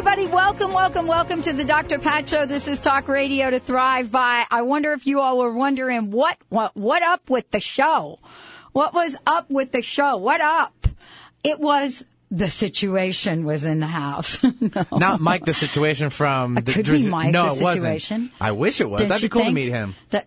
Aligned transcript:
Everybody, 0.00 0.28
welcome, 0.28 0.72
welcome, 0.72 1.06
welcome 1.06 1.42
to 1.42 1.52
the 1.52 1.62
Dr. 1.62 1.98
Pat 1.98 2.26
Show. 2.26 2.46
This 2.46 2.66
is 2.66 2.80
Talk 2.80 3.06
Radio 3.06 3.50
to 3.50 3.60
Thrive 3.60 4.10
by. 4.10 4.46
I 4.50 4.62
wonder 4.62 4.94
if 4.94 5.06
you 5.06 5.20
all 5.20 5.36
were 5.36 5.52
wondering 5.52 6.10
what, 6.10 6.38
what, 6.48 6.74
what 6.74 7.02
up 7.02 7.28
with 7.28 7.50
the 7.50 7.60
show? 7.60 8.16
What 8.72 8.94
was 8.94 9.14
up 9.26 9.50
with 9.50 9.72
the 9.72 9.82
show? 9.82 10.16
What 10.16 10.40
up? 10.40 10.86
It 11.44 11.60
was 11.60 12.02
the 12.30 12.48
situation 12.48 13.44
was 13.44 13.66
in 13.66 13.80
the 13.80 13.86
house. 13.86 14.42
no. 14.60 14.86
Not 14.90 15.20
Mike, 15.20 15.44
the 15.44 15.52
situation 15.52 16.08
from 16.08 16.56
It 16.56 16.64
the 16.64 16.72
could 16.72 16.86
be 16.86 17.06
Mike, 17.06 17.32
No, 17.34 17.54
the 17.54 17.66
it 17.66 17.74
situation. 17.74 18.20
wasn't. 18.22 18.32
I 18.40 18.52
wish 18.52 18.80
it 18.80 18.88
was. 18.88 19.00
Didn't 19.00 19.10
That'd 19.10 19.22
be 19.22 19.28
cool 19.28 19.44
to 19.44 19.52
meet 19.52 19.68
him. 19.68 19.94
That 20.12 20.26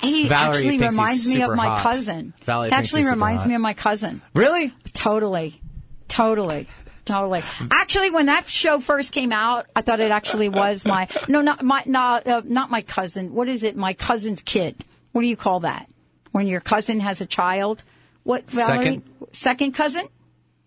he 0.00 0.28
Valerie 0.28 0.58
actually 0.58 0.78
reminds 0.78 1.26
me 1.26 1.42
of 1.42 1.56
my 1.56 1.66
hot. 1.66 1.82
cousin. 1.82 2.34
Valerie 2.44 2.68
He 2.68 2.74
actually 2.76 3.06
reminds 3.06 3.42
hot. 3.42 3.48
me 3.48 3.56
of 3.56 3.62
my 3.62 3.74
cousin. 3.74 4.22
Really? 4.32 4.72
Totally. 4.92 5.60
Totally. 6.06 6.68
Totally. 7.04 7.42
Actually, 7.70 8.10
when 8.10 8.26
that 8.26 8.48
show 8.48 8.78
first 8.78 9.12
came 9.12 9.32
out, 9.32 9.66
I 9.74 9.82
thought 9.82 9.98
it 9.98 10.12
actually 10.12 10.48
was 10.48 10.84
my 10.84 11.08
no, 11.28 11.40
not 11.40 11.62
my 11.62 11.82
not 11.84 12.26
uh, 12.26 12.42
not 12.44 12.70
my 12.70 12.82
cousin. 12.82 13.34
What 13.34 13.48
is 13.48 13.64
it? 13.64 13.76
My 13.76 13.92
cousin's 13.92 14.40
kid. 14.40 14.76
What 15.10 15.22
do 15.22 15.26
you 15.26 15.36
call 15.36 15.60
that? 15.60 15.88
When 16.30 16.46
your 16.46 16.60
cousin 16.60 17.00
has 17.00 17.20
a 17.20 17.26
child? 17.26 17.82
What 18.22 18.48
Valerie? 18.48 18.84
Second. 18.84 19.02
Second 19.32 19.72
cousin? 19.72 20.08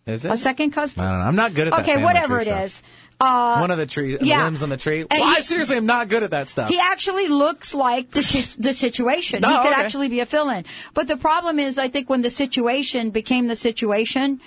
Is 0.06 0.26
it? 0.26 0.32
A 0.32 0.38
second 0.38 0.72
cousin? 0.72 1.02
I 1.02 1.10
don't 1.10 1.20
know. 1.20 1.26
I'm 1.26 1.36
not 1.36 1.54
good 1.54 1.68
at 1.68 1.72
that. 1.72 1.82
Okay, 1.82 2.04
whatever 2.04 2.38
it 2.38 2.44
stuff. 2.44 2.66
is. 2.66 2.84
Uh, 3.20 3.60
One 3.60 3.72
of 3.72 3.78
the 3.78 3.86
trees, 3.86 4.18
yeah. 4.22 4.44
limbs 4.44 4.62
on 4.62 4.68
the 4.68 4.76
tree. 4.76 5.06
Well, 5.10 5.24
I 5.24 5.40
seriously 5.40 5.78
am 5.78 5.86
not 5.86 6.10
good 6.10 6.22
at 6.24 6.32
that 6.32 6.50
stuff. 6.50 6.70
He 6.70 6.78
actually 6.78 7.30
looks 7.30 7.74
like 7.74 8.12
the 8.12 8.56
the 8.60 8.74
situation. 8.74 9.40
No, 9.42 9.50
he 9.50 9.56
could 9.56 9.72
okay. 9.72 9.82
actually 9.82 10.10
be 10.10 10.20
a 10.20 10.26
fill-in. 10.26 10.66
But 10.94 11.08
the 11.08 11.16
problem 11.16 11.58
is, 11.58 11.78
I 11.78 11.88
think 11.88 12.10
when 12.10 12.24
the 12.24 12.30
situation 12.30 13.12
became 13.12 13.48
the 13.48 13.56
situation, 13.56 14.42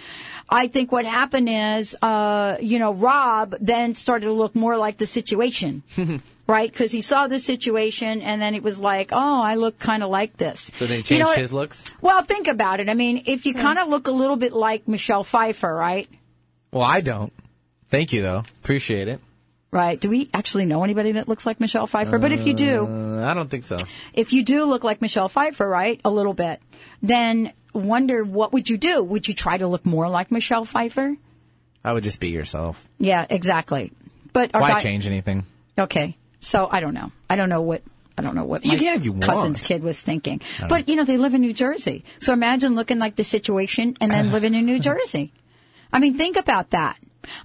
I 0.50 0.68
think 0.68 0.90
what 0.92 1.04
happened 1.04 1.48
is, 1.50 1.94
uh, 2.00 2.56
you 2.60 2.78
know, 2.78 2.94
Rob 2.94 3.54
then 3.60 3.94
started 3.94 4.26
to 4.26 4.32
look 4.32 4.54
more 4.54 4.76
like 4.76 4.98
the 4.98 5.06
situation. 5.06 5.82
Right, 6.48 6.72
because 6.72 6.90
he 6.90 7.02
saw 7.02 7.26
the 7.28 7.38
situation, 7.38 8.22
and 8.22 8.40
then 8.40 8.54
it 8.54 8.62
was 8.62 8.80
like, 8.80 9.10
"Oh, 9.12 9.42
I 9.42 9.56
look 9.56 9.78
kind 9.78 10.02
of 10.02 10.08
like 10.08 10.38
this." 10.38 10.70
So 10.76 10.86
they 10.86 10.94
he 10.94 10.96
You 11.00 11.02
changed 11.02 11.26
know 11.26 11.32
his 11.34 11.52
looks? 11.52 11.84
Well, 12.00 12.22
think 12.22 12.48
about 12.48 12.80
it. 12.80 12.88
I 12.88 12.94
mean, 12.94 13.24
if 13.26 13.44
you 13.44 13.52
kind 13.52 13.78
of 13.78 13.88
look 13.88 14.06
a 14.06 14.10
little 14.12 14.36
bit 14.36 14.54
like 14.54 14.88
Michelle 14.88 15.24
Pfeiffer, 15.24 15.70
right? 15.74 16.08
Well, 16.72 16.84
I 16.84 17.02
don't. 17.02 17.34
Thank 17.90 18.14
you, 18.14 18.22
though. 18.22 18.44
Appreciate 18.64 19.08
it. 19.08 19.20
Right? 19.70 20.00
Do 20.00 20.08
we 20.08 20.30
actually 20.32 20.64
know 20.64 20.82
anybody 20.84 21.12
that 21.12 21.28
looks 21.28 21.44
like 21.44 21.60
Michelle 21.60 21.86
Pfeiffer? 21.86 22.18
but 22.18 22.32
if 22.32 22.46
you 22.46 22.54
do, 22.54 22.86
Uh, 22.86 23.30
I 23.30 23.34
don't 23.34 23.50
think 23.50 23.64
so. 23.64 23.76
if 24.14 24.32
you 24.32 24.42
do 24.42 24.64
look 24.64 24.82
like 24.82 25.02
Michelle 25.02 25.28
Pfeiffer, 25.28 25.68
right, 25.68 26.00
a 26.02 26.10
little 26.10 26.32
bit, 26.32 26.62
then 27.02 27.52
wonder 27.78 28.24
what 28.24 28.52
would 28.52 28.68
you 28.68 28.76
do? 28.78 29.02
Would 29.02 29.28
you 29.28 29.34
try 29.34 29.56
to 29.58 29.66
look 29.66 29.86
more 29.86 30.08
like 30.08 30.30
Michelle 30.30 30.64
Pfeiffer? 30.64 31.16
I 31.84 31.92
would 31.92 32.02
just 32.04 32.20
be 32.20 32.28
yourself. 32.28 32.88
Yeah, 32.98 33.26
exactly. 33.30 33.92
But 34.32 34.50
Why 34.52 34.70
guy- 34.72 34.80
change 34.80 35.06
anything? 35.06 35.44
Okay, 35.78 36.16
so 36.40 36.68
I 36.70 36.80
don't 36.80 36.94
know. 36.94 37.12
I 37.30 37.36
don't 37.36 37.48
know 37.48 37.62
what. 37.62 37.82
I 38.16 38.22
don't 38.22 38.34
know 38.34 38.44
what 38.44 38.64
You 38.64 38.72
my 38.72 38.94
you 38.94 39.12
cousin's 39.14 39.60
want. 39.60 39.62
kid 39.62 39.82
was 39.84 40.02
thinking. 40.02 40.40
But, 40.68 40.88
you 40.88 40.96
know, 40.96 41.04
they 41.04 41.16
live 41.18 41.34
in 41.34 41.40
New 41.40 41.52
Jersey. 41.52 42.04
So 42.18 42.32
imagine 42.32 42.74
looking 42.74 42.98
like 42.98 43.14
the 43.14 43.22
situation 43.22 43.96
and 44.00 44.10
then 44.10 44.32
living 44.32 44.54
in 44.56 44.66
New 44.66 44.80
Jersey. 44.88 45.32
I 45.92 46.00
mean, 46.00 46.18
think 46.18 46.36
about 46.36 46.70
that. 46.70 46.96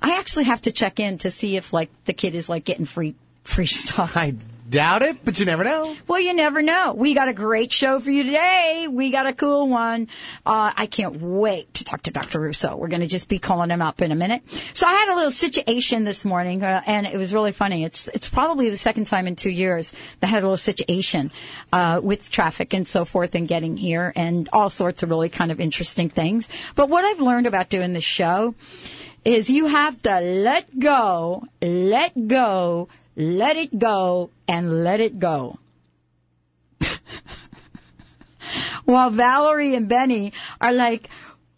I 0.01 0.17
actually 0.17 0.45
have 0.45 0.61
to 0.63 0.71
check 0.71 0.99
in 0.99 1.19
to 1.19 1.29
see 1.29 1.57
if, 1.57 1.73
like, 1.73 1.91
the 2.05 2.13
kid 2.13 2.33
is, 2.33 2.49
like, 2.49 2.65
getting 2.65 2.85
free, 2.85 3.13
free 3.43 3.67
stuff. 3.67 4.17
I 4.17 4.33
doubt 4.69 5.01
it, 5.01 5.23
but 5.23 5.39
you 5.39 5.45
never 5.45 5.63
know. 5.63 5.95
Well, 6.07 6.19
you 6.19 6.33
never 6.33 6.61
know. 6.61 6.93
We 6.95 7.13
got 7.13 7.27
a 7.27 7.33
great 7.33 7.71
show 7.71 7.99
for 7.99 8.11
you 8.11 8.23
today. 8.23 8.87
We 8.89 9.11
got 9.11 9.27
a 9.27 9.33
cool 9.33 9.67
one. 9.67 10.07
Uh, 10.45 10.71
I 10.75 10.85
can't 10.85 11.21
wait 11.21 11.73
to 11.75 11.83
talk 11.83 12.03
to 12.03 12.11
Dr. 12.11 12.39
Russo. 12.39 12.75
We're 12.75 12.87
going 12.87 13.01
to 13.01 13.07
just 13.07 13.27
be 13.27 13.39
calling 13.39 13.69
him 13.69 13.81
up 13.81 14.01
in 14.01 14.11
a 14.11 14.15
minute. 14.15 14.41
So 14.73 14.87
I 14.87 14.93
had 14.93 15.13
a 15.13 15.15
little 15.15 15.31
situation 15.31 16.03
this 16.03 16.25
morning, 16.25 16.63
uh, 16.63 16.81
and 16.85 17.05
it 17.07 17.17
was 17.17 17.33
really 17.33 17.51
funny. 17.51 17.83
It's 17.83 18.07
it's 18.09 18.29
probably 18.29 18.69
the 18.69 18.77
second 18.77 19.05
time 19.05 19.27
in 19.27 19.35
two 19.35 19.49
years 19.49 19.93
that 20.19 20.27
I 20.27 20.29
had 20.29 20.43
a 20.43 20.45
little 20.45 20.57
situation 20.57 21.31
uh, 21.71 21.99
with 22.03 22.29
traffic 22.29 22.73
and 22.73 22.87
so 22.87 23.05
forth 23.05 23.35
and 23.35 23.47
getting 23.47 23.77
here, 23.77 24.13
and 24.15 24.49
all 24.53 24.69
sorts 24.69 25.03
of 25.03 25.09
really 25.09 25.29
kind 25.29 25.51
of 25.51 25.59
interesting 25.59 26.09
things. 26.09 26.49
But 26.75 26.89
what 26.89 27.05
I've 27.05 27.19
learned 27.21 27.47
about 27.47 27.69
doing 27.69 27.93
this 27.93 28.03
show 28.03 28.55
is 29.25 29.49
you 29.49 29.67
have 29.67 30.01
to 30.03 30.19
let 30.19 30.79
go, 30.79 31.43
let 31.61 32.27
go, 32.27 32.89
let 33.15 33.57
it 33.57 33.77
go, 33.77 34.29
and 34.47 34.83
let 34.83 34.99
it 34.99 35.19
go. 35.19 35.57
While 38.85 39.09
Valerie 39.09 39.75
and 39.75 39.87
Benny 39.87 40.33
are 40.59 40.73
like, 40.73 41.09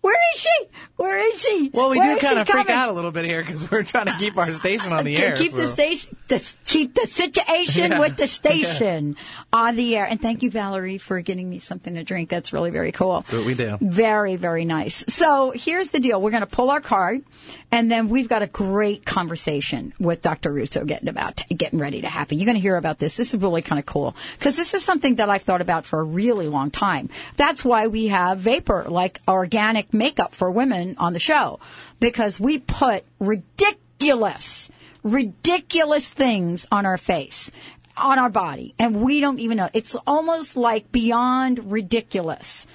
where 0.01 0.17
is 0.33 0.41
she? 0.41 0.67
Where 0.97 1.17
is 1.17 1.41
she? 1.41 1.69
Well, 1.73 1.89
we 1.89 1.97
Where 1.99 2.15
do 2.15 2.21
kind 2.25 2.39
of 2.39 2.47
freak 2.47 2.67
coming?" 2.67 2.79
out 2.79 2.89
a 2.89 2.93
little 2.93 3.11
bit 3.11 3.25
here 3.25 3.41
because 3.41 3.69
we're 3.69 3.83
trying 3.83 4.05
to 4.05 4.15
keep 4.17 4.37
our 4.37 4.51
station 4.53 4.93
on 4.93 5.03
the 5.03 5.17
air. 5.17 5.35
Keep 5.35 5.51
the 5.51 5.67
station, 5.67 6.15
the, 6.29 6.55
keep 6.65 6.95
the 6.95 7.05
situation 7.05 7.91
Yeah. 7.91 7.99
with 7.99 8.15
the 8.15 8.27
station 8.41 9.17
on 9.51 9.75
the 9.75 9.97
air. 9.97 10.05
And 10.05 10.21
thank 10.21 10.41
you, 10.41 10.49
Valerie, 10.49 10.97
for 10.97 11.19
getting 11.21 11.49
me 11.49 11.59
something 11.59 11.95
to 11.95 12.03
drink. 12.03 12.29
That's 12.29 12.53
really 12.53 12.71
very 12.71 12.93
cool. 12.93 13.15
That's 13.15 13.33
what 13.33 13.45
we 13.45 13.55
do. 13.55 13.77
Very, 13.81 14.37
very 14.37 14.63
nice. 14.63 15.03
So 15.09 15.51
here's 15.53 15.89
the 15.89 15.99
deal. 15.99 16.21
We're 16.21 16.31
going 16.31 16.41
to 16.41 16.47
pull 16.47 16.69
our 16.69 16.81
card 16.81 17.23
and 17.71 17.91
then 17.91 18.07
we've 18.07 18.29
got 18.29 18.41
a 18.41 18.47
great 18.47 19.05
conversation 19.05 19.93
with 19.99 20.21
Dr. 20.21 20.53
Russo 20.53 20.85
getting 20.85 21.09
about, 21.09 21.41
getting 21.49 21.79
ready 21.79 22.01
to 22.01 22.07
happen. 22.07 22.37
You're 22.39 22.45
going 22.45 22.55
to 22.55 22.61
hear 22.61 22.77
about 22.77 22.99
this. 22.99 23.17
This 23.17 23.33
is 23.33 23.41
really 23.41 23.61
kind 23.61 23.79
of 23.79 23.85
cool 23.85 24.15
because 24.39 24.55
this 24.55 24.73
is 24.73 24.83
something 24.83 25.15
that 25.15 25.29
I've 25.29 25.43
thought 25.43 25.61
about 25.61 25.85
for 25.85 25.99
a 25.99 26.03
really 26.03 26.47
long 26.47 26.71
time. 26.71 27.09
That's 27.35 27.65
why 27.65 27.87
we 27.87 28.07
have 28.07 28.39
Vapor, 28.39 28.85
like 28.87 29.19
organic 29.27 29.93
makeup 29.93 30.33
for 30.33 30.49
women 30.49 30.84
on 30.97 31.13
the 31.13 31.19
show 31.19 31.59
because 31.99 32.39
we 32.39 32.59
put 32.59 33.03
ridiculous, 33.19 34.69
ridiculous 35.03 36.11
things 36.11 36.67
on 36.71 36.85
our 36.85 36.97
face 36.97 37.51
on 37.97 38.19
our 38.19 38.29
body 38.29 38.73
and 38.77 39.01
we 39.01 39.19
don't 39.19 39.39
even 39.39 39.57
know. 39.57 39.69
It's 39.73 39.95
almost 40.05 40.57
like 40.57 40.91
beyond 40.91 41.71
ridiculous. 41.71 42.67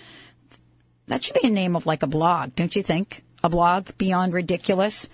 That 1.09 1.25
should 1.25 1.35
be 1.35 1.47
a 1.47 1.51
name 1.51 1.77
of 1.77 1.87
like 1.87 2.03
a 2.03 2.07
blog, 2.07 2.55
don't 2.57 2.75
you 2.75 2.83
think? 2.83 3.23
A 3.43 3.49
blog 3.49 3.89
beyond 3.99 4.33
ridiculous. 4.33 5.09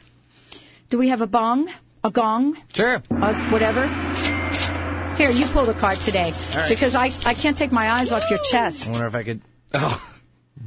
Do 0.90 0.98
we 0.98 1.08
have 1.08 1.20
a 1.20 1.26
bong? 1.26 1.68
A 2.04 2.10
gong? 2.10 2.56
Sure. 2.72 3.02
Uh, 3.10 3.34
whatever? 3.50 3.86
Here, 5.16 5.30
you 5.30 5.46
pull 5.46 5.64
the 5.64 5.74
card 5.74 5.96
today 5.98 6.32
right. 6.54 6.68
because 6.68 6.94
I, 6.94 7.06
I 7.24 7.34
can't 7.34 7.56
take 7.56 7.72
my 7.72 7.90
eyes 7.90 8.12
off 8.12 8.22
your 8.30 8.38
chest. 8.40 8.88
I 8.88 8.92
wonder 8.92 9.06
if 9.06 9.14
I 9.14 9.22
could. 9.22 9.40
Oh. 9.74 10.00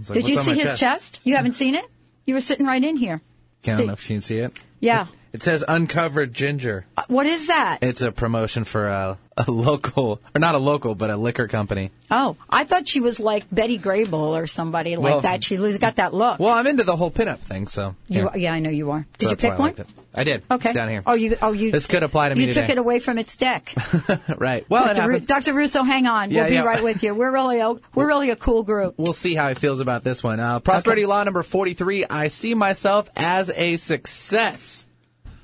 Like, 0.08 0.20
Did 0.20 0.28
you 0.28 0.40
see 0.40 0.54
his 0.54 0.78
chest? 0.78 1.20
You 1.24 1.36
haven't 1.36 1.54
seen 1.54 1.74
it? 1.74 1.86
You 2.30 2.36
were 2.36 2.42
sitting 2.42 2.68
right 2.68 2.84
in 2.84 2.96
here. 2.96 3.22
I 3.66 3.76
don't 3.76 3.88
know 3.88 3.94
if 3.94 4.08
you 4.08 4.18
can 4.18 4.22
see 4.22 4.38
it. 4.38 4.54
Yeah. 4.80 5.08
It 5.34 5.42
says 5.42 5.66
uncovered 5.68 6.32
ginger. 6.32 6.86
Uh, 6.96 7.02
What 7.08 7.26
is 7.26 7.48
that? 7.48 7.80
It's 7.82 8.04
a 8.04 8.12
promotion 8.12 8.66
for 8.66 8.86
a, 8.88 9.18
a 9.36 9.50
local, 9.50 10.22
or 10.36 10.40
not 10.40 10.54
a 10.54 10.60
local, 10.60 10.94
but 10.94 11.10
a 11.10 11.18
liquor 11.18 11.48
company. 11.48 11.90
Oh, 12.12 12.38
I 12.48 12.66
thought 12.66 12.88
she 12.88 13.00
was 13.00 13.20
like 13.20 13.46
Betty 13.52 13.80
Grable 13.80 14.14
or 14.40 14.46
somebody 14.46 14.96
like 14.96 15.06
Well- 15.12 15.22
that. 15.22 15.44
She's 15.44 15.80
got 15.80 15.96
that 15.96 16.14
look. 16.14 16.40
Well, 16.40 16.54
I'm 16.54 16.68
into 16.68 16.84
the 16.84 16.96
whole 16.96 17.10
pinup 17.10 17.40
thing, 17.40 17.66
so. 17.66 17.96
You, 18.08 18.30
yeah, 18.36 18.54
I 18.54 18.60
know 18.60 18.70
you 18.70 18.92
are. 18.92 19.08
Did 19.18 19.32
you 19.32 19.36
pick 19.36 19.58
one? 19.58 19.74
I 20.14 20.24
did. 20.24 20.44
Okay. 20.50 20.70
It's 20.70 20.76
down 20.76 20.90
here. 20.90 21.04
Oh, 21.06 21.14
you. 21.16 21.38
Oh, 21.42 21.52
you. 21.52 21.72
This 21.72 21.86
could 21.86 22.02
apply 22.02 22.30
to 22.30 22.36
me 22.36 22.42
You 22.46 22.52
took 22.52 22.64
today. 22.64 22.74
it 22.74 22.78
away 22.80 23.00
from 23.00 23.20
its 23.20 23.38
deck. 23.38 23.74
right. 24.38 24.66
Well, 24.68 24.90
it 24.90 24.96
Dr. 24.96 25.10
Ru- 25.10 25.20
Dr. 25.20 25.54
Russo, 25.54 25.84
hang 25.84 26.08
on. 26.08 26.32
Yeah, 26.32 26.42
we'll 26.42 26.50
be 26.50 26.56
yeah. 26.56 26.62
right 26.64 26.84
with 26.84 27.04
you. 27.04 27.14
We're 27.14 27.32
really 27.32 27.60
a, 27.60 27.74
we're 27.94 28.08
really 28.08 28.32
a 28.32 28.36
cool 28.36 28.64
group. 28.64 28.96
We'll 28.98 29.14
see 29.14 29.36
how 29.36 29.50
he 29.50 29.56
feels 29.56 29.80
about 29.82 30.04
this 30.04 30.24
one. 30.24 30.40
Uh, 30.40 30.60
prosperity 30.60 31.04
Okay. 31.04 31.10
law 31.10 31.24
number 31.24 31.44
43. 31.44 32.06
I 32.10 32.30
see 32.30 32.56
myself 32.56 33.08
as 33.16 33.52
a 33.52 33.78
success. 33.78 34.88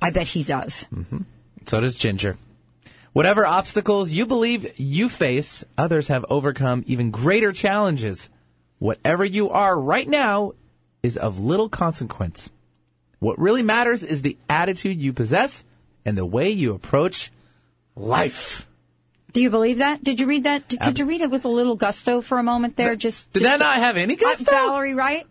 I 0.01 0.09
bet 0.09 0.27
he 0.27 0.43
does. 0.43 0.85
Mm-hmm. 0.93 1.19
So 1.67 1.79
does 1.81 1.95
Ginger. 1.95 2.37
Whatever 3.13 3.45
obstacles 3.45 4.11
you 4.11 4.25
believe 4.25 4.77
you 4.79 5.09
face, 5.09 5.63
others 5.77 6.07
have 6.09 6.25
overcome 6.29 6.83
even 6.87 7.11
greater 7.11 7.53
challenges. 7.53 8.29
Whatever 8.79 9.23
you 9.23 9.51
are 9.51 9.79
right 9.79 10.07
now 10.07 10.51
is 11.01 11.15
of 11.17 11.39
little 11.39 11.69
consequence. 11.69 12.49
What 13.19 13.39
really 13.39 13.63
matters 13.63 14.03
is 14.03 14.21
the 14.21 14.37
attitude 14.49 14.99
you 14.99 15.13
possess 15.13 15.63
and 16.05 16.17
the 16.17 16.25
way 16.25 16.49
you 16.49 16.73
approach 16.73 17.31
life. 17.95 18.67
Do 19.33 19.41
you 19.41 19.49
believe 19.49 19.79
that? 19.79 20.03
Did 20.03 20.19
you 20.19 20.27
read 20.27 20.43
that? 20.43 20.67
Did, 20.69 20.79
could 20.79 20.99
you 20.99 21.05
read 21.05 21.21
it 21.21 21.29
with 21.29 21.43
a 21.45 21.49
little 21.49 21.75
gusto 21.75 22.21
for 22.21 22.37
a 22.37 22.43
moment 22.43 22.77
there? 22.77 22.95
Just 22.95 23.31
Did 23.33 23.43
just 23.43 23.59
that 23.59 23.63
not 23.63 23.75
have 23.75 23.97
any 23.97 24.15
gusto? 24.15 24.49
Valerie, 24.49 24.93
right? 24.93 25.25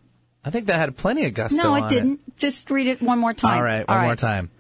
I 0.44 0.50
think 0.50 0.66
that 0.66 0.76
had 0.76 0.94
plenty 0.96 1.24
of 1.24 1.32
gusto. 1.32 1.56
No, 1.62 1.74
it 1.76 1.88
didn't. 1.88 2.36
Just 2.36 2.70
read 2.70 2.86
it 2.86 3.00
one 3.00 3.18
more 3.18 3.32
time. 3.32 3.56
All 3.56 3.62
right, 3.62 3.88
one 3.88 4.02
more 4.02 4.16
time. 4.16 4.50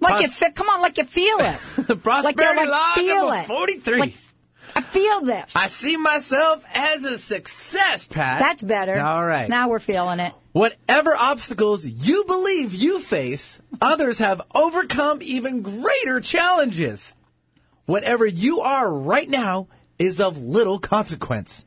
Like 0.00 0.22
you 0.22 0.28
Pros- 0.28 0.36
fe- 0.36 0.52
come 0.52 0.68
on, 0.68 0.80
like 0.80 0.96
you 0.96 1.04
feel 1.04 1.38
it. 1.40 1.56
Prosperity 2.02 2.34
like 2.34 2.36
like 2.36 2.68
law 2.68 2.94
feel 2.94 3.26
number 3.26 3.40
it. 3.40 3.46
43. 3.46 3.98
Like, 3.98 4.14
I 4.76 4.80
feel 4.80 5.22
this. 5.22 5.56
I 5.56 5.66
see 5.66 5.96
myself 5.96 6.64
as 6.72 7.02
a 7.02 7.18
success, 7.18 8.06
Pat. 8.06 8.38
That's 8.38 8.62
better. 8.62 9.00
All 9.00 9.24
right. 9.24 9.48
Now 9.48 9.70
we're 9.70 9.80
feeling 9.80 10.20
it. 10.20 10.32
Whatever 10.52 11.14
obstacles 11.14 11.84
you 11.84 12.24
believe 12.24 12.74
you 12.74 13.00
face, 13.00 13.60
others 13.82 14.18
have 14.18 14.40
overcome 14.54 15.18
even 15.20 15.60
greater 15.60 16.20
challenges. 16.20 17.12
Whatever 17.84 18.24
you 18.24 18.60
are 18.60 18.90
right 18.90 19.28
now 19.28 19.68
is 19.98 20.20
of 20.20 20.42
little 20.42 20.78
consequence. 20.78 21.66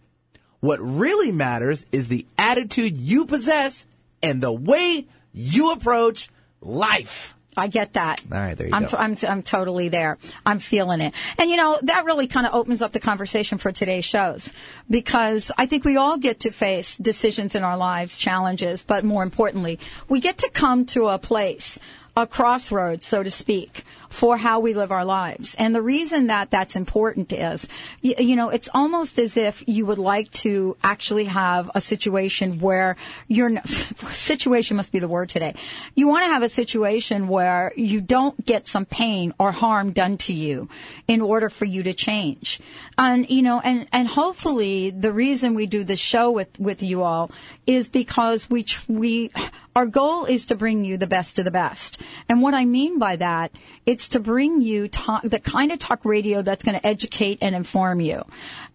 What 0.61 0.79
really 0.79 1.31
matters 1.31 1.85
is 1.91 2.07
the 2.07 2.25
attitude 2.37 2.97
you 2.97 3.25
possess 3.25 3.85
and 4.23 4.41
the 4.41 4.51
way 4.51 5.07
you 5.31 5.71
approach 5.71 6.29
life. 6.59 7.35
I 7.57 7.67
get 7.67 7.93
that. 7.93 8.21
All 8.31 8.37
right, 8.37 8.57
there 8.57 8.67
you 8.67 8.73
I'm, 8.73 8.85
go. 8.85 8.97
I'm, 8.97 9.17
I'm 9.27 9.43
totally 9.43 9.89
there. 9.89 10.17
I'm 10.45 10.59
feeling 10.59 11.01
it. 11.01 11.13
And 11.37 11.49
you 11.49 11.57
know, 11.57 11.79
that 11.83 12.05
really 12.05 12.27
kind 12.27 12.47
of 12.47 12.53
opens 12.53 12.81
up 12.81 12.93
the 12.93 12.99
conversation 12.99 13.57
for 13.57 13.71
today's 13.71 14.05
shows 14.05 14.53
because 14.89 15.51
I 15.57 15.65
think 15.65 15.83
we 15.83 15.97
all 15.97 16.17
get 16.17 16.41
to 16.41 16.51
face 16.51 16.97
decisions 16.97 17.55
in 17.55 17.63
our 17.63 17.77
lives, 17.77 18.17
challenges, 18.17 18.83
but 18.83 19.03
more 19.03 19.23
importantly, 19.23 19.79
we 20.07 20.19
get 20.19 20.39
to 20.39 20.49
come 20.49 20.85
to 20.87 21.07
a 21.07 21.19
place 21.19 21.77
a 22.17 22.27
crossroads, 22.27 23.05
so 23.05 23.23
to 23.23 23.31
speak, 23.31 23.85
for 24.11 24.37
how 24.37 24.59
we 24.59 24.73
live 24.73 24.91
our 24.91 25.05
lives. 25.05 25.55
And 25.55 25.73
the 25.73 25.81
reason 25.81 26.27
that 26.27 26.51
that's 26.51 26.75
important 26.75 27.31
is, 27.31 27.67
you, 28.01 28.13
you, 28.19 28.35
know, 28.35 28.49
it's 28.49 28.69
almost 28.73 29.17
as 29.17 29.37
if 29.37 29.63
you 29.67 29.85
would 29.85 29.97
like 29.97 30.29
to 30.31 30.75
actually 30.83 31.25
have 31.25 31.71
a 31.73 31.79
situation 31.79 32.59
where 32.59 32.97
you're, 33.29 33.51
situation 33.65 34.75
must 34.75 34.91
be 34.91 34.99
the 34.99 35.07
word 35.07 35.29
today. 35.29 35.55
You 35.95 36.09
want 36.09 36.25
to 36.25 36.27
have 36.27 36.43
a 36.43 36.49
situation 36.49 37.29
where 37.29 37.71
you 37.77 38.01
don't 38.01 38.45
get 38.45 38.67
some 38.67 38.85
pain 38.85 39.33
or 39.39 39.53
harm 39.53 39.93
done 39.93 40.17
to 40.19 40.33
you 40.33 40.67
in 41.07 41.21
order 41.21 41.49
for 41.49 41.63
you 41.63 41.81
to 41.83 41.93
change. 41.93 42.59
And, 42.97 43.29
you 43.29 43.41
know, 43.41 43.61
and, 43.61 43.87
and 43.93 44.09
hopefully 44.09 44.91
the 44.91 45.13
reason 45.13 45.55
we 45.55 45.67
do 45.67 45.85
this 45.85 46.01
show 46.01 46.31
with, 46.31 46.59
with 46.59 46.83
you 46.83 47.01
all 47.01 47.31
is 47.65 47.87
because 47.87 48.49
we, 48.49 48.65
we, 48.89 49.31
our 49.73 49.85
goal 49.85 50.25
is 50.25 50.47
to 50.47 50.55
bring 50.55 50.83
you 50.83 50.97
the 50.97 51.07
best 51.07 51.39
of 51.39 51.45
the 51.45 51.51
best. 51.51 52.01
And 52.27 52.41
what 52.41 52.53
I 52.53 52.65
mean 52.65 52.99
by 52.99 53.15
that, 53.15 53.51
it's 53.85 54.00
to 54.09 54.19
bring 54.19 54.61
you 54.61 54.87
talk, 54.87 55.23
the 55.23 55.39
kind 55.39 55.71
of 55.71 55.79
talk 55.79 56.05
radio 56.05 56.41
that's 56.41 56.63
going 56.63 56.79
to 56.79 56.85
educate 56.85 57.39
and 57.41 57.55
inform 57.55 58.01
you. 58.01 58.23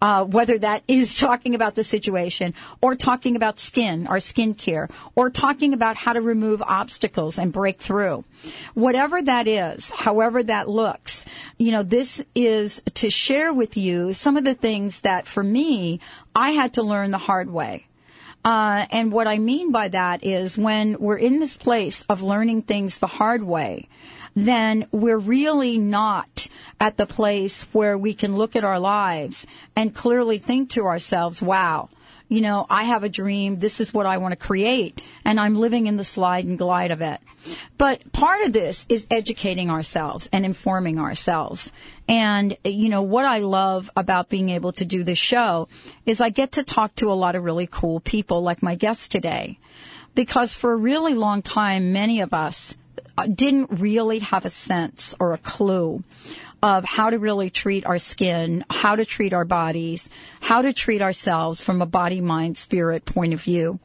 Uh, 0.01 0.25
whether 0.25 0.57
that 0.57 0.83
is 0.87 1.15
talking 1.15 1.55
about 1.55 1.75
the 1.75 1.83
situation 1.83 2.53
or 2.81 2.95
talking 2.95 3.35
about 3.35 3.59
skin 3.59 4.07
or 4.09 4.19
skin 4.19 4.53
care 4.53 4.89
or 5.15 5.29
talking 5.29 5.73
about 5.73 5.95
how 5.95 6.13
to 6.13 6.21
remove 6.21 6.61
obstacles 6.61 7.37
and 7.37 7.51
break 7.51 7.79
through. 7.79 8.23
Whatever 8.73 9.21
that 9.21 9.47
is, 9.47 9.89
however 9.89 10.43
that 10.43 10.69
looks, 10.69 11.25
you 11.57 11.71
know, 11.71 11.83
this 11.83 12.23
is 12.35 12.81
to 12.95 13.09
share 13.09 13.53
with 13.53 13.77
you 13.77 14.13
some 14.13 14.37
of 14.37 14.43
the 14.43 14.53
things 14.53 15.01
that 15.01 15.27
for 15.27 15.43
me, 15.43 15.99
I 16.35 16.51
had 16.51 16.73
to 16.75 16.83
learn 16.83 17.11
the 17.11 17.17
hard 17.17 17.49
way. 17.49 17.87
Uh, 18.47 18.85
and 18.91 19.11
what 19.11 19.27
I 19.27 19.39
mean 19.39 19.71
by 19.71 19.89
that 19.89 20.23
is 20.23 20.57
when 20.57 20.97
we're 20.99 21.17
in 21.17 21.39
this 21.39 21.57
place 21.57 22.03
of 22.03 22.21
learning 22.21 22.61
things 22.61 22.97
the 22.97 23.07
hard 23.07 23.43
way, 23.43 23.89
then 24.37 24.85
we're 24.91 25.17
really 25.17 25.79
not 25.79 26.47
at 26.79 26.95
the 26.95 27.07
place 27.07 27.63
where 27.71 27.97
we 27.97 28.13
can 28.13 28.37
look 28.37 28.55
at 28.55 28.63
our 28.63 28.79
lives 28.79 29.47
and 29.75 29.95
clearly 29.95 30.37
think 30.37 30.69
to 30.69 30.85
ourselves, 30.85 31.41
wow, 31.41 31.89
you 32.29 32.41
know, 32.41 32.67
I 32.69 32.83
have 32.83 33.03
a 33.03 33.09
dream. 33.09 33.57
This 33.57 33.79
is 33.79 33.95
what 33.95 34.05
I 34.05 34.17
want 34.17 34.33
to 34.33 34.47
create. 34.47 35.01
And 35.25 35.39
I'm 35.39 35.55
living 35.55 35.87
in 35.87 35.97
the 35.97 36.03
slide 36.03 36.45
and 36.45 36.55
glide 36.55 36.91
of 36.91 37.01
it. 37.01 37.19
But 37.79 38.11
part 38.11 38.43
of 38.43 38.53
this 38.53 38.85
is 38.89 39.07
educating 39.09 39.71
ourselves 39.71 40.29
and 40.31 40.45
informing 40.45 40.99
ourselves. 40.99 41.71
And, 42.07 42.55
you 42.63 42.89
know, 42.89 43.01
what 43.01 43.25
I 43.25 43.39
love 43.39 43.89
about 43.95 44.29
being 44.29 44.49
able 44.49 44.73
to 44.73 44.85
do 44.85 45.03
this 45.03 45.17
show 45.17 45.67
is 46.05 46.21
I 46.21 46.29
get 46.29 46.51
to 46.53 46.63
talk 46.63 46.93
to 46.97 47.11
a 47.11 47.13
lot 47.13 47.35
of 47.35 47.43
really 47.43 47.65
cool 47.65 48.01
people 48.01 48.43
like 48.43 48.61
my 48.61 48.75
guest 48.75 49.11
today. 49.11 49.57
Because 50.13 50.55
for 50.55 50.73
a 50.73 50.77
really 50.77 51.15
long 51.15 51.41
time, 51.41 51.91
many 51.91 52.21
of 52.21 52.35
us 52.35 52.75
didn't 53.25 53.79
really 53.79 54.19
have 54.19 54.45
a 54.45 54.49
sense 54.49 55.15
or 55.19 55.33
a 55.33 55.39
clue 55.39 56.03
of 56.61 56.85
how 56.85 57.09
to 57.09 57.19
really 57.19 57.49
treat 57.49 57.85
our 57.85 57.99
skin, 57.99 58.65
how 58.69 58.95
to 58.95 59.05
treat 59.05 59.33
our 59.33 59.45
bodies, 59.45 60.09
how 60.41 60.61
to 60.61 60.73
treat 60.73 61.01
ourselves 61.01 61.61
from 61.61 61.81
a 61.81 61.85
body, 61.85 62.21
mind, 62.21 62.57
spirit 62.57 63.05
point 63.05 63.33
of 63.33 63.41
view. 63.41 63.79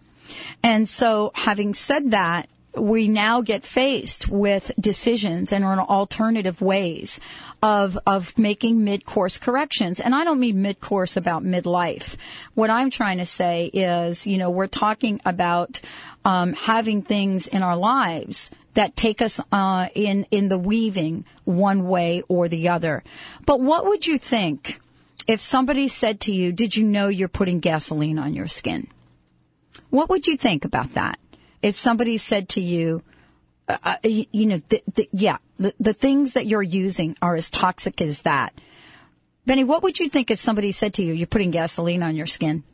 And 0.62 0.88
so 0.88 1.32
having 1.34 1.74
said 1.74 2.12
that, 2.12 2.48
we 2.74 3.06
now 3.06 3.42
get 3.42 3.64
faced 3.64 4.28
with 4.28 4.72
decisions 4.80 5.52
and 5.52 5.62
alternative 5.62 6.62
ways 6.62 7.20
of 7.62 7.98
of 8.06 8.38
making 8.38 8.82
mid-course 8.82 9.36
corrections. 9.36 10.00
And 10.00 10.14
I 10.14 10.24
don't 10.24 10.40
mean 10.40 10.62
mid-course 10.62 11.18
about 11.18 11.44
midlife. 11.44 12.16
What 12.54 12.70
I'm 12.70 12.88
trying 12.88 13.18
to 13.18 13.26
say 13.26 13.66
is, 13.66 14.26
you 14.26 14.38
know, 14.38 14.48
we're 14.48 14.68
talking 14.68 15.20
about 15.26 15.80
um, 16.24 16.54
having 16.54 17.02
things 17.02 17.46
in 17.46 17.62
our 17.62 17.76
lives 17.76 18.50
that 18.74 18.96
take 18.96 19.22
us 19.22 19.40
uh, 19.50 19.88
in 19.94 20.26
in 20.30 20.48
the 20.48 20.58
weaving 20.58 21.24
one 21.44 21.86
way 21.88 22.22
or 22.28 22.48
the 22.48 22.68
other. 22.68 23.02
But 23.44 23.60
what 23.60 23.84
would 23.86 24.06
you 24.06 24.18
think 24.18 24.80
if 25.26 25.40
somebody 25.40 25.88
said 25.88 26.20
to 26.22 26.34
you, 26.34 26.52
"Did 26.52 26.76
you 26.76 26.84
know 26.84 27.08
you're 27.08 27.28
putting 27.28 27.60
gasoline 27.60 28.18
on 28.18 28.34
your 28.34 28.48
skin?" 28.48 28.88
What 29.90 30.08
would 30.08 30.26
you 30.26 30.36
think 30.36 30.64
about 30.64 30.94
that? 30.94 31.18
If 31.60 31.76
somebody 31.76 32.18
said 32.18 32.48
to 32.50 32.60
you, 32.60 33.02
uh, 33.68 33.76
uh 33.84 33.96
you, 34.02 34.26
you, 34.32 34.46
know, 34.46 34.62
the, 34.68 34.82
the, 34.94 35.08
yeah, 35.12 35.36
the, 35.58 35.74
the 35.78 35.92
things 35.92 36.32
that 36.32 36.46
you're 36.46 36.62
using 36.62 37.16
are 37.20 37.36
as 37.36 37.50
toxic 37.50 38.00
as 38.00 38.22
that. 38.22 38.54
Benny, 39.44 39.64
what 39.64 39.82
would 39.82 39.98
you 39.98 40.08
think 40.08 40.30
if 40.30 40.40
somebody 40.40 40.72
said 40.72 40.94
to 40.94 41.02
you, 41.02 41.12
"You're 41.12 41.26
putting 41.26 41.50
gasoline 41.50 42.02
on 42.02 42.16
your 42.16 42.26
skin"? 42.26 42.64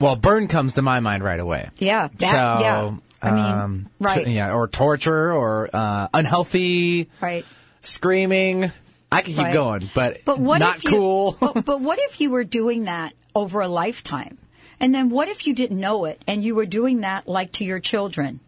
Well, 0.00 0.16
burn 0.16 0.48
comes 0.48 0.74
to 0.74 0.82
my 0.82 1.00
mind 1.00 1.22
right 1.22 1.38
away. 1.38 1.70
Yeah, 1.78 2.08
that, 2.18 2.30
so, 2.30 2.62
yeah. 2.62 2.94
I 3.24 3.30
mean, 3.32 3.44
um, 3.44 3.90
right. 4.00 4.24
t- 4.24 4.32
yeah, 4.32 4.54
or 4.54 4.68
torture, 4.68 5.32
or 5.32 5.70
uh, 5.72 6.08
unhealthy, 6.14 7.08
right? 7.20 7.44
Screaming. 7.80 8.70
I 9.12 9.22
can 9.22 9.34
keep 9.34 9.44
Right. 9.44 9.54
going, 9.54 9.88
but, 9.94 10.24
But 10.24 10.40
what 10.40 10.58
not 10.58 10.76
if 10.78 10.84
you, 10.84 10.90
cool. 10.90 11.36
but, 11.40 11.64
but 11.64 11.80
what 11.80 11.98
if 12.00 12.20
you 12.20 12.30
were 12.30 12.42
doing 12.44 12.84
that 12.84 13.12
over 13.34 13.60
a 13.60 13.68
lifetime? 13.68 14.38
And 14.80 14.92
then 14.92 15.08
what 15.08 15.28
if 15.28 15.46
you 15.46 15.54
didn't 15.54 15.78
know 15.78 16.04
it 16.06 16.20
and 16.26 16.42
you 16.42 16.56
were 16.56 16.66
doing 16.66 17.02
that 17.02 17.28
like 17.28 17.52
to 17.52 17.64
your 17.64 17.78
children? 17.80 18.40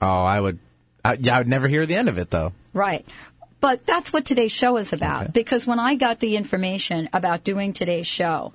oh, 0.00 0.06
I 0.06 0.40
would. 0.40 0.58
I, 1.04 1.14
yeah, 1.20 1.36
I 1.36 1.38
would 1.38 1.48
never 1.48 1.68
hear 1.68 1.86
the 1.86 1.94
end 1.94 2.08
of 2.08 2.18
it 2.18 2.30
though. 2.30 2.52
Right. 2.72 3.06
But 3.60 3.86
that's 3.86 4.12
what 4.12 4.24
today's 4.26 4.52
show 4.52 4.76
is 4.76 4.92
about. 4.92 5.32
Because 5.32 5.66
when 5.66 5.78
I 5.78 5.94
got 5.94 6.18
the 6.20 6.36
information 6.36 7.08
about 7.12 7.44
doing 7.44 7.72
today's 7.72 8.06
show, 8.06 8.52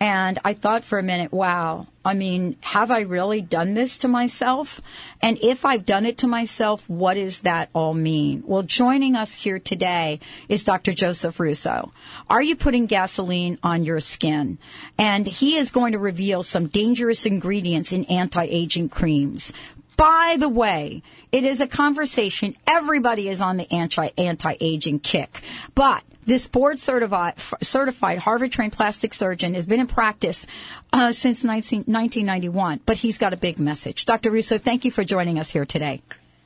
and 0.00 0.38
I 0.46 0.54
thought 0.54 0.84
for 0.84 0.98
a 0.98 1.02
minute, 1.02 1.30
wow, 1.30 1.86
I 2.02 2.14
mean, 2.14 2.56
have 2.60 2.90
I 2.90 3.00
really 3.00 3.42
done 3.42 3.74
this 3.74 3.98
to 3.98 4.08
myself? 4.08 4.80
And 5.20 5.38
if 5.42 5.66
I've 5.66 5.84
done 5.84 6.06
it 6.06 6.18
to 6.18 6.26
myself, 6.26 6.88
what 6.88 7.14
does 7.14 7.40
that 7.40 7.68
all 7.74 7.92
mean? 7.92 8.42
Well, 8.46 8.62
joining 8.62 9.14
us 9.14 9.34
here 9.34 9.58
today 9.58 10.20
is 10.48 10.64
Dr. 10.64 10.94
Joseph 10.94 11.38
Russo. 11.38 11.92
Are 12.30 12.40
you 12.40 12.56
putting 12.56 12.86
gasoline 12.86 13.58
on 13.62 13.84
your 13.84 14.00
skin? 14.00 14.56
And 14.96 15.26
he 15.26 15.58
is 15.58 15.70
going 15.70 15.92
to 15.92 15.98
reveal 15.98 16.42
some 16.42 16.68
dangerous 16.68 17.26
ingredients 17.26 17.92
in 17.92 18.06
anti-aging 18.06 18.88
creams. 18.88 19.52
By 19.98 20.36
the 20.38 20.48
way, 20.48 21.02
it 21.30 21.44
is 21.44 21.60
a 21.60 21.66
conversation. 21.66 22.56
Everybody 22.66 23.28
is 23.28 23.42
on 23.42 23.58
the 23.58 23.70
anti 23.70 24.08
anti 24.16 24.56
aging 24.58 25.00
kick, 25.00 25.42
but 25.74 26.02
this 26.30 26.46
board 26.46 26.78
certified 26.78 27.34
certified 27.60 28.18
Harvard 28.18 28.52
trained 28.52 28.72
plastic 28.72 29.12
surgeon 29.14 29.54
has 29.54 29.66
been 29.66 29.80
in 29.80 29.88
practice 29.88 30.46
uh, 30.92 31.10
since 31.10 31.42
19, 31.42 31.80
1991. 31.86 32.80
But 32.86 32.98
he's 32.98 33.18
got 33.18 33.32
a 33.32 33.36
big 33.36 33.58
message. 33.58 34.04
Dr. 34.04 34.30
Russo, 34.30 34.56
thank 34.56 34.84
you 34.84 34.92
for 34.92 35.02
joining 35.02 35.40
us 35.40 35.50
here 35.50 35.66
today. 35.66 36.02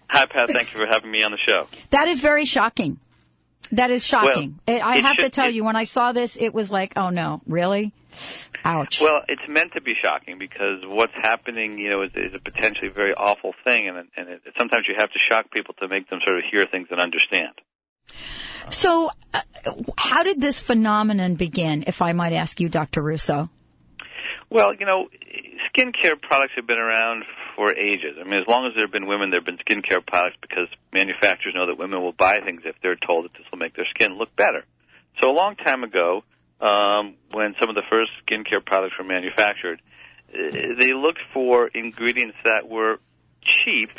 Hi, 0.08 0.24
Pat. 0.24 0.50
Thank 0.50 0.72
you 0.72 0.80
for 0.80 0.86
having 0.86 1.10
me 1.10 1.22
on 1.22 1.32
the 1.32 1.38
show. 1.46 1.68
That 1.90 2.08
is 2.08 2.22
very 2.22 2.46
shocking. 2.46 2.98
That 3.72 3.90
is 3.90 4.02
shocking. 4.02 4.58
Well, 4.66 4.76
it, 4.78 4.80
I 4.80 4.96
it 4.96 5.04
have 5.04 5.18
to 5.18 5.28
tell 5.28 5.48
it- 5.48 5.54
you, 5.54 5.64
when 5.64 5.76
I 5.76 5.84
saw 5.84 6.12
this, 6.12 6.36
it 6.36 6.54
was 6.54 6.72
like, 6.72 6.94
oh 6.96 7.10
no, 7.10 7.42
really? 7.46 7.92
Ouch. 8.64 9.02
Well, 9.02 9.20
it's 9.28 9.46
meant 9.48 9.72
to 9.74 9.82
be 9.82 9.92
shocking 10.02 10.38
because 10.38 10.80
what's 10.86 11.12
happening, 11.12 11.76
you 11.76 11.90
know, 11.90 12.02
is, 12.04 12.12
is 12.14 12.34
a 12.34 12.38
potentially 12.38 12.88
very 12.88 13.12
awful 13.12 13.52
thing, 13.66 13.88
and, 13.88 13.98
and 14.16 14.28
it, 14.30 14.42
sometimes 14.58 14.86
you 14.88 14.94
have 14.96 15.10
to 15.10 15.18
shock 15.30 15.50
people 15.50 15.74
to 15.80 15.88
make 15.88 16.08
them 16.08 16.20
sort 16.24 16.38
of 16.38 16.44
hear 16.50 16.64
things 16.64 16.88
and 16.90 17.00
understand. 17.00 17.52
So, 18.70 19.10
uh, 19.32 19.40
how 19.96 20.22
did 20.22 20.40
this 20.40 20.60
phenomenon 20.60 21.34
begin, 21.34 21.84
if 21.86 22.02
I 22.02 22.12
might 22.12 22.32
ask 22.32 22.60
you, 22.60 22.68
Dr. 22.68 23.02
Russo? 23.02 23.50
Well, 24.50 24.74
you 24.74 24.86
know, 24.86 25.08
skincare 25.74 26.20
products 26.20 26.52
have 26.56 26.66
been 26.66 26.78
around 26.78 27.24
for 27.56 27.74
ages. 27.74 28.16
I 28.20 28.24
mean, 28.24 28.40
as 28.40 28.46
long 28.48 28.66
as 28.66 28.74
there 28.74 28.84
have 28.84 28.92
been 28.92 29.06
women, 29.06 29.30
there 29.30 29.40
have 29.40 29.46
been 29.46 29.58
skincare 29.58 30.04
products 30.04 30.36
because 30.40 30.68
manufacturers 30.92 31.54
know 31.54 31.66
that 31.66 31.78
women 31.78 32.00
will 32.02 32.12
buy 32.12 32.40
things 32.40 32.62
if 32.64 32.76
they're 32.82 32.96
told 32.96 33.24
that 33.24 33.32
this 33.32 33.46
will 33.50 33.58
make 33.58 33.74
their 33.74 33.86
skin 33.94 34.16
look 34.16 34.34
better. 34.36 34.64
So 35.20 35.30
a 35.30 35.34
long 35.34 35.56
time 35.56 35.84
ago, 35.84 36.24
um, 36.60 37.14
when 37.32 37.54
some 37.60 37.68
of 37.68 37.74
the 37.74 37.82
first 37.90 38.10
skincare 38.26 38.64
products 38.64 38.94
were 38.98 39.04
manufactured, 39.04 39.80
uh, 40.32 40.36
they 40.78 40.92
looked 40.92 41.20
for 41.32 41.68
ingredients 41.68 42.36
that 42.44 42.68
were 42.68 42.98
cheap 43.42 43.90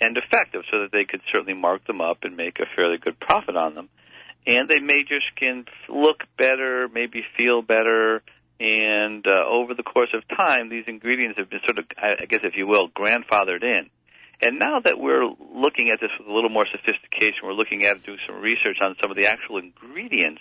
and 0.00 0.16
effective 0.16 0.62
so 0.70 0.80
that 0.80 0.92
they 0.92 1.04
could 1.04 1.20
certainly 1.32 1.54
mark 1.54 1.86
them 1.86 2.00
up 2.00 2.18
and 2.22 2.36
make 2.36 2.58
a 2.58 2.66
fairly 2.76 2.98
good 2.98 3.18
profit 3.20 3.56
on 3.56 3.74
them. 3.74 3.88
And 4.48 4.68
they 4.68 4.80
made 4.80 5.10
your 5.10 5.20
skin 5.20 5.66
look 5.88 6.24
better, 6.38 6.88
maybe 6.92 7.22
feel 7.36 7.60
better. 7.60 8.22
And 8.58 9.24
uh, 9.26 9.44
over 9.46 9.74
the 9.74 9.82
course 9.82 10.08
of 10.14 10.22
time, 10.36 10.70
these 10.70 10.84
ingredients 10.88 11.38
have 11.38 11.50
been 11.50 11.60
sort 11.66 11.78
of, 11.78 11.84
I 11.96 12.24
guess, 12.24 12.40
if 12.42 12.56
you 12.56 12.66
will, 12.66 12.88
grandfathered 12.88 13.62
in. 13.62 13.90
And 14.40 14.58
now 14.58 14.80
that 14.80 14.98
we're 14.98 15.28
looking 15.54 15.90
at 15.90 16.00
this 16.00 16.10
with 16.18 16.28
a 16.28 16.32
little 16.32 16.50
more 16.50 16.66
sophistication, 16.70 17.40
we're 17.44 17.52
looking 17.52 17.84
at 17.84 18.02
doing 18.04 18.18
some 18.26 18.40
research 18.40 18.78
on 18.80 18.96
some 19.02 19.10
of 19.10 19.16
the 19.16 19.26
actual 19.26 19.58
ingredients. 19.58 20.40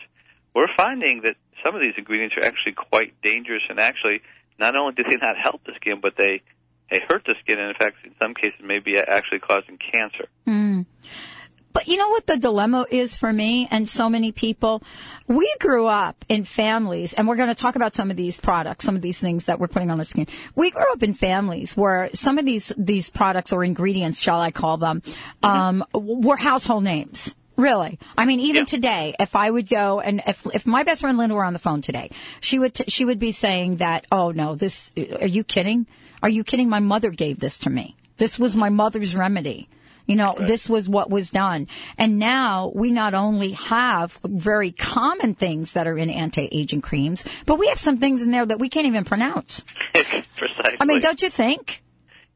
We're 0.56 0.74
finding 0.78 1.22
that 1.24 1.36
some 1.66 1.76
of 1.76 1.82
these 1.82 1.94
ingredients 1.98 2.36
are 2.38 2.46
actually 2.46 2.74
quite 2.74 3.14
dangerous, 3.22 3.64
and 3.70 3.80
actually, 3.80 4.22
not 4.58 4.76
only 4.76 4.94
do 4.94 5.04
they 5.04 5.18
not 5.22 5.36
help 5.36 5.64
the 5.66 5.74
skin, 5.76 6.00
but 6.02 6.14
they 6.16 6.42
they 6.90 7.02
hurt 7.10 7.26
the 7.26 7.36
skin, 7.42 7.60
and 7.60 7.70
in 7.70 7.76
fact, 7.76 7.98
in 8.06 8.14
some 8.22 8.34
cases, 8.34 8.62
maybe 8.64 8.98
actually 8.98 9.40
causing 9.40 9.78
cancer. 9.78 10.28
Mm. 10.48 10.86
But 11.78 11.88
you 11.88 11.98
know 11.98 12.10
what 12.10 12.26
the 12.26 12.38
dilemma 12.38 12.88
is 12.90 13.18
for 13.18 13.32
me 13.32 13.68
and 13.70 13.88
so 13.88 14.10
many 14.10 14.32
people? 14.32 14.82
We 15.28 15.54
grew 15.60 15.86
up 15.86 16.26
in 16.28 16.44
families, 16.44 17.14
and 17.14 17.28
we're 17.28 17.36
going 17.36 17.50
to 17.50 17.54
talk 17.56 17.76
about 17.76 17.94
some 17.94 18.10
of 18.10 18.18
these 18.18 18.40
products, 18.40 18.84
some 18.84 18.96
of 18.96 19.04
these 19.04 19.20
things 19.20 19.46
that 19.46 19.60
we're 19.60 19.68
putting 19.68 19.92
on 19.92 20.00
our 20.00 20.04
skin. 20.04 20.26
We 20.56 20.72
grew 20.72 20.92
up 20.92 21.04
in 21.04 21.14
families 21.14 21.78
where 21.78 22.10
some 22.14 22.40
of 22.40 22.46
these, 22.46 22.74
these 22.80 23.12
products 23.12 23.54
or 23.54 23.64
ingredients, 23.64 24.20
shall 24.20 24.40
I 24.40 24.50
call 24.50 24.78
them, 24.78 25.04
um, 25.44 25.84
were 25.94 26.36
household 26.38 26.84
names. 26.84 27.36
Really. 27.58 28.00
I 28.18 28.26
mean, 28.26 28.40
even 28.40 28.62
Yeah. 28.62 28.66
today, 28.66 29.16
if 29.20 29.36
I 29.36 29.52
would 29.52 29.70
go 29.70 30.00
and 30.00 30.24
if, 30.26 30.48
if 30.56 30.66
my 30.66 30.82
best 30.82 31.02
friend 31.02 31.16
Linda 31.16 31.36
were 31.36 31.46
on 31.46 31.54
the 31.54 31.60
phone 31.60 31.82
today, 31.82 32.10
she 32.42 32.58
would, 32.58 32.74
t- 32.74 32.86
she 32.88 33.06
would 33.06 33.20
be 33.20 33.32
saying 33.32 33.76
that, 33.76 34.08
oh 34.12 34.32
no, 34.32 34.56
this, 34.56 34.92
are 35.22 35.28
you 35.28 35.44
kidding? 35.44 35.86
Are 36.24 36.30
you 36.30 36.44
kidding? 36.44 36.70
My 36.70 36.80
mother 36.80 37.12
gave 37.12 37.40
this 37.40 37.60
to 37.60 37.70
me. 37.70 37.96
This 38.18 38.40
was 38.40 38.56
my 38.56 38.70
mother's 38.70 39.16
remedy. 39.16 39.70
You 40.08 40.16
know, 40.16 40.36
this 40.40 40.70
was 40.70 40.90
what 40.90 41.10
was 41.10 41.30
done. 41.30 41.68
And 41.98 42.18
now 42.18 42.72
we 42.74 42.92
not 42.92 43.14
only 43.14 43.52
have 43.52 44.20
very 44.24 44.72
common 44.72 45.36
things 45.36 45.74
that 45.74 45.86
are 45.86 45.98
in 45.98 46.10
anti-aging 46.10 46.82
creams, 46.82 47.26
but 47.46 47.60
we 47.60 47.68
have 47.68 47.80
some 47.80 47.98
things 47.98 48.22
in 48.22 48.32
there 48.32 48.46
that 48.46 48.60
we 48.60 48.70
can't 48.70 48.88
even 48.88 49.06
pronounce. 49.06 49.64
Precisely. 49.94 50.78
I 50.80 50.86
mean, 50.86 51.02
don't 51.02 51.22
you 51.22 51.30
think? 51.30 51.84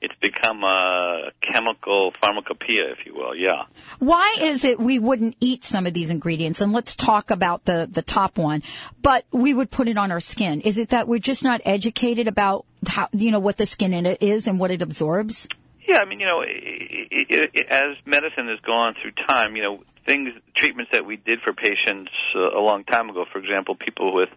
it's 0.02 0.16
become 0.20 0.64
a 0.64 1.30
chemical 1.42 2.12
pharmacopoeia, 2.20 2.92
if 2.92 3.06
you 3.06 3.14
will. 3.14 3.36
Yeah. 3.36 3.66
Why 4.00 4.38
is 4.42 4.66
it 4.66 4.80
we 4.80 4.98
wouldn't 4.98 5.36
eat 5.40 5.64
some 5.64 5.86
of 5.86 5.94
these 5.94 6.10
ingredients? 6.10 6.60
And 6.60 6.74
let's 6.74 6.96
talk 6.96 7.30
about 7.30 7.66
the, 7.66 7.88
the 7.90 8.02
top 8.02 8.40
one, 8.40 8.64
but 9.02 9.26
we 9.32 9.54
would 9.54 9.70
put 9.70 9.88
it 9.88 9.98
on 9.98 10.12
our 10.12 10.20
skin. 10.20 10.62
Is 10.62 10.80
it 10.80 10.90
that 10.90 11.08
we're 11.08 11.20
just 11.20 11.44
not 11.44 11.62
educated 11.66 12.28
about 12.28 12.66
how, 12.88 13.10
you 13.12 13.30
know, 13.30 13.40
what 13.40 13.58
the 13.58 13.68
skin 13.68 13.94
in 13.94 14.08
it 14.08 14.24
is 14.24 14.48
and 14.48 14.60
what 14.60 14.72
it 14.72 14.82
absorbs? 14.82 15.48
Yeah, 15.92 16.00
I 16.00 16.06
mean, 16.06 16.22
you 16.22 16.26
know, 16.26 16.42
i 16.42 16.48
i 16.48 17.50
i 17.54 17.90
as 17.92 17.98
medicine 18.06 18.48
has 18.48 18.62
gone 18.62 18.96
through 19.02 19.12
time, 19.28 19.58
you 19.58 19.64
know, 19.64 19.84
things, 20.08 20.30
treatments 20.56 20.94
that 20.94 21.06
we 21.06 21.18
did 21.18 21.40
for 21.42 21.52
patients 21.52 22.12
uh, 22.34 22.58
a 22.58 22.62
long 22.62 22.86
time 22.86 23.10
ago, 23.10 23.26
for 23.30 23.40
example, 23.40 23.76
people 23.76 24.14
with 24.14 24.30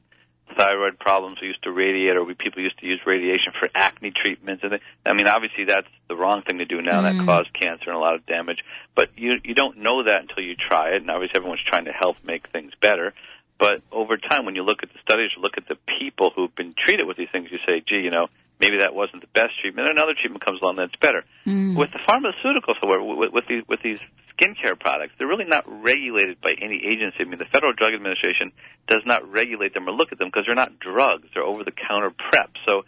thyroid 0.58 0.98
problems 0.98 1.38
we 1.40 1.46
used 1.46 1.62
to 1.62 1.70
radiate, 1.70 2.16
or 2.16 2.24
we, 2.24 2.34
people 2.34 2.60
used 2.60 2.78
to 2.80 2.86
use 2.86 3.00
radiation 3.06 3.52
for 3.58 3.68
acne 3.72 4.10
treatments. 4.10 4.64
And 4.64 4.80
I 5.06 5.12
mean, 5.14 5.28
obviously, 5.28 5.64
that's 5.64 5.86
the 6.08 6.16
wrong 6.16 6.42
thing 6.42 6.58
to 6.58 6.64
do 6.64 6.82
now. 6.82 7.02
That 7.02 7.24
caused 7.24 7.52
cancer 7.54 7.84
and 7.86 7.96
a 7.96 8.00
lot 8.00 8.14
of 8.14 8.26
damage. 8.26 8.58
But 8.96 9.10
you 9.16 9.36
you 9.44 9.54
don't 9.54 9.78
know 9.78 10.02
that 10.02 10.22
until 10.22 10.42
you 10.42 10.56
try 10.56 10.90
it. 10.90 11.02
And 11.02 11.10
obviously, 11.10 11.36
everyone's 11.36 11.62
trying 11.70 11.84
to 11.84 11.92
help 11.92 12.16
make 12.24 12.48
things 12.48 12.72
better. 12.80 13.14
But 13.60 13.82
over 13.92 14.16
time, 14.16 14.44
when 14.44 14.56
you 14.56 14.64
look 14.64 14.82
at 14.82 14.92
the 14.92 14.98
studies, 15.06 15.30
you 15.36 15.42
look 15.42 15.56
at 15.56 15.68
the 15.68 15.78
people 16.00 16.32
who've 16.34 16.54
been 16.54 16.74
treated 16.76 17.06
with 17.06 17.16
these 17.16 17.30
things, 17.30 17.48
you 17.52 17.58
say, 17.64 17.80
gee, 17.86 18.02
you 18.02 18.10
know, 18.10 18.26
maybe 18.64 18.78
that 18.78 18.94
wasn't 18.94 19.20
the 19.20 19.28
best 19.34 19.52
treatment. 19.60 19.88
Another 19.90 20.14
treatment 20.18 20.44
comes 20.44 20.60
along 20.62 20.76
that's 20.76 20.96
better. 21.00 21.24
Mm. 21.46 21.76
With 21.76 21.90
the 21.92 22.00
pharmaceuticals, 22.08 22.76
however, 22.80 23.02
with, 23.04 23.32
with 23.32 23.44
these 23.46 23.62
with 23.68 23.80
these 23.82 23.98
skincare 24.32 24.78
products, 24.78 25.12
they're 25.18 25.28
really 25.28 25.44
not 25.44 25.64
regulated 25.66 26.40
by 26.40 26.54
any 26.60 26.80
agency. 26.90 27.18
I 27.20 27.24
mean, 27.24 27.38
the 27.38 27.50
Federal 27.52 27.72
Drug 27.74 27.92
Administration 27.92 28.52
does 28.88 29.02
not 29.04 29.30
regulate 29.30 29.74
them 29.74 29.86
or 29.88 29.92
look 29.92 30.12
at 30.12 30.18
them 30.18 30.28
because 30.28 30.44
they're 30.46 30.56
not 30.56 30.78
drugs; 30.78 31.28
they're 31.34 31.44
over-the-counter 31.44 32.10
prep. 32.30 32.50
So, 32.66 32.82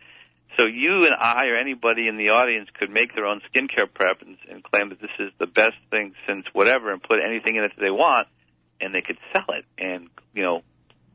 so 0.59 0.67
you 0.67 1.05
and 1.05 1.15
I 1.19 1.47
or 1.49 1.57
anybody 1.57 2.09
in 2.09 2.17
the 2.17 2.31
audience 2.31 2.69
could 2.79 2.91
make 2.91 3.15
their 3.15 3.27
own 3.27 3.43
skincare 3.53 3.93
prep 3.93 4.23
and, 4.23 4.37
and 4.51 4.65
claim 4.65 4.89
that 4.89 5.01
this 5.01 5.11
is 5.19 5.31
the 5.39 5.47
best 5.47 5.77
thing 5.91 6.15
since 6.27 6.47
whatever, 6.53 6.91
and 6.93 7.03
put 7.03 7.19
anything 7.25 7.57
in 7.57 7.65
it 7.65 7.73
that 7.77 7.83
they 7.83 7.91
want, 7.91 8.27
and 8.81 8.95
they 8.95 9.03
could 9.03 9.19
sell 9.33 9.55
it. 9.55 9.65
And 9.79 10.09
you 10.35 10.43
know, 10.43 10.63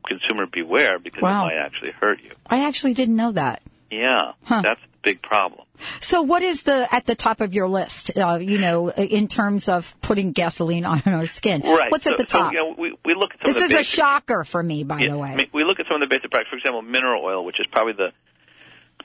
consumer 0.08 0.46
beware 0.46 0.98
because 0.98 1.22
Wow. 1.22 1.44
it 1.44 1.54
might 1.54 1.64
actually 1.66 1.92
hurt 2.00 2.22
you. 2.22 2.30
I 2.48 2.64
actually 2.66 2.94
didn't 2.94 3.16
know 3.16 3.32
that. 3.32 3.60
Yeah, 3.92 4.32
Huh. 4.44 4.62
that's 4.62 4.80
the 4.80 4.88
big 5.02 5.22
problem. 5.22 5.66
So 6.00 6.22
what 6.22 6.42
is 6.42 6.62
the, 6.62 6.88
at 6.94 7.06
the 7.06 7.14
top 7.14 7.40
of 7.40 7.52
your 7.54 7.68
list, 7.68 8.10
uh, 8.16 8.38
you 8.40 8.58
know, 8.58 8.88
in 8.90 9.28
terms 9.28 9.68
of 9.68 9.94
putting 10.00 10.32
gasoline 10.32 10.84
on 10.92 11.02
our 11.06 11.26
skin? 11.26 11.60
Right. 11.62 11.90
What's 11.92 12.04
so, 12.04 12.12
at 12.12 12.16
the 12.18 12.26
so, 12.28 12.38
top? 12.38 12.52
you 12.52 12.58
know, 12.58 12.74
we, 12.78 12.96
we 13.04 13.14
look 13.14 13.34
at 13.34 13.40
some 13.40 13.52
this 13.52 13.56
of 13.58 13.64
is 13.64 13.70
the 13.70 13.80
a 13.80 13.84
shocker 13.84 14.44
for 14.44 14.62
me, 14.62 14.82
by 14.84 15.00
Yeah, 15.00 15.10
the 15.10 15.18
way. 15.18 15.48
we 15.52 15.64
look 15.64 15.78
at 15.80 15.86
some 15.86 16.00
of 16.00 16.08
the 16.08 16.12
basic 16.14 16.30
products. 16.30 16.50
For 16.50 16.56
example, 16.56 16.82
mineral 16.82 17.22
oil, 17.24 17.44
which 17.44 17.60
is 17.60 17.66
probably 17.70 17.92
the 17.94 18.12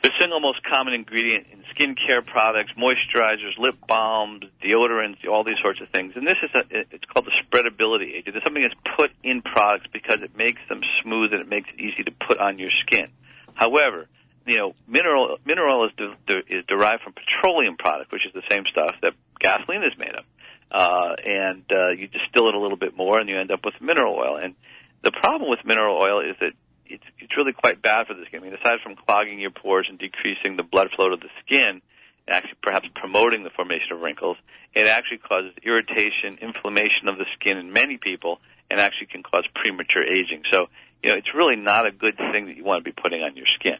the 0.03 0.11
single 0.19 0.39
most 0.39 0.59
common 0.63 0.93
ingredient 0.93 1.47
in 1.51 1.63
skincare 1.73 2.23
products, 2.23 2.71
moisturizers, 2.77 3.57
lip 3.57 3.73
balms, 3.87 4.43
deodorants, 4.63 5.27
all 5.27 5.43
these 5.43 5.57
sorts 5.59 5.81
of 5.81 5.89
things. 5.89 6.13
And 6.15 6.25
this 6.27 6.35
is 6.43 6.51
a, 6.53 6.61
it's 6.93 7.03
called 7.05 7.25
the 7.25 7.31
spreadability 7.43 8.13
agent. 8.15 8.35
It's 8.35 8.43
something 8.45 8.61
that's 8.61 8.75
put 8.95 9.09
in 9.23 9.41
products 9.41 9.87
because 9.91 10.17
it 10.21 10.37
makes 10.37 10.61
them 10.69 10.81
smooth 11.01 11.33
and 11.33 11.41
it 11.41 11.49
makes 11.49 11.67
it 11.75 11.81
easy 11.81 12.03
to 12.03 12.11
put 12.27 12.37
on 12.37 12.59
your 12.59 12.69
skin. 12.85 13.07
However, 13.55 14.05
you 14.47 14.57
know, 14.57 14.75
mineral 14.87 15.37
mineral 15.45 15.85
is, 15.85 15.91
de, 15.97 16.15
de, 16.25 16.57
is 16.59 16.65
derived 16.67 17.03
from 17.03 17.13
petroleum 17.13 17.77
product, 17.77 18.11
which 18.11 18.25
is 18.25 18.33
the 18.33 18.43
same 18.49 18.63
stuff 18.71 18.95
that 19.01 19.13
gasoline 19.39 19.83
is 19.83 19.97
made 19.97 20.15
of. 20.15 20.25
Uh, 20.69 21.15
and 21.23 21.63
uh, 21.71 21.89
you 21.91 22.07
distill 22.07 22.49
it 22.49 22.55
a 22.55 22.59
little 22.59 22.77
bit 22.77 22.95
more, 22.95 23.19
and 23.19 23.29
you 23.29 23.39
end 23.39 23.51
up 23.51 23.63
with 23.63 23.75
mineral 23.79 24.15
oil. 24.15 24.37
And 24.37 24.55
the 25.03 25.11
problem 25.11 25.49
with 25.49 25.59
mineral 25.65 25.97
oil 26.01 26.21
is 26.21 26.35
that 26.39 26.51
it's 26.85 27.03
it's 27.19 27.35
really 27.37 27.53
quite 27.53 27.81
bad 27.81 28.07
for 28.07 28.13
the 28.13 28.25
skin. 28.25 28.41
I 28.41 28.43
mean, 28.43 28.53
aside 28.53 28.79
from 28.83 28.95
clogging 28.95 29.39
your 29.39 29.51
pores 29.51 29.87
and 29.89 29.99
decreasing 29.99 30.57
the 30.57 30.63
blood 30.63 30.87
flow 30.95 31.09
to 31.09 31.17
the 31.17 31.29
skin, 31.45 31.81
and 32.27 32.35
actually 32.35 32.57
perhaps 32.61 32.87
promoting 32.95 33.43
the 33.43 33.49
formation 33.49 33.93
of 33.93 34.01
wrinkles, 34.01 34.37
it 34.73 34.87
actually 34.87 35.19
causes 35.19 35.51
irritation, 35.63 36.39
inflammation 36.41 37.07
of 37.07 37.17
the 37.17 37.25
skin 37.39 37.57
in 37.57 37.71
many 37.71 37.97
people, 37.97 38.39
and 38.69 38.79
actually 38.79 39.07
can 39.07 39.23
cause 39.23 39.43
premature 39.55 40.03
aging. 40.03 40.43
So, 40.51 40.67
you 41.03 41.11
know, 41.11 41.17
it's 41.17 41.33
really 41.33 41.55
not 41.55 41.87
a 41.87 41.91
good 41.91 42.17
thing 42.31 42.47
that 42.47 42.57
you 42.57 42.63
want 42.63 42.83
to 42.83 42.83
be 42.83 42.91
putting 42.91 43.21
on 43.21 43.35
your 43.35 43.47
skin. 43.59 43.77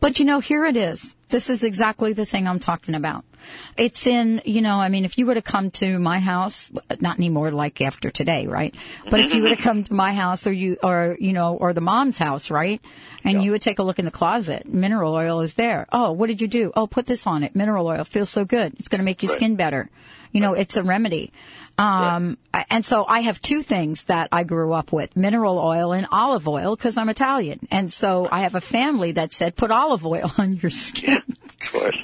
But 0.00 0.18
you 0.18 0.24
know, 0.24 0.40
here 0.40 0.64
it 0.64 0.76
is. 0.76 1.14
This 1.28 1.48
is 1.48 1.64
exactly 1.64 2.12
the 2.12 2.26
thing 2.26 2.46
I'm 2.46 2.58
talking 2.58 2.94
about. 2.94 3.24
It's 3.76 4.06
in, 4.06 4.42
you 4.44 4.60
know, 4.60 4.76
I 4.76 4.88
mean, 4.88 5.04
if 5.04 5.18
you 5.18 5.26
were 5.26 5.34
to 5.34 5.42
come 5.42 5.70
to 5.72 5.98
my 5.98 6.18
house, 6.18 6.70
not 7.00 7.16
anymore 7.18 7.50
like 7.50 7.80
after 7.80 8.10
today, 8.10 8.46
right? 8.46 8.74
But 9.10 9.20
if 9.20 9.34
you 9.34 9.42
were 9.42 9.48
to 9.50 9.56
come 9.56 9.82
to 9.84 9.94
my 9.94 10.12
house 10.12 10.46
or 10.46 10.52
you, 10.52 10.76
or, 10.82 11.16
you 11.20 11.32
know, 11.32 11.56
or 11.56 11.72
the 11.72 11.80
mom's 11.80 12.18
house, 12.18 12.50
right? 12.50 12.80
And 13.24 13.42
you 13.42 13.52
would 13.52 13.62
take 13.62 13.78
a 13.78 13.82
look 13.82 13.98
in 13.98 14.04
the 14.04 14.10
closet, 14.10 14.66
mineral 14.66 15.14
oil 15.14 15.40
is 15.40 15.54
there. 15.54 15.86
Oh, 15.92 16.12
what 16.12 16.26
did 16.26 16.40
you 16.40 16.48
do? 16.48 16.72
Oh, 16.74 16.86
put 16.86 17.06
this 17.06 17.26
on 17.26 17.42
it. 17.42 17.54
Mineral 17.54 17.86
oil 17.86 18.04
feels 18.04 18.30
so 18.30 18.44
good. 18.44 18.74
It's 18.78 18.88
going 18.88 18.98
to 19.00 19.04
make 19.04 19.22
your 19.22 19.30
Right. 19.30 19.36
skin 19.36 19.56
better. 19.56 19.88
You 20.32 20.40
know, 20.40 20.54
it's 20.54 20.76
a 20.78 20.82
remedy. 20.82 21.30
Um, 21.76 22.38
and 22.70 22.84
so 22.84 23.04
I 23.06 23.20
have 23.20 23.40
two 23.42 23.62
things 23.62 24.04
that 24.04 24.28
I 24.32 24.44
grew 24.44 24.72
up 24.72 24.92
with, 24.92 25.14
mineral 25.16 25.58
oil 25.58 25.92
and 25.92 26.06
olive 26.10 26.48
oil 26.48 26.74
because 26.74 26.96
I'm 26.96 27.08
Italian. 27.08 27.66
And 27.70 27.92
so 27.92 28.28
I 28.30 28.40
have 28.40 28.54
a 28.54 28.60
family 28.60 29.12
that 29.12 29.32
said, 29.32 29.56
put 29.56 29.70
olive 29.70 30.06
oil 30.06 30.30
on 30.38 30.56
your 30.56 30.70
skin. 30.70 31.22
Of 31.44 31.70
course. 31.70 31.98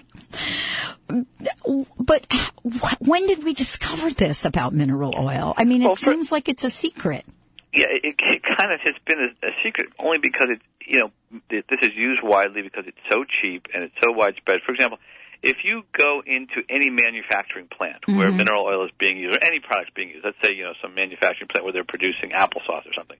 But 1.98 2.26
wh- 2.30 3.00
when 3.02 3.26
did 3.26 3.44
we 3.44 3.54
discover 3.54 4.10
this 4.10 4.44
about 4.44 4.74
mineral 4.74 5.14
oil? 5.16 5.54
I 5.56 5.64
mean, 5.64 5.82
it 5.82 5.86
Well, 5.86 5.96
for- 5.96 6.12
seems 6.12 6.30
like 6.32 6.48
it's 6.48 6.64
a 6.64 6.70
secret. 6.70 7.24
Yeah, 7.72 7.86
it, 7.90 8.14
it 8.18 8.42
kind 8.42 8.72
of 8.72 8.80
has 8.82 8.94
been 9.06 9.18
a, 9.20 9.46
a 9.46 9.50
secret 9.62 9.88
only 9.98 10.18
because 10.18 10.48
it's 10.50 10.62
you 10.86 11.00
know 11.00 11.10
th- 11.50 11.64
this 11.68 11.80
is 11.82 11.94
used 11.94 12.22
widely 12.22 12.62
because 12.62 12.84
it's 12.86 12.98
so 13.10 13.24
cheap 13.24 13.66
and 13.74 13.84
it's 13.84 13.94
so 14.02 14.10
widespread. 14.12 14.60
For 14.64 14.72
example, 14.72 14.98
if 15.42 15.58
you 15.64 15.82
go 15.92 16.22
into 16.26 16.62
any 16.70 16.88
manufacturing 16.90 17.68
plant 17.68 18.08
where 18.08 18.28
mm-hmm. 18.28 18.38
mineral 18.38 18.64
oil 18.64 18.84
is 18.86 18.90
being 18.98 19.18
used 19.18 19.36
or 19.36 19.44
any 19.44 19.60
product's 19.60 19.92
being 19.94 20.08
used, 20.08 20.24
let's 20.24 20.38
say 20.42 20.54
you 20.54 20.64
know 20.64 20.72
some 20.82 20.94
manufacturing 20.94 21.48
plant 21.48 21.64
where 21.64 21.72
they're 21.72 21.84
producing 21.84 22.30
applesauce 22.30 22.86
or 22.86 22.94
something, 22.96 23.18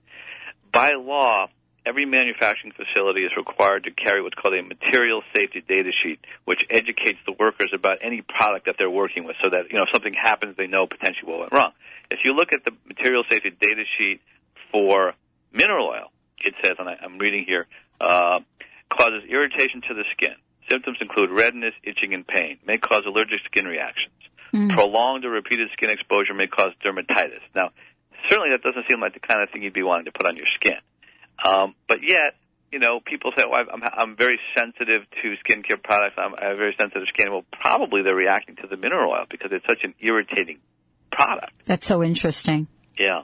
by 0.73 0.93
law. 0.93 1.49
Every 1.87 2.05
manufacturing 2.05 2.73
facility 2.73 3.23
is 3.23 3.33
required 3.37 3.85
to 3.85 3.91
carry 3.91 4.23
what's 4.23 4.35
called 4.35 4.55
a 4.55 4.63
material 4.63 5.23
safety 5.35 5.63
data 5.67 5.91
sheet, 6.03 6.21
which 6.45 6.61
educates 6.69 7.19
the 7.25 7.33
workers 7.39 7.71
about 7.75 7.99
any 8.03 8.23
product 8.23 8.67
that 8.67 8.77
they're 8.79 8.91
working 8.91 9.25
with, 9.25 9.37
so 9.43 9.49
that 9.51 9.71
you 9.71 9.77
know 9.77 9.83
if 9.83 9.89
something 9.93 10.15
happens, 10.15 10.57
they 10.57 10.67
know 10.67 10.87
potentially 10.87 11.31
what 11.31 11.41
went 11.41 11.53
wrong. 11.53 11.73
If 12.11 12.21
you 12.25 12.35
look 12.35 12.53
at 12.53 12.65
the 12.65 12.73
material 12.87 13.25
safety 13.31 13.51
data 13.59 13.85
sheet 13.99 14.21
for 14.71 15.15
mineral 15.53 15.89
oil, 15.89 16.13
it 16.41 16.55
says, 16.63 16.75
and 16.79 16.89
I, 16.89 16.97
I'm 17.03 17.19
reading 17.19 17.45
here, 17.47 17.67
uh, 18.01 18.41
causes 18.91 19.25
irritation 19.29 19.83
to 19.89 19.95
the 19.95 20.05
skin. 20.13 20.35
Symptoms 20.71 20.99
include 21.01 21.31
redness, 21.31 21.73
itching, 21.83 22.13
and 22.13 22.27
pain. 22.27 22.59
May 22.67 22.79
cause 22.79 23.03
allergic 23.07 23.41
skin 23.47 23.65
reactions. 23.65 24.13
Prolonged 24.71 25.25
or 25.25 25.31
repeated 25.31 25.69
skin 25.73 25.91
exposure 25.91 26.35
may 26.35 26.47
cause 26.47 26.71
dermatitis. 26.85 27.41
Now, 27.55 27.71
certainly 28.29 28.51
that 28.51 28.63
doesn't 28.63 28.85
seem 28.91 29.01
like 29.01 29.15
the 29.15 29.21
kind 29.21 29.43
of 29.43 29.51
thing 29.51 29.63
you'd 29.63 29.73
be 29.75 29.83
wanting 29.83 30.07
to 30.07 30.13
put 30.13 30.27
on 30.27 30.37
your 30.37 30.47
skin. 30.57 30.77
Um, 31.45 31.75
but 31.89 32.01
yet, 32.07 32.35
you 32.73 32.79
know, 32.79 33.01
people 33.05 33.33
say, 33.37 33.45
well, 33.49 33.61
I'm, 33.73 33.83
I'm 33.83 34.17
very 34.17 34.39
sensitive 34.57 35.03
to 35.23 35.35
skincare 35.45 35.83
products. 35.83 36.17
I'm, 36.19 36.35
I 36.35 36.49
have 36.49 36.59
very 36.59 36.77
sensitive 36.79 37.09
skin. 37.09 37.31
Well, 37.31 37.45
probably 37.53 38.03
they're 38.03 38.15
reacting 38.15 38.57
to 38.57 38.67
the 38.67 38.77
mineral 38.77 39.13
oil 39.13 39.25
because 39.31 39.51
it's 39.53 39.65
such 39.67 39.85
an 39.85 39.95
irritating 40.01 40.59
product. 41.11 41.53
That's 41.65 41.87
so 41.87 42.03
interesting. 42.03 42.67
Yeah. 42.99 43.23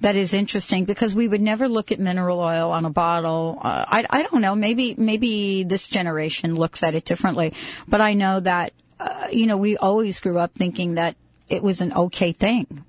That 0.00 0.16
is 0.16 0.34
interesting 0.34 0.84
because 0.84 1.14
we 1.14 1.28
would 1.28 1.40
never 1.40 1.68
look 1.68 1.92
at 1.92 2.00
mineral 2.00 2.40
oil 2.40 2.72
on 2.72 2.84
a 2.84 2.90
bottle. 2.90 3.58
Uh, 3.62 3.84
I, 3.86 4.06
I 4.10 4.22
don't 4.22 4.40
know. 4.40 4.56
Maybe 4.56 4.96
maybe 4.96 5.62
this 5.62 5.88
generation 5.88 6.56
looks 6.56 6.82
at 6.82 6.96
it 6.96 7.04
differently, 7.04 7.54
but 7.86 8.00
I 8.00 8.14
know 8.14 8.40
that 8.40 8.72
uh, 8.98 9.28
you 9.30 9.46
know 9.46 9.56
we 9.56 9.76
always 9.76 10.18
grew 10.18 10.38
up 10.38 10.54
thinking 10.54 10.94
that 10.94 11.14
it 11.48 11.62
was 11.62 11.82
an 11.82 11.92
okay 11.92 12.32
thing. 12.32 12.84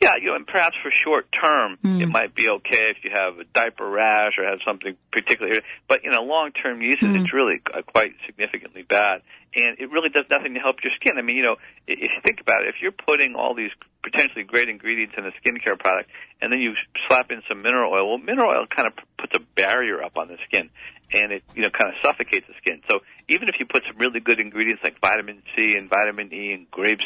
Yeah, 0.00 0.12
you 0.20 0.28
know, 0.28 0.36
and 0.36 0.46
perhaps 0.46 0.76
for 0.80 0.92
short 1.04 1.26
term, 1.42 1.76
mm. 1.82 2.00
it 2.00 2.06
might 2.06 2.34
be 2.34 2.48
okay 2.48 2.94
if 2.94 2.98
you 3.02 3.10
have 3.12 3.38
a 3.38 3.44
diaper 3.52 3.88
rash 3.88 4.32
or 4.38 4.44
have 4.44 4.60
something 4.64 4.96
particular. 5.10 5.60
But 5.88 6.04
you 6.04 6.10
know, 6.10 6.22
long 6.22 6.52
term 6.52 6.80
uses, 6.82 7.08
mm. 7.08 7.20
it's 7.20 7.32
really 7.32 7.60
quite 7.86 8.14
significantly 8.24 8.82
bad, 8.82 9.22
and 9.56 9.76
it 9.78 9.90
really 9.90 10.08
does 10.10 10.24
nothing 10.30 10.54
to 10.54 10.60
help 10.60 10.76
your 10.84 10.92
skin. 11.00 11.18
I 11.18 11.22
mean, 11.22 11.36
you 11.36 11.42
know, 11.42 11.56
if 11.88 11.98
you 11.98 12.08
think 12.24 12.40
about 12.40 12.62
it, 12.62 12.68
if 12.68 12.76
you're 12.80 12.92
putting 12.92 13.34
all 13.34 13.56
these 13.56 13.72
potentially 14.04 14.44
great 14.44 14.68
ingredients 14.68 15.14
in 15.18 15.26
a 15.26 15.32
skincare 15.42 15.78
product, 15.78 16.10
and 16.40 16.52
then 16.52 16.60
you 16.60 16.74
slap 17.08 17.32
in 17.32 17.42
some 17.48 17.62
mineral 17.62 17.92
oil, 17.92 18.08
well, 18.08 18.18
mineral 18.18 18.52
oil 18.52 18.66
kind 18.66 18.86
of 18.86 18.94
puts 19.18 19.32
a 19.36 19.40
barrier 19.56 20.00
up 20.02 20.16
on 20.16 20.28
the 20.28 20.38
skin, 20.46 20.70
and 21.12 21.32
it 21.32 21.42
you 21.56 21.62
know 21.62 21.70
kind 21.70 21.90
of 21.90 21.96
suffocates 22.04 22.46
the 22.46 22.54
skin. 22.58 22.82
So 22.88 23.00
even 23.28 23.48
if 23.48 23.56
you 23.58 23.66
put 23.66 23.82
some 23.82 23.98
really 23.98 24.20
good 24.20 24.38
ingredients 24.38 24.82
like 24.84 25.00
vitamin 25.00 25.42
C 25.56 25.74
and 25.76 25.90
vitamin 25.90 26.32
E 26.32 26.52
and 26.52 26.70
grape 26.70 27.00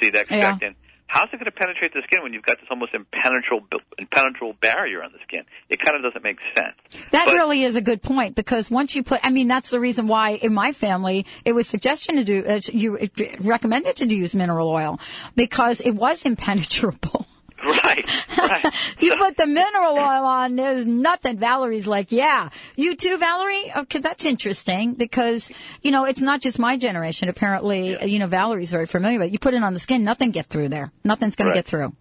seed 0.00 0.16
extract 0.16 0.62
yeah. 0.62 0.68
in 0.68 0.74
how's 1.08 1.28
it 1.32 1.36
going 1.36 1.46
to 1.46 1.50
penetrate 1.50 1.92
the 1.92 2.02
skin 2.04 2.22
when 2.22 2.32
you've 2.32 2.44
got 2.44 2.58
this 2.58 2.68
almost 2.70 2.94
impenetrable 2.94 3.66
impenetrable 3.98 4.54
barrier 4.60 5.02
on 5.02 5.10
the 5.12 5.18
skin? 5.26 5.42
It 5.68 5.80
kind 5.84 5.96
of 5.96 6.02
doesn't 6.02 6.22
make 6.22 6.38
sense. 6.54 6.76
That 7.10 7.26
but, 7.26 7.34
really 7.34 7.64
is 7.64 7.74
a 7.74 7.80
good 7.80 8.02
point 8.02 8.36
because 8.36 8.70
once 8.70 8.94
you 8.94 9.02
put, 9.02 9.20
I 9.24 9.30
mean, 9.30 9.48
that's 9.48 9.70
the 9.70 9.80
reason 9.80 10.06
why 10.06 10.30
in 10.30 10.54
my 10.54 10.72
family 10.72 11.26
it 11.44 11.52
was 11.52 11.66
suggestion 11.66 12.16
to 12.16 12.24
do, 12.24 12.44
uh, 12.44 12.60
you 12.72 13.08
recommended 13.40 13.96
to 13.96 14.06
use 14.06 14.34
mineral 14.34 14.68
oil 14.68 15.00
because 15.34 15.80
it 15.80 15.92
was 15.92 16.24
impenetrable. 16.24 17.26
Right, 17.88 18.10
right. 18.36 18.74
you 19.00 19.16
put 19.16 19.36
the 19.36 19.46
mineral 19.46 19.94
oil 19.94 20.24
on, 20.24 20.56
there's 20.56 20.86
nothing. 20.86 21.38
Valerie's 21.38 21.86
like, 21.86 22.12
yeah. 22.12 22.50
You 22.76 22.96
too, 22.96 23.16
Valerie? 23.18 23.72
Okay, 23.76 24.00
that's 24.00 24.24
interesting 24.24 24.94
because, 24.94 25.50
you 25.82 25.90
know, 25.90 26.04
it's 26.04 26.20
not 26.20 26.40
just 26.40 26.58
my 26.58 26.76
generation. 26.76 27.28
Apparently, 27.28 27.92
yeah. 27.92 28.04
you 28.04 28.18
know, 28.18 28.26
Valerie's 28.26 28.70
very 28.70 28.86
familiar 28.86 29.18
with 29.18 29.28
it. 29.28 29.32
You 29.32 29.38
put 29.38 29.54
it 29.54 29.62
on 29.62 29.74
the 29.74 29.80
skin, 29.80 30.04
nothing 30.04 30.30
get 30.30 30.46
through 30.46 30.68
there. 30.68 30.92
Nothing's 31.04 31.36
going 31.36 31.48
right. 31.48 31.54
to 31.54 31.58
get 31.58 31.66
through. 31.66 31.94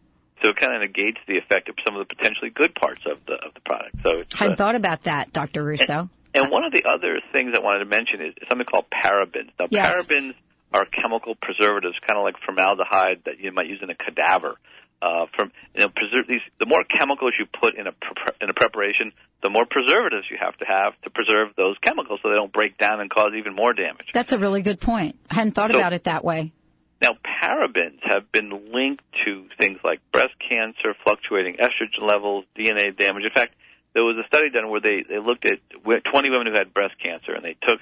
So 0.44 0.50
it 0.50 0.58
kind 0.58 0.74
of 0.74 0.82
negates 0.82 1.18
the 1.28 1.38
effect 1.38 1.70
of 1.70 1.76
some 1.86 1.98
of 1.98 2.08
the 2.08 2.16
potentially 2.16 2.50
good 2.50 2.76
parts 2.76 3.02
of 3.06 3.18
the 3.26 3.34
of 3.34 3.54
the 3.54 3.62
product. 3.62 3.96
So 4.04 4.24
I 4.36 4.38
hadn't 4.38 4.54
uh, 4.54 4.56
thought 4.56 4.76
about 4.76 5.04
that, 5.04 5.34
Dr. 5.34 5.64
Russo. 5.64 6.10
And, 6.34 6.44
and, 6.44 6.52
one 6.52 6.64
of 6.64 6.72
the 6.72 6.86
other 6.86 7.20
things 7.34 7.54
I 7.56 7.60
wanted 7.60 7.80
to 7.80 7.86
mention 7.86 8.22
is 8.22 8.34
something 8.50 8.66
called 8.66 8.86
parabens. 8.92 9.50
Now, 9.60 9.66
yes. 9.70 9.94
parabens 9.94 10.36
are 10.74 10.86
chemical 10.86 11.36
preservatives, 11.36 11.96
kind 12.06 12.20
of 12.20 12.24
like 12.24 12.36
formaldehyde 12.46 13.24
that 13.26 13.40
you 13.40 13.52
might 13.52 13.68
use 13.68 13.80
in 13.82 13.90
a 13.90 13.96
cadaver 13.96 14.58
uh, 15.01 15.25
from 15.36 15.51
you 15.74 15.82
know 15.82 15.89
preserve 15.89 16.27
these. 16.27 16.42
The 16.60 16.66
more 16.66 16.84
chemicals 16.84 17.34
you 17.39 17.46
put 17.46 17.75
in 17.75 17.88
a 17.88 17.92
pre- 17.92 18.36
in 18.42 18.50
a 18.50 18.54
preparation, 18.54 19.12
the 19.44 19.50
more 19.50 19.66
preservatives 19.66 20.25
you 20.30 20.38
have 20.39 20.58
to 20.58 20.66
have 20.66 21.00
to 21.04 21.10
preserve 21.10 21.50
those 21.56 21.75
chemicals 21.84 22.20
so 22.24 22.30
they 22.30 22.36
don't 22.36 22.51
break 22.51 22.77
down 22.77 23.00
and 23.00 23.10
cause 23.10 23.32
even 23.38 23.56
more 23.56 23.74
damage. 23.74 24.08
That's 24.13 24.32
a 24.32 24.39
really 24.39 24.62
good 24.62 24.80
point. 24.80 25.18
I 25.30 25.36
hadn't 25.36 25.54
thought 25.54 25.72
so, 25.72 25.77
about 25.77 25.94
it 25.94 26.06
that 26.06 26.24
way. 26.24 26.54
Now, 27.01 27.12
parabens 27.24 28.00
have 28.01 28.32
been 28.32 28.50
linked 28.74 29.04
to 29.25 29.46
things 29.60 29.80
like 29.84 30.00
breast 30.12 30.34
cancer, 30.50 30.96
fluctuating 31.04 31.58
estrogen 31.58 32.08
levels, 32.08 32.46
DNA 32.58 32.98
damage. 32.98 33.24
In 33.24 33.32
fact, 33.36 33.54
there 33.94 34.04
was 34.04 34.18
a 34.18 34.27
study 34.27 34.50
done 34.50 34.70
where 34.70 34.82
they, 34.82 35.04
they 35.08 35.20
looked 35.20 35.46
at 35.46 35.60
20 35.84 36.30
women 36.32 36.48
who 36.48 36.54
had 36.58 36.74
breast 36.74 36.96
cancer 37.04 37.34
and 37.34 37.46
they 37.46 37.56
took 37.63 37.80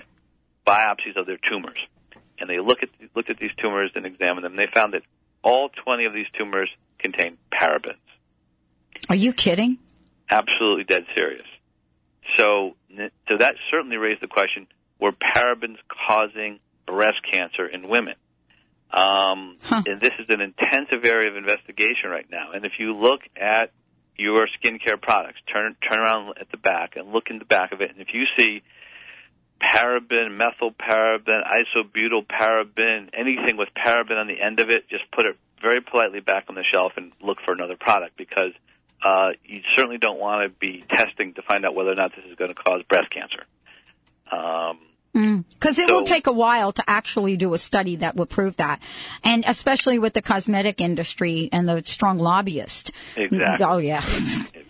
biopsies 0.67 1.15
of 1.15 1.25
their 1.25 1.39
tumors. 1.50 1.77
And 2.39 2.50
they 2.50 2.60
look 2.60 2.84
at, 2.84 2.89
looked 3.15 3.29
at 3.29 3.38
these 3.38 3.51
tumors 3.62 3.91
and 3.95 4.05
examined 4.05 4.43
them. 4.43 4.51
And 4.51 4.60
they 4.60 4.67
found 4.67 4.93
that 4.93 5.03
all 5.45 5.69
20 5.69 6.05
of 6.05 6.13
these 6.13 6.25
tumors 6.37 6.69
contain 6.99 7.37
parabens. 7.53 8.01
Are 9.07 9.15
you 9.15 9.31
kidding? 9.31 9.77
Absolutely 10.29 10.83
dead 10.83 11.05
serious. 11.15 11.45
So, 12.35 12.75
so 13.29 13.37
that 13.37 13.55
certainly 13.71 13.97
raised 13.97 14.21
the 14.21 14.27
question: 14.27 14.67
Were 14.99 15.11
parabens 15.11 15.77
causing 16.07 16.59
breast 16.87 17.19
cancer 17.31 17.67
in 17.67 17.88
women? 17.88 18.15
Um, 18.91 19.58
huh. 19.63 19.84
And 19.86 20.01
this 20.01 20.13
is 20.19 20.25
an 20.29 20.41
intensive 20.41 21.05
area 21.05 21.29
of 21.29 21.36
investigation 21.36 22.10
right 22.10 22.25
now. 22.29 22.51
And 22.53 22.65
if 22.65 22.73
you 22.79 22.95
look 22.95 23.19
at 23.39 23.71
your 24.17 24.47
skincare 24.47 24.99
products, 24.99 25.39
turn 25.51 25.75
turn 25.88 25.99
around 25.99 26.34
at 26.39 26.49
the 26.49 26.58
back 26.58 26.95
and 26.95 27.12
look 27.12 27.25
in 27.29 27.38
the 27.38 27.45
back 27.45 27.71
of 27.71 27.81
it, 27.81 27.91
and 27.91 27.99
if 27.99 28.08
you 28.13 28.23
see 28.38 28.63
paraben, 29.62 30.38
methylparaben, 30.38 31.41
isobutyl 31.44 32.26
paraben, 32.26 33.10
anything 33.13 33.58
with 33.58 33.70
paraben 33.76 34.18
on 34.18 34.28
the 34.28 34.41
end 34.41 34.60
of 34.60 34.70
it, 34.70 34.88
just 34.89 35.10
put 35.12 35.26
it 35.26 35.38
very 35.62 35.82
politely 35.82 36.20
back 36.20 36.46
on 36.50 36.56
the 36.56 36.63
shelf 36.74 36.94
and 36.98 37.12
look 37.22 37.38
for 37.46 37.54
another 37.54 37.76
product 37.76 38.18
because 38.18 38.52
uh, 39.04 39.30
you 39.44 39.62
certainly 39.74 39.98
don't 39.98 40.20
want 40.20 40.44
to 40.44 40.50
be 40.60 40.84
testing 40.89 41.34
to 41.34 41.41
find 41.41 41.65
out 41.65 41.76
whether 41.76 41.91
or 41.91 41.96
not 41.96 42.12
this 42.15 42.26
is 42.26 42.36
going 42.36 42.54
to 42.54 42.56
cause 42.56 42.82
breast 42.89 43.10
cancer. 43.12 43.46
Um, 44.32 44.80
because 45.15 45.78
mm, 45.78 45.84
it 45.84 45.88
so, 45.88 45.93
will 45.93 46.04
take 46.04 46.28
a 46.28 46.32
while 46.34 46.73
to 46.73 46.84
actually 46.88 47.38
do 47.38 47.54
a 47.54 47.58
study 47.58 47.95
that 47.97 48.17
will 48.17 48.25
prove 48.25 48.58
that, 48.58 48.82
and 49.23 49.45
especially 49.47 49.97
with 49.97 50.12
the 50.12 50.21
cosmetic 50.21 50.82
industry 50.82 51.47
and 51.54 51.69
the 51.69 51.82
strong 51.86 52.19
lobbyist. 52.19 52.91
Exactly. 53.15 53.65
Oh 53.65 53.78
yeah. 53.78 54.01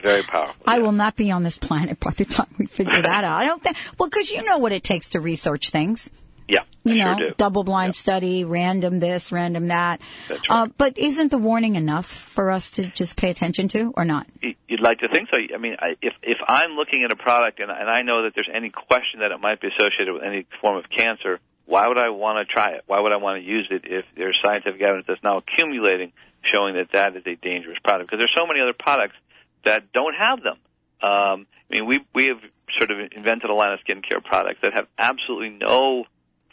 Very 0.03 0.21
powerful. 0.21 0.55
I 0.67 0.79
will 0.79 0.91
not 0.91 1.15
be 1.15 1.31
on 1.31 1.41
this 1.41 1.57
planet 1.57 1.99
by 1.99 2.11
the 2.11 2.25
time 2.25 2.53
we 2.59 2.67
figure 2.67 3.01
that 3.01 3.23
out. 3.23 3.41
I 3.41 3.45
don't 3.45 3.63
think. 3.63 3.75
Well, 3.97 4.07
because 4.07 4.29
you 4.29 4.43
know 4.43 4.59
what 4.59 4.71
it 4.71 4.83
takes 4.83 5.09
to 5.11 5.19
research 5.19 5.71
things. 5.71 6.11
Yeah, 6.47 6.61
you 6.83 6.95
know, 6.95 7.17
sure 7.17 7.31
double 7.31 7.63
blind 7.63 7.95
yeah. 7.95 7.99
study, 7.99 8.43
random 8.43 8.99
this, 8.99 9.31
random 9.31 9.69
that. 9.69 9.99
That's 10.29 10.47
right. 10.49 10.63
Uh, 10.63 10.67
but 10.77 10.97
isn't 10.97 11.31
the 11.31 11.37
warning 11.37 11.75
enough 11.75 12.05
for 12.05 12.51
us 12.51 12.71
to 12.71 12.85
just 12.87 13.17
pay 13.17 13.31
attention 13.31 13.67
to, 13.69 13.91
or 13.97 14.05
not? 14.05 14.27
You'd 14.41 14.81
like 14.81 14.99
to 14.99 15.07
think 15.09 15.29
so. 15.31 15.39
I 15.53 15.57
mean, 15.57 15.75
if 16.01 16.13
if 16.21 16.37
I'm 16.47 16.71
looking 16.71 17.03
at 17.03 17.11
a 17.11 17.15
product 17.15 17.59
and, 17.59 17.71
and 17.71 17.89
I 17.89 18.03
know 18.03 18.23
that 18.23 18.33
there's 18.35 18.49
any 18.53 18.69
question 18.69 19.21
that 19.21 19.31
it 19.31 19.39
might 19.39 19.59
be 19.59 19.67
associated 19.67 20.13
with 20.13 20.23
any 20.23 20.45
form 20.61 20.77
of 20.77 20.85
cancer, 20.95 21.39
why 21.65 21.87
would 21.87 21.97
I 21.97 22.09
want 22.09 22.47
to 22.47 22.53
try 22.53 22.71
it? 22.73 22.83
Why 22.85 22.99
would 22.99 23.11
I 23.11 23.17
want 23.17 23.41
to 23.41 23.47
use 23.47 23.67
it 23.71 23.83
if 23.85 24.05
there's 24.15 24.37
scientific 24.45 24.81
evidence 24.81 25.05
that's 25.07 25.23
now 25.23 25.37
accumulating 25.37 26.13
showing 26.43 26.75
that 26.75 26.91
that 26.93 27.15
is 27.15 27.23
a 27.25 27.35
dangerous 27.35 27.79
product? 27.83 28.11
Because 28.11 28.21
there's 28.21 28.35
so 28.35 28.45
many 28.45 28.61
other 28.61 28.75
products 28.77 29.15
that 29.63 29.91
don't 29.91 30.13
have 30.13 30.43
them. 30.43 30.57
Um, 31.01 31.47
I 31.71 31.77
mean, 31.77 31.85
we 31.87 32.05
we 32.13 32.27
have 32.27 32.37
sort 32.77 32.91
of 32.91 32.99
invented 33.15 33.49
a 33.49 33.53
line 33.53 33.73
of 33.73 33.79
skincare 33.87 34.23
products 34.23 34.59
that 34.61 34.73
have 34.73 34.87
absolutely 34.97 35.49
no 35.49 36.05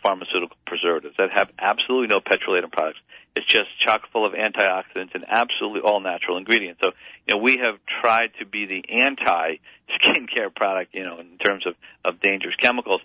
pharmaceutical 0.02 0.56
preservatives 0.66 1.14
that 1.18 1.30
have 1.32 1.50
absolutely 1.58 2.08
no 2.08 2.20
petrolatum 2.20 2.72
products. 2.72 2.98
It's 3.34 3.46
just 3.46 3.68
chock 3.84 4.02
full 4.12 4.26
of 4.26 4.32
antioxidants 4.32 5.14
and 5.14 5.24
absolutely 5.28 5.80
all 5.80 6.00
natural 6.00 6.36
ingredients. 6.36 6.80
So, 6.84 6.92
you 7.26 7.34
know, 7.34 7.42
we 7.42 7.58
have 7.58 7.78
tried 8.02 8.30
to 8.40 8.46
be 8.46 8.66
the 8.66 8.84
anti 8.92 9.56
skincare 9.98 10.54
product, 10.54 10.94
you 10.94 11.04
know, 11.04 11.18
in 11.18 11.38
terms 11.38 11.66
of, 11.66 11.74
of 12.04 12.20
dangerous 12.20 12.56
chemicals. 12.56 13.00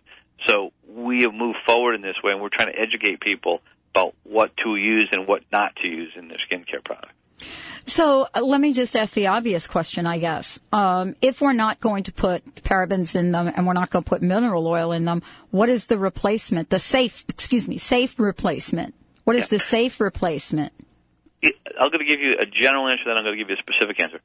So 0.45 0.71
we 0.88 1.23
have 1.23 1.33
moved 1.33 1.60
forward 1.65 1.95
in 1.95 2.01
this 2.01 2.15
way 2.23 2.33
and 2.33 2.41
we're 2.41 2.49
trying 2.49 2.71
to 2.73 2.79
educate 2.79 3.19
people 3.19 3.62
about 3.95 4.13
what 4.23 4.55
to 4.57 4.75
use 4.75 5.07
and 5.12 5.27
what 5.27 5.43
not 5.51 5.75
to 5.77 5.88
use 5.88 6.12
in 6.15 6.27
their 6.27 6.38
skincare 6.38 6.83
product. 6.83 7.12
So 7.86 8.28
uh, 8.36 8.41
let 8.41 8.60
me 8.60 8.73
just 8.73 8.95
ask 8.95 9.13
the 9.13 9.28
obvious 9.28 9.67
question, 9.67 10.06
I 10.06 10.19
guess. 10.19 10.60
Um, 10.73 11.15
if 11.21 11.41
we're 11.41 11.54
not 11.54 11.80
going 11.80 12.04
to 12.04 12.12
put 12.12 12.43
parabens 12.56 13.15
in 13.15 13.32
them 13.32 13.47
and 13.47 13.65
we're 13.65 13.73
not 13.73 13.89
going 13.89 14.04
to 14.04 14.10
put 14.10 14.21
mineral 14.21 14.67
oil 14.67 14.91
in 14.91 15.06
them, 15.06 15.23
what 15.52 15.69
is 15.69 15.86
the 15.86 15.97
replacement? 15.97 16.69
The 16.69 16.80
safe, 16.80 17.23
excuse 17.30 17.67
me, 17.67 17.78
safe 17.78 18.19
replacement. 18.19 18.93
What 19.23 19.36
is 19.36 19.52
yeah. 19.52 19.58
the 19.58 19.63
safe 19.63 20.00
replacement? 20.00 20.73
I'm 21.43 21.89
going 21.89 22.00
to 22.00 22.06
give 22.06 22.19
you 22.19 22.32
a 22.39 22.45
general 22.45 22.88
answer, 22.88 23.04
then 23.06 23.17
I'm 23.17 23.23
going 23.23 23.38
to 23.38 23.43
give 23.43 23.50
you 23.50 23.56
a 23.56 23.71
specific 23.71 24.02
answer. 24.02 24.19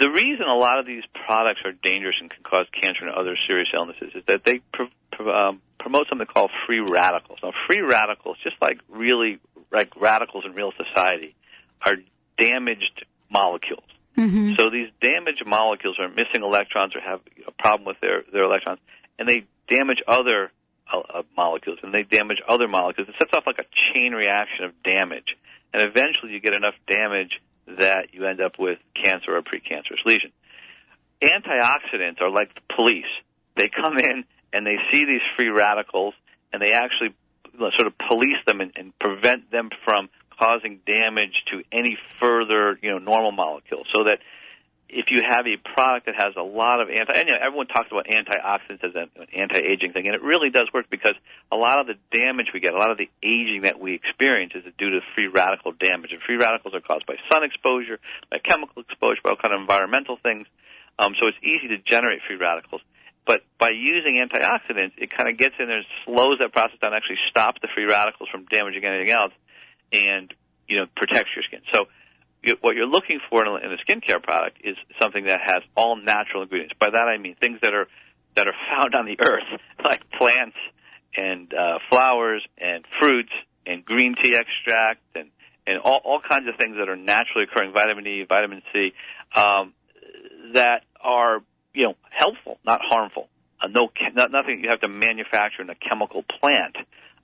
The 0.00 0.10
reason 0.10 0.46
a 0.48 0.56
lot 0.56 0.78
of 0.78 0.86
these 0.86 1.02
products 1.26 1.60
are 1.64 1.72
dangerous 1.72 2.16
and 2.20 2.30
can 2.30 2.42
cause 2.42 2.66
cancer 2.80 3.06
and 3.06 3.14
other 3.14 3.36
serious 3.46 3.68
illnesses 3.74 4.12
is 4.14 4.22
that 4.28 4.44
they 4.44 4.60
pro- 4.72 4.88
pro- 5.12 5.34
um, 5.34 5.62
promote 5.78 6.08
something 6.08 6.26
called 6.26 6.50
free 6.66 6.80
radicals. 6.80 7.38
Now, 7.42 7.52
free 7.66 7.80
radicals, 7.80 8.36
just 8.42 8.56
like 8.60 8.78
really 8.88 9.40
like 9.72 9.92
radicals 10.00 10.44
in 10.46 10.52
real 10.52 10.72
society, 10.76 11.34
are 11.82 11.96
damaged 12.38 13.04
molecules. 13.30 13.84
Mm-hmm. 14.16 14.54
So 14.58 14.70
these 14.70 14.88
damaged 15.00 15.44
molecules 15.46 15.96
are 16.00 16.08
missing 16.08 16.42
electrons 16.42 16.94
or 16.96 17.00
have 17.00 17.20
a 17.46 17.52
problem 17.52 17.86
with 17.86 18.00
their, 18.00 18.22
their 18.32 18.44
electrons, 18.44 18.80
and 19.18 19.28
they 19.28 19.44
damage 19.68 19.98
other 20.08 20.50
uh, 20.92 20.98
uh, 20.98 21.22
molecules, 21.36 21.78
and 21.82 21.94
they 21.94 22.02
damage 22.02 22.38
other 22.48 22.66
molecules. 22.66 23.08
It 23.08 23.14
sets 23.20 23.32
off 23.34 23.44
like 23.46 23.58
a 23.58 23.68
chain 23.92 24.12
reaction 24.12 24.64
of 24.64 24.72
damage, 24.82 25.36
and 25.72 25.82
eventually 25.82 26.32
you 26.32 26.40
get 26.40 26.54
enough 26.54 26.74
damage 26.90 27.40
that 27.78 28.08
you 28.12 28.26
end 28.26 28.40
up 28.40 28.52
with 28.58 28.78
cancer 29.00 29.36
or 29.36 29.42
precancerous 29.42 30.04
lesion. 30.04 30.32
Antioxidants 31.22 32.20
are 32.20 32.30
like 32.30 32.54
the 32.54 32.74
police. 32.74 33.10
They 33.56 33.68
come 33.68 33.98
in 34.02 34.24
and 34.52 34.66
they 34.66 34.76
see 34.90 35.04
these 35.04 35.20
free 35.36 35.50
radicals, 35.50 36.14
and 36.52 36.62
they 36.62 36.72
actually 36.72 37.14
sort 37.58 37.86
of 37.86 37.92
police 37.98 38.38
them 38.46 38.60
and, 38.60 38.72
and 38.76 38.98
prevent 38.98 39.50
them 39.50 39.68
from 39.84 40.08
causing 40.38 40.80
damage 40.86 41.34
to 41.52 41.62
any 41.72 41.96
further, 42.20 42.78
you 42.82 42.90
know, 42.90 42.98
normal 42.98 43.32
molecules. 43.32 43.86
So 43.92 44.04
that 44.04 44.20
if 44.88 45.10
you 45.10 45.22
have 45.28 45.44
a 45.46 45.56
product 45.74 46.06
that 46.06 46.16
has 46.16 46.32
a 46.36 46.42
lot 46.42 46.80
of 46.80 46.88
anti, 46.88 47.12
and 47.12 47.28
you 47.28 47.34
know, 47.34 47.40
everyone 47.44 47.66
talks 47.66 47.88
about 47.92 48.06
antioxidants 48.06 48.82
as 48.82 48.94
an 48.96 49.10
anti-aging 49.36 49.92
thing, 49.92 50.06
and 50.06 50.14
it 50.14 50.22
really 50.22 50.48
does 50.48 50.68
work 50.72 50.86
because 50.90 51.12
a 51.52 51.56
lot 51.56 51.78
of 51.78 51.86
the 51.86 51.94
damage 52.10 52.48
we 52.54 52.60
get, 52.60 52.72
a 52.72 52.78
lot 52.78 52.90
of 52.90 52.96
the 52.96 53.10
aging 53.22 53.62
that 53.62 53.78
we 53.78 53.94
experience 53.94 54.52
is 54.54 54.64
due 54.78 54.90
to 54.90 55.00
free 55.14 55.28
radical 55.28 55.72
damage. 55.72 56.12
And 56.12 56.22
free 56.24 56.36
radicals 56.36 56.74
are 56.74 56.80
caused 56.80 57.04
by 57.04 57.16
sun 57.30 57.44
exposure, 57.44 58.00
by 58.30 58.38
chemical 58.38 58.82
exposure, 58.82 59.20
by 59.22 59.30
all 59.30 59.36
kind 59.36 59.54
of 59.54 59.60
environmental 59.60 60.16
things. 60.22 60.46
Um, 60.98 61.12
so 61.20 61.28
it's 61.28 61.38
easy 61.44 61.68
to 61.68 61.78
generate 61.84 62.20
free 62.26 62.36
radicals. 62.36 62.80
But 63.26 63.42
by 63.60 63.70
using 63.76 64.16
antioxidants, 64.16 64.96
it 64.96 65.12
kind 65.14 65.28
of 65.28 65.36
gets 65.36 65.54
in 65.60 65.68
there 65.68 65.84
and 65.84 65.86
slows 66.06 66.38
that 66.40 66.50
process 66.52 66.80
down, 66.80 66.94
actually 66.94 67.20
stops 67.28 67.60
the 67.60 67.68
free 67.74 67.84
radicals 67.84 68.30
from 68.32 68.46
damaging 68.46 68.84
anything 68.86 69.12
else, 69.12 69.32
and 69.92 70.32
you 70.68 70.78
know 70.78 70.86
protects 70.96 71.30
your 71.34 71.44
skin. 71.44 71.60
So 71.72 71.86
what 72.60 72.76
you're 72.76 72.86
looking 72.86 73.20
for 73.28 73.44
in 73.44 73.72
a 73.72 73.76
skincare 73.84 74.22
product 74.22 74.58
is 74.62 74.76
something 75.00 75.24
that 75.24 75.40
has 75.44 75.58
all 75.76 75.96
natural 75.96 76.42
ingredients. 76.42 76.74
By 76.78 76.90
that 76.90 77.08
I 77.08 77.18
mean 77.18 77.36
things 77.40 77.58
that 77.62 77.74
are 77.74 77.86
that 78.36 78.46
are 78.46 78.54
found 78.70 78.94
on 78.94 79.06
the 79.06 79.16
earth, 79.20 79.60
like 79.84 80.02
plants 80.10 80.56
and 81.16 81.52
uh, 81.52 81.78
flowers 81.90 82.44
and 82.56 82.84
fruits 83.00 83.32
and 83.66 83.84
green 83.84 84.14
tea 84.20 84.34
extract 84.36 85.00
and 85.14 85.30
and 85.66 85.78
all, 85.78 86.00
all 86.02 86.20
kinds 86.26 86.48
of 86.48 86.56
things 86.56 86.76
that 86.78 86.88
are 86.88 86.96
naturally 86.96 87.44
occurring, 87.44 87.72
vitamin 87.74 88.06
E, 88.06 88.24
vitamin 88.26 88.62
C, 88.72 88.92
um, 89.34 89.74
that 90.54 90.84
are 91.00 91.40
you 91.74 91.84
know 91.84 91.94
helpful, 92.10 92.58
not 92.64 92.80
harmful. 92.82 93.28
Uh, 93.60 93.66
no, 93.66 93.90
not, 94.14 94.30
nothing 94.30 94.60
you 94.62 94.70
have 94.70 94.80
to 94.80 94.88
manufacture 94.88 95.62
in 95.62 95.68
a 95.68 95.74
chemical 95.74 96.24
plant 96.40 96.76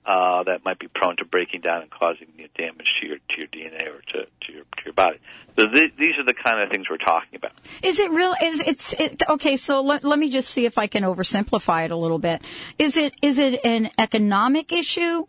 uh, 0.05 0.43
that 0.43 0.63
might 0.63 0.77
be 0.77 0.87
prone 0.87 1.17
to 1.17 1.25
breaking 1.25 1.61
down 1.61 1.81
and 1.81 1.89
causing 1.89 2.27
you 2.37 2.43
know, 2.43 2.49
damage 2.55 2.87
to 3.01 3.07
your 3.07 3.17
to 3.17 3.37
your 3.37 3.47
DNA 3.47 3.87
or 3.87 4.01
to, 4.01 4.25
to 4.41 4.53
your 4.53 4.63
to 4.63 4.85
your 4.85 4.93
body. 4.93 5.19
So 5.57 5.67
th- 5.67 5.93
these 5.97 6.17
are 6.19 6.25
the 6.25 6.33
kind 6.33 6.61
of 6.61 6.69
things 6.69 6.87
we're 6.89 6.97
talking 6.97 7.37
about. 7.37 7.53
Is 7.81 7.99
it 7.99 8.11
real? 8.11 8.35
Is 8.41 8.61
it's 8.61 8.93
it, 8.93 9.23
okay? 9.27 9.57
So 9.57 9.81
let, 9.81 10.03
let 10.03 10.19
me 10.19 10.29
just 10.29 10.49
see 10.49 10.65
if 10.65 10.77
I 10.77 10.87
can 10.87 11.03
oversimplify 11.03 11.85
it 11.85 11.91
a 11.91 11.97
little 11.97 12.19
bit. 12.19 12.43
Is 12.77 12.97
it 12.97 13.15
is 13.21 13.39
it 13.39 13.65
an 13.65 13.89
economic 13.97 14.71
issue? 14.71 15.25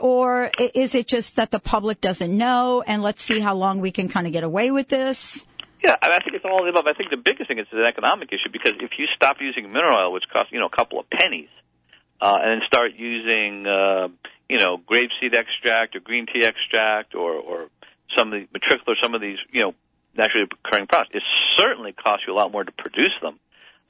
or 0.00 0.50
is 0.74 0.96
it 0.96 1.06
just 1.06 1.36
that 1.36 1.52
the 1.52 1.60
public 1.60 2.00
doesn't 2.00 2.36
know 2.36 2.82
and 2.84 3.00
let's 3.00 3.22
see 3.22 3.38
how 3.38 3.54
long 3.54 3.80
we 3.80 3.92
can 3.92 4.08
kind 4.08 4.26
of 4.26 4.32
get 4.32 4.42
away 4.42 4.72
with 4.72 4.88
this? 4.88 5.46
Yeah, 5.84 5.96
I 6.00 6.18
think 6.20 6.34
it's 6.34 6.44
all 6.44 6.58
of 6.58 6.64
the 6.64 6.70
above. 6.70 6.86
I 6.86 6.94
think 6.94 7.10
the 7.10 7.16
biggest 7.16 7.48
thing 7.48 7.58
is 7.58 7.66
an 7.72 7.84
economic 7.84 8.28
issue 8.32 8.50
because 8.52 8.72
if 8.80 8.92
you 8.98 9.06
stop 9.16 9.36
using 9.40 9.72
mineral 9.72 9.98
oil, 9.98 10.12
which 10.12 10.24
costs 10.32 10.52
you 10.52 10.60
know 10.60 10.66
a 10.66 10.76
couple 10.76 11.00
of 11.00 11.10
pennies, 11.10 11.48
uh, 12.22 12.38
and 12.40 12.62
start 12.68 12.92
using, 12.96 13.66
uh, 13.66 14.06
you 14.48 14.58
know, 14.58 14.78
grapeseed 14.78 15.34
extract 15.34 15.96
or 15.96 16.00
green 16.00 16.26
tea 16.32 16.44
extract 16.44 17.16
or, 17.16 17.32
or 17.32 17.68
some 18.16 18.32
of 18.32 18.38
the 18.38 18.46
matricular, 18.56 18.94
some 19.02 19.14
of 19.16 19.20
these, 19.20 19.38
you 19.50 19.62
know, 19.62 19.74
naturally 20.16 20.46
occurring 20.64 20.86
products. 20.86 21.10
It 21.14 21.22
certainly 21.56 21.92
costs 21.92 22.22
you 22.26 22.32
a 22.32 22.36
lot 22.36 22.52
more 22.52 22.62
to 22.62 22.70
produce 22.70 23.12
them. 23.20 23.40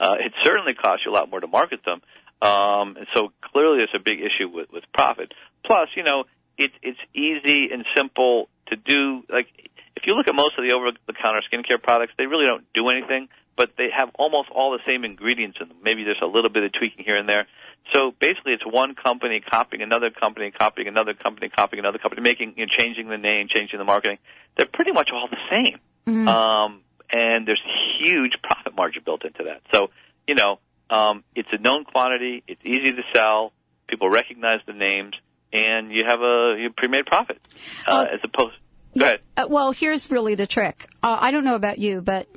Uh, 0.01 0.15
it 0.19 0.33
certainly 0.43 0.73
costs 0.73 1.03
you 1.05 1.13
a 1.13 1.15
lot 1.15 1.29
more 1.29 1.41
to 1.41 1.47
market 1.47 1.81
them. 1.85 2.01
Um, 2.41 2.97
and 2.97 3.07
so 3.13 3.33
clearly 3.53 3.83
it's 3.83 3.93
a 3.95 4.03
big 4.03 4.21
issue 4.21 4.49
with, 4.49 4.73
with 4.73 4.85
profit. 4.95 5.35
Plus, 5.67 5.89
you 5.95 6.03
know, 6.03 6.25
it, 6.57 6.71
it's 6.81 6.99
easy 7.15 7.69
and 7.71 7.85
simple 7.95 8.49
to 8.69 8.77
do. 8.77 9.25
Like, 9.29 9.49
if 9.95 10.05
you 10.07 10.15
look 10.15 10.27
at 10.27 10.35
most 10.35 10.53
of 10.59 10.67
the 10.67 10.73
over-the-counter 10.73 11.43
skincare 11.53 11.83
products, 11.83 12.15
they 12.17 12.25
really 12.25 12.47
don't 12.47 12.65
do 12.73 12.89
anything, 12.89 13.29
but 13.57 13.71
they 13.77 13.89
have 13.95 14.11
almost 14.15 14.49
all 14.51 14.73
the 14.73 14.81
same 14.87 15.05
ingredients 15.05 15.59
in 15.61 15.69
them. 15.69 15.79
Maybe 15.83 16.05
there's 16.05 16.23
a 16.23 16.27
little 16.27 16.51
bit 16.51 16.65
of 16.65 16.73
tweaking 16.73 17.05
here 17.05 17.17
and 17.17 17.29
there. 17.29 17.47
So 17.93 18.13
basically, 18.19 18.53
it's 18.53 18.65
one 18.65 18.95
company 18.95 19.41
copying 19.41 19.83
another 19.83 20.11
company, 20.11 20.51
copying 20.51 20.89
another 20.89 21.15
company, 21.15 21.49
copying 21.49 21.81
another 21.81 21.99
company, 21.99 22.23
making 22.23 22.55
you 22.57 22.67
know, 22.67 22.73
changing 22.77 23.09
the 23.09 23.19
name, 23.19 23.49
changing 23.53 23.79
the 23.79 23.85
marketing. 23.85 24.19
They're 24.57 24.67
pretty 24.67 24.93
much 24.93 25.11
all 25.13 25.29
the 25.29 25.37
same, 25.51 25.79
mm-hmm. 26.07 26.29
um, 26.29 26.81
and 27.11 27.47
there's 27.47 27.63
huge 28.01 28.33
profit 28.43 28.75
margin 28.77 29.03
built 29.05 29.25
into 29.25 29.45
that. 29.45 29.63
So 29.73 29.89
you 30.27 30.35
know, 30.35 30.61
um, 30.91 31.25
it's 31.35 31.49
a 31.53 31.59
known 31.59 31.85
quantity. 31.85 32.43
It's 32.47 32.61
easy 32.65 32.93
to 32.93 33.03
sell. 33.15 33.53
People 33.89 34.09
recognize 34.09 34.61
the 34.67 34.73
names, 34.73 35.15
and 35.53 35.91
you 35.91 36.05
have 36.05 36.21
a 36.21 36.57
you 36.59 36.71
pre-made 36.77 37.07
profit 37.07 37.41
uh, 37.87 37.91
uh, 37.91 38.07
as 38.15 38.21
opposed. 38.23 38.55
Go 38.97 39.07
ahead. 39.07 39.23
Uh, 39.37 39.47
well, 39.49 39.73
here's 39.73 40.11
really 40.11 40.35
the 40.35 40.47
trick. 40.47 40.89
Uh, 41.03 41.17
I 41.19 41.31
don't 41.31 41.45
know 41.45 41.55
about 41.55 41.79
you, 41.79 42.01
but 42.03 42.29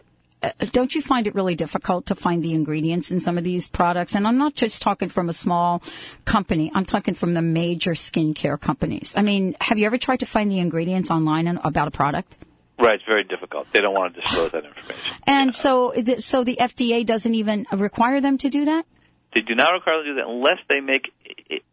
Uh, 0.46 0.66
don't 0.72 0.94
you 0.94 1.02
find 1.02 1.26
it 1.26 1.34
really 1.34 1.56
difficult 1.56 2.06
to 2.08 2.16
find 2.16 2.44
the 2.44 2.54
ingredients 2.54 3.10
in 3.10 3.20
some 3.20 3.38
of 3.38 3.44
these 3.44 3.68
products? 3.68 4.14
And 4.14 4.28
I'm 4.28 4.38
not 4.38 4.54
just 4.54 4.82
talking 4.82 5.10
from 5.10 5.28
a 5.28 5.34
small 5.34 5.82
company. 6.26 6.72
I'm 6.76 6.86
talking 6.86 7.16
from 7.16 7.34
the 7.34 7.42
major 7.42 7.92
skincare 7.92 8.60
companies. 8.60 9.16
I 9.18 9.24
mean, 9.24 9.56
have 9.60 9.80
you 9.80 9.88
ever 9.88 9.98
tried 9.98 10.20
to 10.20 10.28
find 10.28 10.52
the 10.52 10.60
ingredients 10.60 11.10
online 11.10 11.48
about 11.48 11.88
a 11.88 11.92
product? 11.92 12.38
Right, 12.78 12.96
it's 12.96 13.06
very 13.06 13.24
difficult. 13.24 13.68
They 13.72 13.82
don't 13.82 13.94
want 13.94 14.14
to 14.14 14.22
disclose 14.22 14.52
that 14.52 14.66
information. 14.66 15.14
And 15.26 15.48
yeah. 15.48 15.52
so, 15.52 15.94
so 16.20 16.44
the 16.44 16.58
FDA 16.60 17.06
doesn't 17.06 17.34
even 17.34 17.66
require 17.72 18.22
them 18.22 18.38
to 18.40 18.50
do 18.50 18.66
that. 18.66 18.86
They 19.34 19.42
do 19.42 19.56
not 19.56 19.74
require 19.74 19.98
them 19.98 20.06
to 20.06 20.12
do 20.12 20.16
that 20.18 20.28
unless 20.28 20.60
they 20.70 20.80
make 20.80 21.12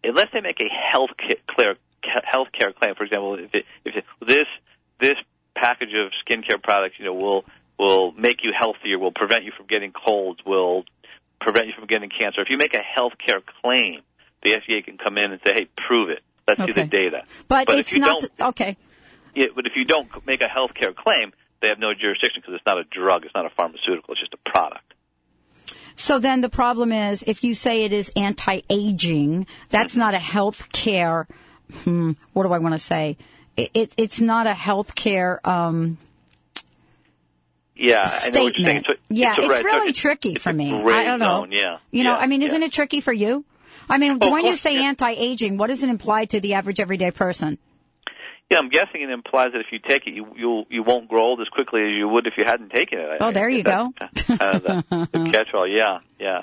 unless 0.03 0.29
they 0.33 0.41
make 0.41 0.61
a 0.61 0.69
health 0.91 1.11
care 1.57 1.77
health 2.25 2.49
care 2.59 2.73
claim. 2.73 2.95
For 2.95 3.05
example, 3.05 3.35
if, 3.39 3.55
it, 3.55 3.65
if 3.85 3.97
it, 3.97 4.05
this 4.27 4.47
this 4.99 5.17
package 5.55 5.91
of 5.95 6.13
skincare 6.27 6.63
products, 6.63 6.97
you 6.99 7.05
know, 7.05 7.15
will 7.15 7.45
will 7.79 8.13
make 8.13 8.39
you 8.43 8.53
healthier, 8.57 8.99
will 8.99 9.13
prevent 9.13 9.45
you 9.45 9.53
from 9.57 9.67
getting 9.67 9.93
colds, 9.93 10.41
will 10.45 10.85
prevent 11.41 11.67
you 11.67 11.73
from 11.77 11.87
getting 11.87 12.11
cancer. 12.11 12.41
If 12.41 12.49
you 12.51 12.57
make 12.57 12.75
a 12.75 12.83
health 12.83 13.13
care 13.25 13.41
claim, 13.63 14.01
the 14.43 14.51
FDA 14.51 14.85
can 14.85 14.99
come 14.99 15.19
in 15.19 15.33
and 15.33 15.41
say, 15.45 15.55
"Hey, 15.55 15.69
prove 15.77 16.11
it. 16.11 16.23
Let's 16.47 16.61
okay. 16.61 16.73
see 16.73 16.81
the 16.81 16.87
data." 16.87 17.23
But, 17.49 17.67
but 17.67 17.79
it's 17.79 17.95
not 17.95 18.23
the, 18.23 18.47
okay. 18.49 18.77
Yeah, 19.35 19.47
but 19.55 19.67
if 19.67 19.73
you 19.77 19.85
don't 19.85 20.09
make 20.27 20.43
a 20.43 20.49
health 20.49 20.73
care 20.75 20.93
claim, 20.93 21.33
they 21.61 21.69
have 21.69 21.79
no 21.79 21.95
jurisdiction 21.95 22.43
because 22.43 22.57
it's 22.57 22.67
not 22.67 22.79
a 22.79 22.85
drug, 22.85 23.25
it's 23.25 23.35
not 23.35 23.47
a 23.47 23.51
pharmaceutical, 23.51 24.13
it's 24.13 24.21
just 24.21 24.35
a 24.35 24.51
product. 24.51 24.95
So 25.95 26.19
then 26.19 26.41
the 26.41 26.49
problem 26.49 26.93
is, 26.93 27.23
if 27.23 27.45
you 27.45 27.55
say 27.55 27.85
it 27.85 27.93
is 27.93 28.11
anti-aging, 28.17 29.47
that's 29.71 29.95
not 29.95 30.15
a 30.15 30.19
health 30.19 30.73
care. 30.73 31.27
Hmm, 31.85 32.13
what 32.33 32.45
do 32.45 32.53
I 32.53 32.59
want 32.59 32.75
to 32.75 32.79
say? 32.79 33.17
It, 33.57 33.95
it's 33.97 34.21
not 34.21 34.47
a 34.47 34.55
health 34.55 34.95
care. 34.95 35.41
Um, 35.49 35.99
yeah, 37.83 38.05
statement. 38.05 38.87
It's, 38.89 39.01
yeah, 39.09 39.35
it's, 39.39 39.45
it's 39.45 39.65
really 39.65 39.93
tricky 39.93 40.33
it's 40.33 40.43
for 40.43 40.53
me. 40.53 40.73
I 40.73 41.05
don't 41.05 41.19
know. 41.19 41.43
Zone, 41.43 41.53
yeah. 41.53 41.79
You 41.91 42.05
know, 42.05 42.13
yeah, 42.13 42.19
I 42.19 42.27
mean, 42.27 42.43
isn't 42.43 42.63
it 42.63 42.73
tricky 42.73 43.01
for 43.01 43.13
you? 43.13 43.45
I 43.89 43.99
mean, 43.99 44.19
oh, 44.21 44.31
when 44.31 44.43
course, 44.43 44.51
you 44.51 44.57
say 44.57 44.85
anti-aging, 44.85 45.57
what 45.59 45.67
does 45.67 45.83
it 45.83 45.91
imply 45.91 46.25
to 46.27 46.41
the 46.41 46.55
average 46.55 46.81
everyday 46.81 47.11
person? 47.11 47.59
Yeah, 48.51 48.59
I'm 48.59 48.69
guessing 48.69 49.01
it 49.03 49.11
implies 49.11 49.53
that 49.53 49.61
if 49.61 49.67
you 49.73 49.79
take 49.79 50.07
it, 50.07 50.13
you 50.13 50.27
you 50.37 50.65
you 50.69 50.83
won't 50.83 51.09
grow 51.09 51.23
old 51.23 51.41
as 51.41 51.49
quickly 51.49 51.81
as 51.83 51.91
you 51.97 52.07
would 52.07 52.27
if 52.27 52.35
you 52.37 52.45
hadn't 52.45 52.71
taken 52.71 52.99
it. 52.99 53.17
Oh, 53.21 53.33
there 53.33 53.49
you 53.49 53.63
go. 53.63 53.93
kind 53.97 54.43
of 54.43 54.63
the, 54.63 55.09
the 55.13 55.31
catch-all. 55.33 55.67
Yeah, 55.67 56.01
yeah. 56.21 56.43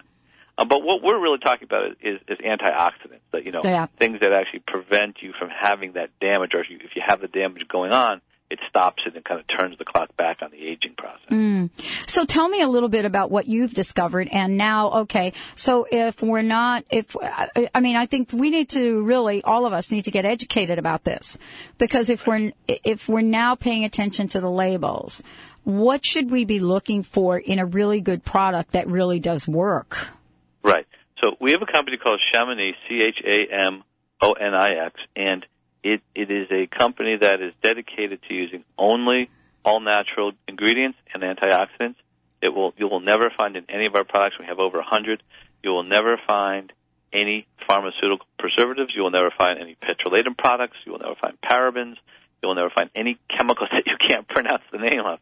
Uh, 0.58 0.66
but 0.66 0.84
what 0.84 1.02
we're 1.04 1.22
really 1.22 1.38
talking 1.38 1.66
about 1.66 1.92
is, 2.02 2.20
is 2.28 2.40
antioxidants. 2.40 3.22
That 3.32 3.46
you 3.46 3.52
know, 3.52 3.62
yeah. 3.64 3.86
things 4.00 4.20
that 4.22 4.34
actually 4.34 4.64
prevent 4.68 5.22
you 5.22 5.34
from 5.38 5.50
having 5.50 5.94
that 5.94 6.10
damage, 6.20 6.52
or 6.54 6.62
if 6.62 6.70
you, 6.70 6.78
if 6.84 6.96
you 6.96 7.04
have 7.06 7.22
the 7.22 7.28
damage 7.28 7.68
going 7.68 7.94
on, 7.94 8.22
it 8.50 8.60
stops 8.68 9.04
it 9.06 9.16
and 9.16 9.24
kind 9.24 9.40
of 9.40 9.46
turns 9.48 9.78
the 9.78 9.86
clock 9.86 10.16
back 10.18 10.42
on 10.42 10.50
the 10.50 10.58
aging 10.58 10.96
process. 10.98 11.30
Mm. 11.30 11.70
So 12.08 12.26
tell 12.26 12.50
me 12.50 12.62
a 12.62 12.68
little 12.68 12.90
bit 12.90 13.06
about 13.06 13.30
what 13.30 13.48
you've 13.48 13.74
discovered. 13.74 14.28
And 14.32 14.58
now, 14.58 14.92
okay, 15.02 15.34
so 15.56 15.86
if 15.92 16.24
we're 16.24 16.42
not, 16.42 16.84
if, 16.90 17.16
I 17.22 17.80
mean, 17.80 17.96
I 17.96 18.08
think 18.08 18.34
we 18.34 18.50
need 18.50 18.70
to 18.70 19.04
really, 19.04 19.44
all 19.44 19.68
of 19.68 19.74
us 19.74 19.92
need 19.92 20.06
to 20.06 20.12
get 20.12 20.26
educated 20.26 20.80
about 20.80 21.04
this 21.04 21.38
because 21.78 22.10
if 22.10 22.26
we're, 22.26 22.52
if 22.68 23.08
we're 23.08 23.22
now 23.22 23.54
paying 23.54 23.86
attention 23.86 24.28
to 24.30 24.42
the 24.42 24.50
labels, 24.50 25.22
what 25.64 26.04
should 26.04 26.32
we 26.32 26.46
be 26.46 26.60
looking 26.60 27.04
for 27.04 27.38
in 27.38 27.60
a 27.60 27.66
really 27.66 28.02
good 28.02 28.24
product 28.24 28.72
that 28.72 28.88
really 28.88 29.20
does 29.20 29.48
work? 29.48 30.08
Right. 30.64 30.88
So 31.22 31.36
we 31.40 31.52
have 31.52 31.62
a 31.62 31.72
company 31.72 31.98
called 31.98 32.20
Chamonix, 32.34 32.74
C-H-A-M-O-N-I-X, 32.88 34.96
and 35.16 35.46
it, 35.84 36.02
it 36.14 36.32
is 36.32 36.48
a 36.52 36.68
company 36.68 37.18
that 37.22 37.42
is 37.42 37.54
dedicated 37.62 38.22
to 38.28 38.34
using 38.34 38.64
only 38.78 39.30
all 39.64 39.80
natural 39.80 40.34
ingredients 40.48 40.98
and 41.14 41.24
antioxidants. 41.24 41.96
It 42.42 42.50
will 42.50 42.74
you 42.78 42.88
will 42.88 43.02
never 43.02 43.30
find 43.38 43.56
in 43.56 43.66
any 43.70 43.86
of 43.86 43.96
our 43.96 44.04
products. 44.04 44.38
We 44.40 44.46
have 44.46 44.60
over 44.60 44.80
a 44.80 44.84
hundred. 44.84 45.22
You 45.64 45.72
will 45.72 45.84
never 45.84 46.18
find 46.26 46.72
any 47.12 47.48
pharmaceutical 47.68 48.26
preservatives. 48.38 48.94
You 48.96 49.04
will 49.04 49.12
never 49.12 49.32
find 49.38 49.60
any 49.60 49.76
petrolatum 49.76 50.38
products. 50.38 50.78
You 50.86 50.94
will 50.94 51.00
never 51.00 51.16
find 51.16 51.38
parabens. 51.42 51.96
You 52.42 52.48
will 52.48 52.56
never 52.56 52.70
find 52.70 52.90
any 52.96 53.18
chemicals 53.30 53.70
that 53.74 53.86
you 53.88 53.98
can't 54.00 54.28
pronounce 54.28 54.64
the 54.72 54.78
name 54.78 55.02
of. 55.06 55.20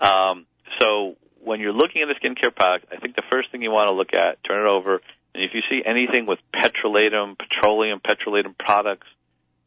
Um, 0.00 0.46
so 0.78 1.16
when 1.42 1.60
you're 1.60 1.72
looking 1.72 2.02
at 2.02 2.10
a 2.10 2.14
skincare 2.20 2.54
product, 2.54 2.86
I 2.92 2.96
think 2.96 3.16
the 3.16 3.22
first 3.30 3.50
thing 3.50 3.62
you 3.62 3.70
want 3.70 3.88
to 3.88 3.94
look 3.94 4.14
at, 4.14 4.42
turn 4.44 4.66
it 4.66 4.70
over, 4.70 5.00
and 5.34 5.42
if 5.42 5.52
you 5.54 5.62
see 5.70 5.82
anything 5.84 6.26
with 6.26 6.38
petrolatum, 6.54 7.36
petroleum, 7.38 8.00
petrolatum 8.00 8.56
products, 8.58 9.06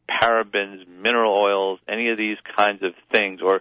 parabens, 0.08 0.86
mineral 0.86 1.32
oils, 1.32 1.80
any 1.88 2.10
of 2.10 2.18
these 2.18 2.36
kinds 2.56 2.82
of 2.82 2.92
things, 3.12 3.40
or 3.42 3.60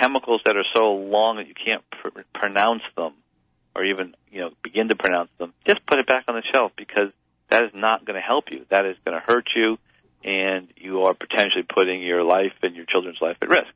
chemicals 0.00 0.40
that 0.44 0.56
are 0.56 0.64
so 0.74 0.92
long 0.92 1.36
that 1.36 1.48
you 1.48 1.54
can't 1.54 1.82
pr- 1.90 2.20
pronounce 2.32 2.82
them, 2.96 3.12
or 3.74 3.84
even 3.84 4.14
you 4.30 4.40
know 4.40 4.50
begin 4.62 4.88
to 4.88 4.96
pronounce 4.96 5.30
them, 5.38 5.52
just 5.66 5.84
put 5.86 5.98
it 5.98 6.06
back 6.06 6.24
on 6.28 6.34
the 6.34 6.42
shelf 6.52 6.72
because 6.76 7.10
that 7.50 7.64
is 7.64 7.70
not 7.74 8.04
going 8.04 8.16
to 8.16 8.26
help 8.26 8.46
you. 8.50 8.64
That 8.70 8.86
is 8.86 8.96
going 9.04 9.18
to 9.18 9.24
hurt 9.24 9.48
you, 9.54 9.78
and 10.24 10.68
you 10.76 11.02
are 11.02 11.14
potentially 11.14 11.64
putting 11.64 12.02
your 12.02 12.22
life 12.22 12.52
and 12.62 12.74
your 12.74 12.86
children's 12.86 13.20
life 13.20 13.36
at 13.42 13.48
risk. 13.48 13.72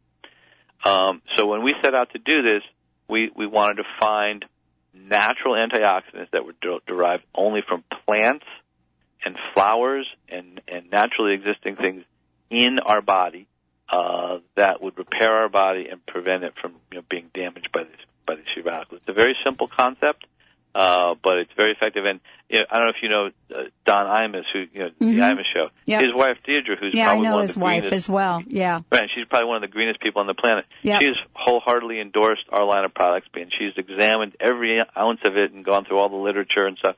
Um, 0.84 1.22
so 1.34 1.46
when 1.46 1.62
we 1.62 1.74
set 1.82 1.94
out 1.94 2.12
to 2.12 2.18
do 2.18 2.42
this, 2.42 2.62
we 3.08 3.30
we 3.34 3.46
wanted 3.46 3.76
to 3.76 3.84
find 4.00 4.44
natural 4.94 5.54
antioxidants 5.54 6.30
that 6.32 6.44
were 6.44 6.54
de- 6.60 6.80
derived 6.86 7.24
only 7.34 7.62
from 7.66 7.84
plants 8.06 8.44
and 9.24 9.36
flowers 9.54 10.06
and 10.28 10.60
and 10.68 10.90
naturally 10.90 11.34
existing 11.34 11.76
things 11.76 12.04
in 12.50 12.78
our 12.80 13.00
body 13.02 13.46
uh, 13.90 14.38
that 14.56 14.82
would 14.82 14.96
repair 14.98 15.32
our 15.32 15.48
body 15.48 15.88
and 15.90 16.04
prevent 16.06 16.44
it 16.44 16.54
from 16.60 16.72
you 16.92 16.98
know, 16.98 17.04
being 17.10 17.30
damaged 17.34 17.70
by 17.72 17.84
these 17.84 18.04
by 18.26 18.34
these 18.36 18.44
free 18.54 18.62
radicals. 18.62 19.00
It's 19.00 19.08
a 19.08 19.12
very 19.18 19.34
simple 19.44 19.68
concept, 19.74 20.26
uh, 20.74 21.14
but 21.22 21.38
it's 21.38 21.50
very 21.56 21.72
effective. 21.72 22.04
And 22.04 22.20
you 22.50 22.60
know, 22.60 22.66
I 22.70 22.76
don't 22.78 22.86
know 22.86 22.92
if 22.96 23.02
you 23.02 23.08
know 23.08 23.30
uh, 23.54 23.64
Don 23.86 24.04
Imus, 24.04 24.44
who 24.52 24.64
you 24.72 24.80
know 24.80 24.90
Mhm. 25.00 25.16
the 25.16 25.20
Imus 25.22 25.44
show. 25.54 25.68
Yep. 25.86 26.00
His 26.02 26.14
wife 26.14 26.36
Deirdre, 26.44 26.76
who's 26.76 26.94
Yeah, 26.94 27.12
I 27.12 27.18
know 27.18 27.34
one 27.36 27.42
his 27.42 27.50
of 27.52 27.54
the 27.56 27.60
wife 27.64 27.82
greenest, 27.84 27.92
as 28.06 28.08
well. 28.10 28.42
Yeah. 28.46 28.80
Right, 28.92 29.08
she's 29.14 29.24
probably 29.26 29.48
one 29.48 29.56
of 29.56 29.62
the 29.62 29.72
greenest 29.74 30.00
people 30.00 30.20
on 30.20 30.26
the 30.26 30.34
planet. 30.34 30.66
Yep. 30.82 31.00
She 31.00 31.06
has 31.06 31.16
wholeheartedly 31.34 32.00
endorsed 32.00 32.44
our 32.50 32.64
line 32.64 32.84
of 32.84 32.92
products, 32.94 33.28
and 33.34 33.50
she's 33.58 33.72
examined 33.76 34.36
every 34.40 34.78
ounce 34.96 35.20
of 35.26 35.36
it 35.36 35.52
and 35.52 35.64
gone 35.64 35.84
through 35.86 35.98
all 35.98 36.08
the 36.10 36.16
literature 36.16 36.66
and 36.66 36.76
stuff. 36.78 36.96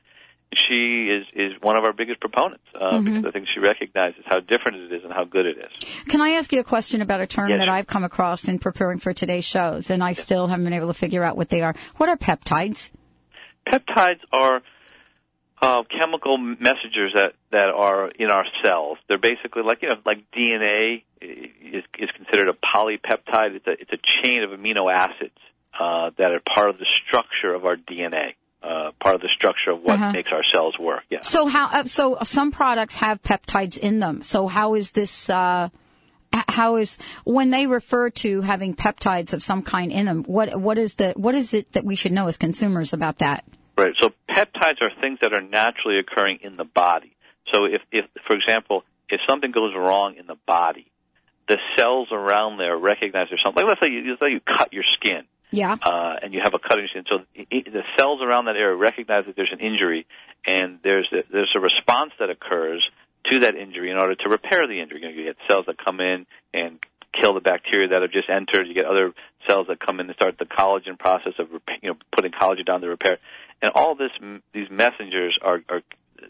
She 0.55 1.09
is 1.09 1.27
is 1.35 1.53
one 1.63 1.77
of 1.77 1.85
our 1.85 1.93
biggest 1.93 2.21
proponents 2.21 2.65
uh, 2.75 2.91
Mm-hmm. 2.95 3.05
because 3.05 3.25
I 3.25 3.31
think 3.31 3.47
she 3.55 3.61
recognizes 3.61 4.23
how 4.27 4.41
different 4.41 4.79
it 4.79 4.93
is 4.93 5.05
and 5.05 5.13
how 5.13 5.25
good 5.25 5.47
it 5.47 5.57
is. 5.59 5.89
Can 6.09 6.21
I 6.21 6.31
ask 6.31 6.53
you 6.53 6.59
a 6.59 6.65
question 6.65 7.03
about 7.03 7.21
a 7.21 7.27
term 7.27 7.51
Yes, 7.51 7.59
that 7.59 7.67
sure. 7.67 7.73
I've 7.75 7.87
come 7.87 8.03
across 8.03 8.49
in 8.49 8.59
preparing 8.59 8.99
for 8.99 9.13
today's 9.13 9.45
shows, 9.45 9.91
and 9.91 10.03
I 10.03 10.13
still 10.15 10.49
haven't 10.49 10.65
been 10.65 10.73
able 10.73 10.89
to 10.89 10.95
figure 10.95 11.23
out 11.23 11.37
what 11.37 11.51
they 11.51 11.63
are? 11.63 11.75
What 11.99 12.09
are 12.09 12.17
peptides? 12.17 12.91
Peptides 13.69 14.21
are 14.33 14.61
uh, 15.63 15.83
chemical 16.01 16.37
messengers 16.39 17.13
that 17.15 17.35
that 17.53 17.69
are 17.69 18.09
in 18.11 18.31
our 18.31 18.45
cells. 18.65 18.99
They're 19.09 19.19
basically 19.19 19.63
like 19.63 19.83
you 19.83 19.91
know 19.91 19.97
like 20.05 20.31
DNA 20.37 21.03
is 21.21 21.85
is 21.99 22.11
considered 22.17 22.49
a 22.49 22.55
polypeptide. 22.55 23.55
It's 23.57 23.67
a 23.69 23.73
it's 23.73 23.93
a 23.93 23.99
chain 24.23 24.43
of 24.43 24.51
amino 24.51 24.91
acids 24.93 25.37
uh, 25.79 26.11
that 26.19 26.33
are 26.33 26.41
part 26.53 26.71
of 26.71 26.79
the 26.79 26.87
structure 27.07 27.55
of 27.55 27.65
our 27.67 27.77
DNA. 27.77 28.35
Uh, 28.63 28.91
part 29.03 29.15
of 29.15 29.23
the 29.23 29.29
structure 29.35 29.71
of 29.71 29.81
what 29.81 29.95
Uh-huh. 29.95 30.13
makes 30.13 30.31
our 30.31 30.43
cells 30.53 30.79
work. 30.79 31.03
Yeah. 31.09 31.21
So 31.23 31.47
how? 31.47 31.69
Uh, 31.73 31.85
so 31.85 32.19
some 32.25 32.53
products 32.53 32.97
have 32.97 33.23
peptides 33.23 33.79
in 33.79 34.01
them. 34.01 34.23
So 34.23 34.49
how 34.49 34.75
is 34.75 34.91
this? 34.91 35.31
Uh, 35.31 35.71
how 36.33 36.77
is 36.77 36.99
when 37.25 37.51
they 37.51 37.67
refer 37.67 38.11
to 38.11 38.43
having 38.43 38.75
peptides 38.75 39.33
of 39.33 39.43
some 39.43 39.63
kind 39.63 39.91
in 39.91 40.05
them? 40.05 40.25
What 40.25 40.61
what 40.61 40.77
is 40.77 40.95
the 40.95 41.15
what 41.17 41.35
is 41.35 41.55
it 41.55 41.73
that 41.73 41.85
we 41.85 41.97
should 41.97 42.13
know 42.13 42.27
as 42.29 42.37
consumers 42.37 42.93
about 42.93 43.19
that? 43.19 43.45
Right. 43.79 43.95
So 43.99 44.13
peptides 44.29 44.83
are 44.83 44.91
things 45.01 45.19
that 45.23 45.33
are 45.33 45.41
naturally 45.41 45.99
occurring 45.99 46.41
in 46.43 46.57
the 46.57 46.65
body. 46.65 47.17
So 47.53 47.65
if, 47.65 47.81
if 47.91 48.05
for 48.27 48.37
example, 48.37 48.85
if 49.09 49.21
something 49.27 49.51
goes 49.53 49.75
wrong 49.75 50.17
in 50.19 50.27
the 50.27 50.37
body, 50.47 50.87
the 51.49 51.59
cells 51.77 52.09
around 52.13 52.59
there 52.59 52.77
recognize 52.77 53.29
there's 53.31 53.41
something. 53.43 53.65
Like 53.65 53.71
let's 53.81 53.81
say 53.87 53.91
you, 53.91 54.11
let's 54.11 54.21
say 54.21 54.31
you 54.33 54.41
cut 54.41 54.73
your 54.73 54.85
skin, 54.97 55.23
Yeah. 55.51 55.77
uh, 55.83 56.17
and 56.23 56.33
you 56.33 56.41
have 56.43 56.55
a 56.55 56.59
cutting 56.59 56.87
skin. 56.91 57.05
So 57.09 57.19
the 57.35 57.83
cells 57.99 58.21
around 58.23 58.47
that 58.47 58.57
area 58.57 58.77
recognize 58.77 59.27
that 59.27 59.37
there's 59.37 59.53
an 59.53 59.61
injury, 59.61 60.07
and 60.47 60.79
there's 60.83 61.09
a, 61.13 61.23
there's 61.31 61.53
a 61.57 61.61
response 61.61 62.13
that 62.19 62.31
occurs 62.31 62.83
to 63.29 63.41
that 63.41 63.55
injury 63.55 63.91
in 63.91 63.97
order 63.97 64.15
to 64.15 64.29
repair 64.29 64.67
the 64.67 64.81
injury. 64.81 65.01
You, 65.03 65.09
know, 65.09 65.15
you 65.15 65.25
get 65.25 65.37
cells 65.49 65.67
that 65.67 65.77
come 65.83 66.01
in 66.01 66.27
and 66.55 66.79
kill 67.19 67.35
the 67.35 67.41
bacteria 67.41 67.89
that 67.89 68.03
have 68.03 68.13
just 68.13 68.31
entered. 68.31 68.67
You 68.67 68.75
get 68.75 68.87
other 68.87 69.13
cells 69.49 69.67
that 69.69 69.81
come 69.81 70.01
in 70.01 70.07
and 70.07 70.15
start 70.15 70.39
the 70.39 70.47
collagen 70.47 70.99
process 70.99 71.33
of 71.39 71.49
you 71.83 71.91
know 71.91 71.97
putting 72.15 72.33
collagen 72.33 72.67
down 72.67 72.81
to 72.81 72.89
repair. 72.89 73.19
And 73.63 73.73
all 73.75 73.95
this 73.95 74.11
these 74.53 74.69
messengers 74.71 75.39
are, 75.43 75.61
are 75.69 75.83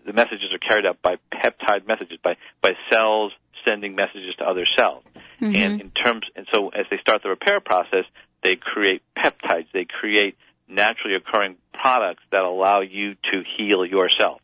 the 0.07 0.13
messages 0.13 0.53
are 0.53 0.59
carried 0.59 0.87
out 0.87 1.03
by 1.03 1.17
peptide 1.33 1.87
messages 1.87 2.19
by 2.23 2.37
by 2.63 2.73
cells 2.91 3.33
sending 3.67 3.95
messages 3.95 4.35
to 4.39 4.45
other 4.45 4.67
cells. 4.77 5.05
And 5.41 5.81
in 5.81 5.91
terms 5.91 6.23
and 6.37 6.47
so 6.53 6.69
as 6.69 6.87
they 6.91 6.99
start 7.01 7.23
the 7.23 7.29
repair 7.29 7.61
process, 7.61 8.05
they 8.43 8.57
create 8.57 9.03
peptides. 9.17 9.67
They 9.73 9.87
create 9.87 10.37
naturally 10.69 11.17
occurring 11.17 11.57
products 11.73 12.23
that 12.33 12.45
allow 12.45 12.81
you 12.81 13.15
to 13.33 13.43
heal 13.57 13.85
yourself. 13.85 14.41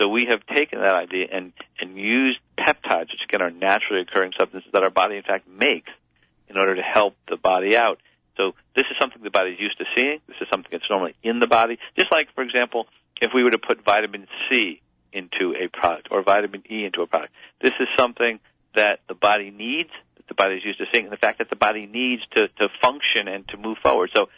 So 0.00 0.08
we 0.08 0.26
have 0.26 0.44
taken 0.46 0.80
that 0.80 0.94
idea 0.94 1.26
and, 1.30 1.52
and 1.80 1.96
used 1.96 2.38
peptides, 2.58 3.10
which 3.10 3.20
again 3.28 3.42
are 3.42 3.50
naturally 3.50 4.02
occurring 4.02 4.32
substances 4.38 4.70
that 4.72 4.82
our 4.82 4.90
body 4.90 5.16
in 5.16 5.22
fact 5.22 5.46
makes 5.48 5.90
in 6.48 6.58
order 6.58 6.74
to 6.74 6.82
help 6.82 7.14
the 7.28 7.36
body 7.36 7.76
out. 7.76 7.98
So 8.36 8.52
this 8.74 8.86
is 8.86 8.96
something 9.00 9.22
the 9.22 9.30
body's 9.30 9.60
used 9.60 9.78
to 9.78 9.84
seeing. 9.94 10.20
This 10.26 10.36
is 10.40 10.48
something 10.50 10.70
that's 10.72 10.88
normally 10.88 11.14
in 11.22 11.40
the 11.40 11.46
body. 11.46 11.78
Just 11.98 12.10
like, 12.10 12.28
for 12.34 12.42
example, 12.42 12.86
if 13.20 13.32
we 13.34 13.44
were 13.44 13.50
to 13.50 13.58
put 13.58 13.84
vitamin 13.84 14.26
C 14.50 14.80
into 15.12 15.54
a 15.54 15.68
product 15.68 16.08
or 16.10 16.22
vitamin 16.22 16.62
E 16.70 16.84
into 16.84 17.02
a 17.02 17.06
product, 17.06 17.32
this 17.60 17.72
is 17.78 17.88
something 17.98 18.40
that 18.74 19.00
the 19.08 19.14
body 19.14 19.50
needs, 19.50 19.90
that 20.22 20.28
the 20.28 20.34
body 20.34 20.56
is 20.56 20.64
used 20.64 20.78
to 20.78 20.86
seeing, 20.92 21.06
and 21.06 21.12
the 21.12 21.18
fact 21.18 21.38
that 21.38 21.50
the 21.50 21.56
body 21.56 21.86
needs 21.86 22.22
to, 22.34 22.48
to 22.48 22.68
function 22.80 23.28
and 23.28 23.46
to 23.48 23.56
move 23.56 23.78
forward. 23.82 24.10
So 24.14 24.28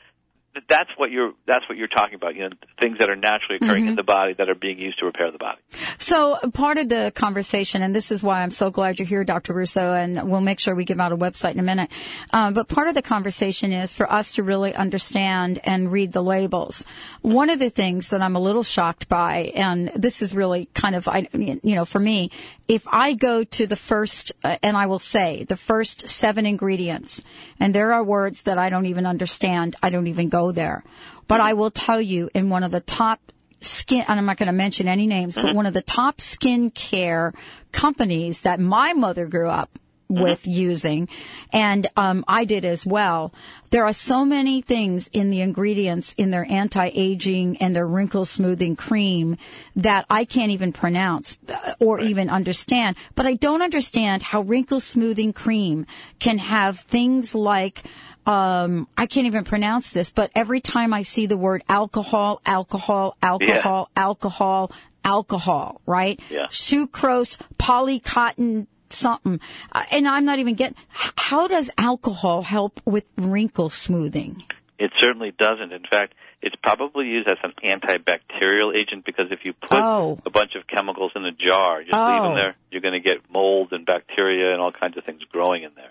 that's 0.69 0.91
what 0.97 1.11
you're 1.11 1.33
that's 1.47 1.69
what 1.69 1.77
you're 1.77 1.89
talking 1.89 2.15
about. 2.15 2.35
You 2.35 2.49
know, 2.49 2.57
things 2.81 2.99
that 2.99 3.11
are 3.11 3.17
naturally 3.17 3.59
occurring 3.61 3.87
in 3.87 3.97
the 3.97 4.03
body 4.03 4.35
that 4.35 4.49
are 4.49 4.55
being 4.55 4.79
used 4.79 4.99
to 5.01 5.07
repair 5.07 5.31
the 5.31 5.39
body. 5.39 5.59
So 5.99 6.39
part 6.53 6.79
of 6.79 6.89
the 6.89 7.13
conversation, 7.15 7.83
and 7.83 7.95
this 7.95 8.11
is 8.11 8.23
why 8.23 8.43
I'm 8.43 8.51
so 8.51 8.71
glad 8.71 8.99
you're 8.99 9.07
here, 9.07 9.25
Dr. 9.25 9.53
Russo, 9.53 9.95
and 9.95 10.31
we'll 10.31 10.41
make 10.41 10.61
sure 10.61 10.75
we 10.75 10.85
give 10.85 11.01
out 11.01 11.13
a 11.13 11.17
website 11.17 11.53
in 11.53 11.61
a 11.61 11.65
minute. 11.65 11.91
Um, 12.33 12.55
but 12.55 12.69
part 12.69 12.89
of 12.89 12.95
the 12.95 13.03
conversation 13.03 13.73
is 13.73 13.93
for 13.93 14.11
us 14.11 14.33
to 14.33 14.43
really 14.43 14.75
understand 14.75 15.61
and 15.65 15.91
read 15.91 16.13
the 16.13 16.23
labels. 16.23 16.85
One 17.23 17.51
of 17.51 17.59
the 17.59 17.71
things 17.71 18.11
that 18.11 18.23
I'm 18.23 18.37
a 18.37 18.41
little 18.41 18.63
shocked 18.63 19.09
by, 19.09 19.53
and 19.55 19.91
this 19.95 20.23
is 20.23 20.35
really 20.35 20.69
kind 20.75 20.95
of, 20.95 21.09
I, 21.09 21.29
you 21.33 21.59
know, 21.63 21.85
for 21.85 21.99
me, 21.99 22.31
if 22.67 22.87
I 22.89 23.13
go 23.13 23.45
to 23.45 23.67
the 23.67 23.77
first, 23.77 24.33
uh, 24.43 24.57
and 24.63 24.77
I 24.77 24.87
will 24.87 24.99
say 24.99 25.45
the 25.45 25.57
first 25.57 26.09
seven 26.09 26.47
ingredients, 26.47 27.23
and 27.61 27.75
there 27.75 27.93
are 27.93 28.03
words 28.03 28.43
that 28.43 28.57
I 28.57 28.71
don't 28.71 28.87
even 28.87 29.07
understand, 29.07 29.77
I 29.83 29.91
don't 29.91 30.07
even 30.07 30.29
go 30.29 30.44
there. 30.53 30.85
But 31.29 31.41
I 31.41 31.55
will 31.55 31.71
tell 31.71 32.01
you 32.01 32.31
in 32.35 32.51
one 32.51 32.63
of 32.63 32.71
the 32.71 32.81
top 32.81 33.21
skin, 33.61 34.05
and 34.09 34.19
I'm 34.19 34.27
not 34.27 34.37
going 34.37 34.49
to 34.49 34.53
mention 34.53 34.89
any 34.89 35.07
names, 35.07 35.37
but 35.37 35.55
one 35.55 35.67
of 35.67 35.75
the 35.75 35.83
top 35.83 36.21
skin 36.21 36.71
care 36.71 37.33
companies 37.73 38.43
that 38.43 38.61
my 38.61 38.93
mother 38.93 39.27
grew 39.27 39.49
up 39.49 39.79
with 40.09 40.47
using, 40.47 41.09
and 41.53 41.87
um, 41.97 42.25
I 42.29 42.45
did 42.45 42.65
as 42.65 42.85
well. 42.85 43.33
There 43.71 43.85
are 43.85 43.93
so 43.93 44.25
many 44.25 44.61
things 44.61 45.09
in 45.13 45.31
the 45.31 45.41
ingredients 45.41 46.13
in 46.15 46.31
their 46.31 46.47
anti-aging 46.49 47.57
and 47.57 47.75
their 47.75 47.87
wrinkle 47.87 48.25
smoothing 48.25 48.77
cream 48.77 49.37
that 49.77 50.05
I 50.11 50.27
can't 50.27 50.53
even 50.53 50.73
pronounce 50.73 51.39
uh, 51.49 51.75
or 51.81 52.01
even 52.01 52.29
understand. 52.31 52.97
But 53.15 53.27
I 53.27 53.35
don't 53.35 53.63
understand 53.63 54.23
how 54.23 54.43
wrinkle 54.43 54.81
smoothing 54.81 55.33
cream 55.33 55.87
can 56.19 56.39
have 56.39 56.79
things 56.79 57.35
like 57.35 57.83
um, 58.27 58.89
I 58.97 59.07
can't 59.07 59.27
even 59.27 59.45
pronounce 59.45 59.91
this, 59.91 60.11
but 60.11 60.31
every 60.35 60.61
time 60.61 60.93
I 60.95 61.03
see 61.03 61.27
the 61.27 61.37
word 61.37 61.63
alcohol, 61.69 62.41
alcohol, 62.47 63.17
alcohol, 63.23 63.91
alcohol, 63.97 64.73
alcohol, 65.05 65.81
right? 65.87 66.19
Yeah. 66.31 66.47
Sucrose, 66.47 67.39
polycotton, 67.59 68.67
something. 68.91 69.41
Uh, 69.73 69.85
and 69.91 70.09
I'm 70.09 70.25
not 70.25 70.39
even 70.39 70.55
getting, 70.55 70.77
how 70.91 71.49
does 71.49 71.71
alcohol 71.79 72.43
help 72.43 72.81
with 72.85 73.05
wrinkle 73.17 73.71
smoothing? 73.71 74.43
It 74.79 74.91
certainly 74.99 75.33
doesn't. 75.39 75.73
In 75.73 75.85
fact, 75.89 76.15
it's 76.43 76.57
probably 76.63 77.07
used 77.07 77.29
as 77.29 77.37
an 77.43 77.53
antibacterial 77.65 78.75
agent 78.77 79.05
because 79.05 79.27
if 79.31 79.41
you 79.45 79.53
put 79.53 79.79
Oh. 79.81 80.19
a 80.27 80.31
bunch 80.31 80.55
of 80.57 80.67
chemicals 80.67 81.13
in 81.15 81.25
a 81.25 81.33
jar, 81.33 81.81
just 81.83 81.93
leave 81.93 82.21
Oh. 82.21 82.23
them 82.25 82.35
there, 82.35 82.57
you're 82.71 82.81
going 82.83 82.93
to 82.95 83.01
get 83.01 83.31
mold 83.31 83.73
and 83.73 83.87
bacteria 83.87 84.53
and 84.53 84.61
all 84.61 84.73
kinds 84.73 84.97
of 84.97 85.05
things 85.05 85.23
growing 85.31 85.63
in 85.63 85.71
there. 85.77 85.91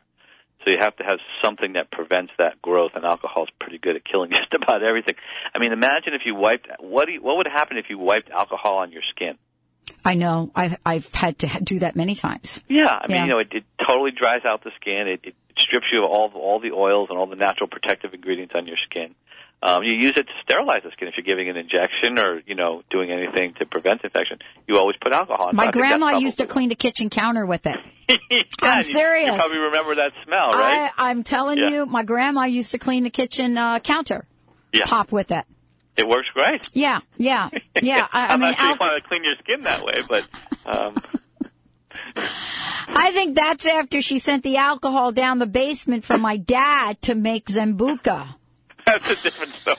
So 0.66 0.72
you 0.72 0.78
have 0.80 0.96
to 0.98 1.04
have 1.04 1.20
something 1.44 1.74
that 1.74 1.92
prevents 1.92 2.32
that 2.40 2.62
growth, 2.62 2.92
and 2.96 3.04
alcohol 3.06 3.44
is 3.44 3.50
pretty 3.60 3.78
good 3.78 3.96
at 3.96 4.06
killing 4.06 4.32
just 4.40 4.54
about 4.54 4.84
everything. 4.84 5.16
I 5.54 5.60
mean, 5.60 5.72
imagine 5.74 6.14
if 6.14 6.22
you 6.26 6.36
wiped 6.36 6.68
what 6.80 7.06
do 7.08 7.14
you, 7.14 7.22
what 7.22 7.38
would 7.38 7.48
happen 7.48 7.78
if 7.78 7.86
you 7.90 7.98
wiped 7.98 8.30
alcohol 8.30 8.78
on 8.78 8.92
your 8.92 9.04
skin? 9.14 9.38
I 10.06 10.16
know 10.16 10.52
I've, 10.56 10.78
I've 10.86 11.14
had 11.14 11.40
to 11.40 11.48
do 11.62 11.80
that 11.80 11.96
many 11.96 12.16
times. 12.16 12.64
Yeah, 12.70 12.86
I 12.88 13.08
mean, 13.08 13.18
Yeah. 13.18 13.26
you 13.26 13.32
know, 13.32 13.40
it, 13.40 13.48
it 13.52 13.64
totally 13.86 14.12
dries 14.12 14.46
out 14.46 14.64
the 14.64 14.72
skin. 14.80 15.08
It, 15.08 15.20
it 15.24 15.36
strips 15.58 15.88
you 15.92 16.04
of 16.04 16.10
all 16.10 16.32
all 16.36 16.60
the 16.60 16.72
oils 16.72 17.08
and 17.10 17.20
all 17.20 17.28
the 17.28 17.36
natural 17.36 17.68
protective 17.68 18.14
ingredients 18.14 18.54
on 18.56 18.66
your 18.66 18.78
skin. 18.90 19.14
Um, 19.66 19.82
you 19.84 19.94
use 19.94 20.18
it 20.18 20.28
to 20.28 20.34
sterilize 20.44 20.82
the 20.84 20.92
skin 20.92 21.08
if 21.08 21.14
you're 21.16 21.24
giving 21.24 21.48
an 21.48 21.56
injection 21.56 22.20
or 22.20 22.42
you 22.46 22.54
know 22.54 22.82
doing 22.90 23.12
anything 23.12 23.54
to 23.60 23.66
prevent 23.66 24.04
infection. 24.04 24.40
You 24.68 24.78
always 24.78 24.98
put 25.02 25.14
alcohol. 25.14 25.50
in. 25.52 25.56
My 25.56 25.72
grandma 25.72 26.18
used 26.18 26.40
to 26.40 26.46
clean 26.46 26.68
the 26.68 26.76
kitchen 26.76 27.10
counter 27.10 27.46
with 27.46 27.66
it. 27.66 27.78
Yeah, 28.30 28.44
I'm 28.62 28.84
serious. 28.84 29.28
You 29.32 29.38
probably 29.38 29.60
remember 29.62 29.96
that 29.96 30.12
smell, 30.26 30.50
right? 30.52 30.92
I, 30.98 31.10
I'm 31.10 31.24
telling 31.24 31.58
Yeah. 31.60 31.70
you, 31.70 31.86
my 31.86 32.04
grandma 32.04 32.44
used 32.44 32.72
to 32.72 32.78
clean 32.78 33.04
the 33.06 33.10
kitchen 33.10 33.58
uh, 33.58 33.80
counter 33.80 34.26
Yeah. 34.74 34.84
top 34.84 35.12
with 35.14 35.32
it. 35.32 35.46
it 35.96 36.08
works 36.10 36.28
great. 36.34 36.70
Yeah, 36.74 37.00
yeah, 37.18 37.50
yeah. 37.82 38.06
I, 38.14 38.28
I 38.28 38.34
I'm 38.34 38.40
mean, 38.42 38.50
not 38.52 38.58
sure 38.58 38.70
you 38.72 38.76
want 38.80 39.02
to 39.04 39.08
clean 39.08 39.24
your 39.24 39.36
skin 39.44 39.62
that 39.62 39.84
way, 39.86 40.02
but 40.10 40.28
um, 40.66 40.96
I 42.88 43.12
think 43.14 43.36
that's 43.36 43.66
after 43.66 44.02
she 44.02 44.20
sent 44.20 44.44
the 44.44 44.58
alcohol 44.58 45.12
down 45.12 45.40
the 45.40 45.46
basement 45.48 46.04
for 46.04 46.18
my 46.18 46.38
dad 46.38 47.02
to 47.04 47.16
make 47.16 47.46
Sambuca. 47.48 48.36
that's 48.86 49.10
a 49.10 49.16
different 49.16 49.54
story. 49.54 49.78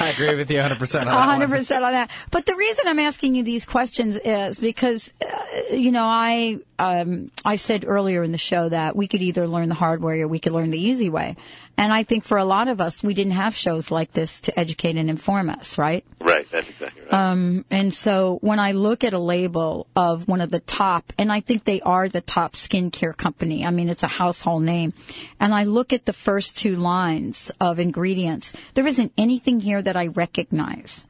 I 0.00 0.08
agree 0.08 0.34
with 0.34 0.50
you 0.50 0.58
100% 0.58 1.00
on 1.00 1.38
that. 1.38 1.48
100% 1.48 1.76
on 1.76 1.92
that. 1.92 2.10
But 2.30 2.46
the 2.46 2.54
reason 2.54 2.86
I'm 2.88 2.98
asking 2.98 3.34
you 3.34 3.42
these 3.42 3.64
questions 3.64 4.18
is 4.24 4.58
because, 4.58 5.12
uh, 5.22 5.74
you 5.74 5.90
know, 5.90 6.04
I, 6.04 6.58
um, 6.78 7.30
I 7.44 7.56
said 7.56 7.84
earlier 7.86 8.22
in 8.22 8.32
the 8.32 8.38
show 8.38 8.68
that 8.68 8.96
we 8.96 9.06
could 9.06 9.22
either 9.22 9.46
learn 9.46 9.68
the 9.68 9.74
hard 9.74 10.02
way 10.02 10.22
or 10.22 10.28
we 10.28 10.38
could 10.38 10.52
learn 10.52 10.70
the 10.70 10.80
easy 10.80 11.10
way. 11.10 11.36
And 11.76 11.92
I 11.92 12.04
think 12.04 12.24
for 12.24 12.38
a 12.38 12.44
lot 12.44 12.68
of 12.68 12.80
us, 12.80 13.02
we 13.02 13.14
didn't 13.14 13.32
have 13.32 13.54
shows 13.54 13.90
like 13.90 14.12
this 14.12 14.40
to 14.42 14.58
educate 14.58 14.96
and 14.96 15.10
inform 15.10 15.50
us, 15.50 15.76
right? 15.76 16.04
Right, 16.20 16.48
that's 16.48 16.68
exactly 16.68 17.02
right. 17.02 17.12
Um, 17.12 17.64
and 17.70 17.92
so 17.92 18.38
when 18.42 18.60
I 18.60 18.72
look 18.72 19.02
at 19.02 19.12
a 19.12 19.18
label 19.18 19.88
of 19.96 20.28
one 20.28 20.40
of 20.40 20.50
the 20.50 20.60
top, 20.60 21.12
and 21.18 21.32
I 21.32 21.40
think 21.40 21.64
they 21.64 21.80
are 21.80 22.08
the 22.08 22.20
top 22.20 22.52
skincare 22.52 23.16
company, 23.16 23.66
I 23.66 23.70
mean, 23.70 23.88
it's 23.88 24.04
a 24.04 24.08
household 24.08 24.62
name, 24.62 24.92
and 25.40 25.52
I 25.52 25.64
look 25.64 25.92
at 25.92 26.06
the 26.06 26.12
first 26.12 26.56
two 26.58 26.76
lines 26.76 27.50
of 27.60 27.80
ingredients, 27.80 28.52
there 28.74 28.86
isn't 28.86 29.12
anything 29.18 29.60
here 29.60 29.82
that 29.82 29.96
I 29.96 30.08
recognize 30.08 31.06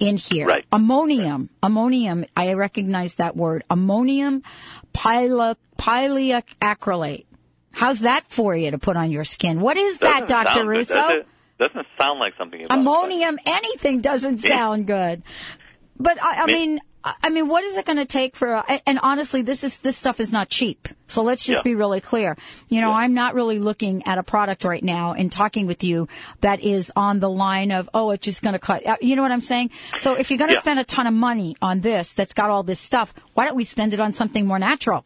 in 0.00 0.16
here. 0.16 0.46
Right. 0.46 0.64
Ammonium. 0.72 1.48
Ammonium, 1.62 2.24
I 2.36 2.54
recognize 2.54 3.16
that 3.16 3.36
word. 3.36 3.64
Ammonium 3.70 4.42
poly- 4.92 5.54
polyacrylate. 5.78 7.26
How's 7.72 8.00
that 8.00 8.24
for 8.28 8.56
you 8.56 8.70
to 8.70 8.78
put 8.78 8.96
on 8.96 9.10
your 9.10 9.24
skin? 9.24 9.60
What 9.60 9.76
is 9.76 9.98
that, 9.98 10.28
Doesn't 10.28 10.28
Dr. 10.28 10.46
sound 10.54 10.60
good, 10.60 10.68
Russo? 10.68 10.94
does 10.94 11.10
it? 11.20 11.26
Doesn't 11.58 11.86
sound 12.00 12.18
like 12.20 12.34
something. 12.36 12.66
Ammonium, 12.70 13.38
anything 13.46 14.00
doesn't 14.00 14.38
sound 14.38 14.86
good. 14.86 15.22
But 15.98 16.20
I, 16.22 16.42
I 16.42 16.46
Me- 16.46 16.52
mean, 16.52 16.80
I 17.04 17.28
mean, 17.28 17.48
what 17.48 17.62
is 17.64 17.76
it 17.76 17.84
going 17.84 17.98
to 17.98 18.06
take 18.06 18.34
for? 18.34 18.64
And 18.86 18.98
honestly, 19.02 19.42
this 19.42 19.62
is 19.62 19.78
this 19.80 19.96
stuff 19.96 20.20
is 20.20 20.32
not 20.32 20.48
cheap. 20.48 20.88
So 21.06 21.22
let's 21.22 21.44
just 21.44 21.58
Yeah. 21.58 21.62
be 21.62 21.74
really 21.74 22.00
clear. 22.00 22.34
You 22.70 22.80
know, 22.80 22.92
I'm 22.92 23.12
not 23.12 23.34
really 23.34 23.58
looking 23.58 24.06
at 24.06 24.16
a 24.16 24.22
product 24.22 24.64
right 24.64 24.82
now 24.82 25.12
and 25.12 25.30
talking 25.30 25.66
with 25.66 25.84
you 25.84 26.08
that 26.40 26.60
is 26.60 26.90
on 26.96 27.20
the 27.20 27.28
line 27.28 27.72
of, 27.72 27.90
oh, 27.92 28.10
it's 28.10 28.24
just 28.24 28.42
going 28.42 28.54
to 28.54 28.58
cut. 28.58 28.86
uh, 28.86 28.96
You 29.02 29.16
know 29.16 29.22
what 29.22 29.32
I'm 29.32 29.42
saying? 29.42 29.70
So 29.98 30.14
if 30.14 30.30
you're 30.30 30.38
going 30.38 30.48
to 30.48 30.54
Yeah. 30.54 30.60
spend 30.60 30.80
a 30.80 30.84
ton 30.84 31.06
of 31.06 31.12
money 31.12 31.56
on 31.60 31.80
this, 31.80 32.12
that's 32.14 32.32
got 32.32 32.48
all 32.48 32.62
this 32.62 32.80
stuff, 32.80 33.12
why 33.34 33.44
don't 33.44 33.56
we 33.56 33.64
spend 33.64 33.92
it 33.92 34.00
on 34.00 34.14
something 34.14 34.46
more 34.46 34.58
natural? 34.58 35.04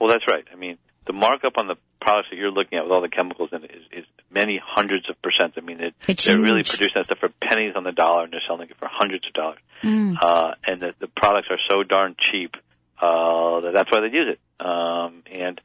Well, 0.00 0.08
that's 0.08 0.26
right. 0.26 0.44
I 0.50 0.56
mean, 0.56 0.78
the 1.06 1.12
markup 1.12 1.58
on 1.58 1.66
the 1.66 1.76
products 2.00 2.28
that 2.30 2.36
you're 2.36 2.50
looking 2.50 2.78
at 2.78 2.84
with 2.84 2.92
all 2.92 3.00
the 3.00 3.08
chemicals 3.08 3.50
in 3.52 3.64
it 3.64 3.70
is, 3.70 3.82
is 4.00 4.04
many 4.30 4.60
hundreds 4.64 5.08
of 5.10 5.20
percent. 5.22 5.54
I 5.56 5.60
mean, 5.60 5.80
it, 5.80 5.94
It's 6.06 6.24
they're 6.24 6.38
really 6.38 6.62
producing 6.62 6.94
that 6.96 7.06
stuff 7.06 7.18
for 7.18 7.30
pennies 7.42 7.74
on 7.76 7.84
the 7.84 7.92
dollar, 7.92 8.24
and 8.24 8.32
they're 8.32 8.42
selling 8.46 8.68
it 8.68 8.76
for 8.78 8.88
hundreds 8.90 9.26
of 9.26 9.32
dollars. 9.32 9.58
Mm. 9.82 10.16
Uh, 10.20 10.52
and 10.64 10.82
the, 10.82 10.94
the 10.98 11.08
products 11.08 11.48
are 11.50 11.58
so 11.68 11.82
darn 11.82 12.16
cheap 12.18 12.56
uh, 13.00 13.60
that 13.60 13.72
that's 13.74 13.90
why 13.90 14.00
they 14.00 14.14
use 14.14 14.36
it. 14.36 14.40
Um, 14.64 15.22
and 15.30 15.60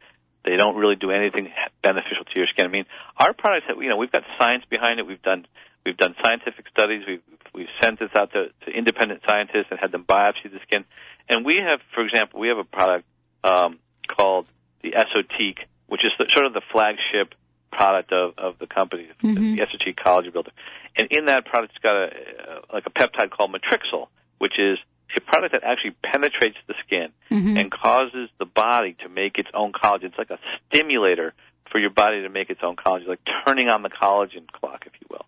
they 0.46 0.58
don't 0.58 0.76
really 0.76 0.96
do 0.96 1.12
anything 1.12 1.50
beneficial 1.82 2.26
to 2.26 2.36
your 2.36 2.48
skin. 2.48 2.65
I 2.65 2.69
mean, 2.69 2.86
our 3.17 3.34
products, 3.34 3.65
have, 3.67 3.82
you 3.82 3.89
know, 3.89 3.98
we've 3.98 4.12
got 4.12 4.24
science 4.39 4.63
behind 4.69 5.00
it. 5.00 5.08
We've 5.08 5.22
done 5.22 5.46
we've 5.86 5.98
done 5.98 6.15
scientific 6.24 6.67
studies. 6.69 7.04
We've 7.08 7.22
we've 7.54 7.74
sent 7.82 8.00
this 8.00 8.10
out 8.15 8.32
to, 8.34 8.48
to 8.65 8.72
independent 8.72 9.22
scientists 9.28 9.67
and 9.72 9.80
had 9.80 9.91
them 9.91 10.04
biopsy 10.04 10.52
the 10.52 10.60
skin. 10.63 10.86
And 11.30 11.46
we 11.46 11.58
have, 11.58 11.80
for 11.93 12.04
example, 12.04 12.39
we 12.39 12.50
have 12.50 12.58
a 12.58 12.63
product 12.63 13.06
um, 13.43 13.80
called 14.08 14.48
the 14.82 14.91
Esotique, 14.91 15.60
which 15.93 16.03
is 16.03 16.12
the, 16.17 16.25
sort 16.32 16.47
of 16.47 16.53
the 16.53 16.62
flagship 16.71 17.36
product 17.71 18.12
of, 18.12 18.34
of 18.39 18.58
the 18.58 18.65
company, 18.65 19.08
the 19.21 19.60
Esotique 19.62 19.95
Collagen 19.95 20.34
Builder. 20.34 20.49
And 20.95 21.08
in 21.12 21.27
that 21.27 21.45
product, 21.45 21.73
it's 21.75 21.84
got 21.84 21.95
a, 21.95 22.06
uh, 22.08 22.62
like 22.73 22.88
a 22.88 22.89
peptide 22.89 23.29
called 23.29 23.53
Matrixyl, 23.53 24.08
which 24.39 24.58
is 24.58 24.79
a 25.15 25.21
product 25.21 25.53
that 25.53 25.63
actually 25.63 25.95
penetrates 26.01 26.58
the 26.67 26.73
skin 26.84 27.10
and 27.60 27.71
causes 27.71 28.27
the 28.39 28.45
body 28.45 28.97
to 29.03 29.10
make 29.10 29.38
its 29.38 29.49
own 29.53 29.71
collagen. 29.71 30.06
It's 30.06 30.17
like 30.17 30.32
a 30.32 30.39
stimulator 30.65 31.36
for 31.71 31.77
your 31.77 31.91
body 31.91 32.23
to 32.23 32.29
make 32.29 32.49
its 32.49 32.62
own 32.63 32.75
collagen, 32.75 33.08
like 33.08 33.19
turning 33.45 33.69
on 33.69 33.84
the 33.84 33.89
collagen 33.89 34.51
clock, 34.51 34.88
if 34.88 34.93
you 34.99 35.08
will. 35.12 35.25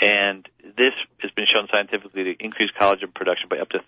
And 0.00 0.48
this 0.76 0.94
has 1.18 1.30
been 1.30 1.46
shown 1.46 1.68
scientifically 1.72 2.24
to 2.24 2.44
increase 2.44 2.70
collagen 2.76 3.14
production 3.14 3.48
by 3.48 3.58
up 3.58 3.68
to 3.68 3.78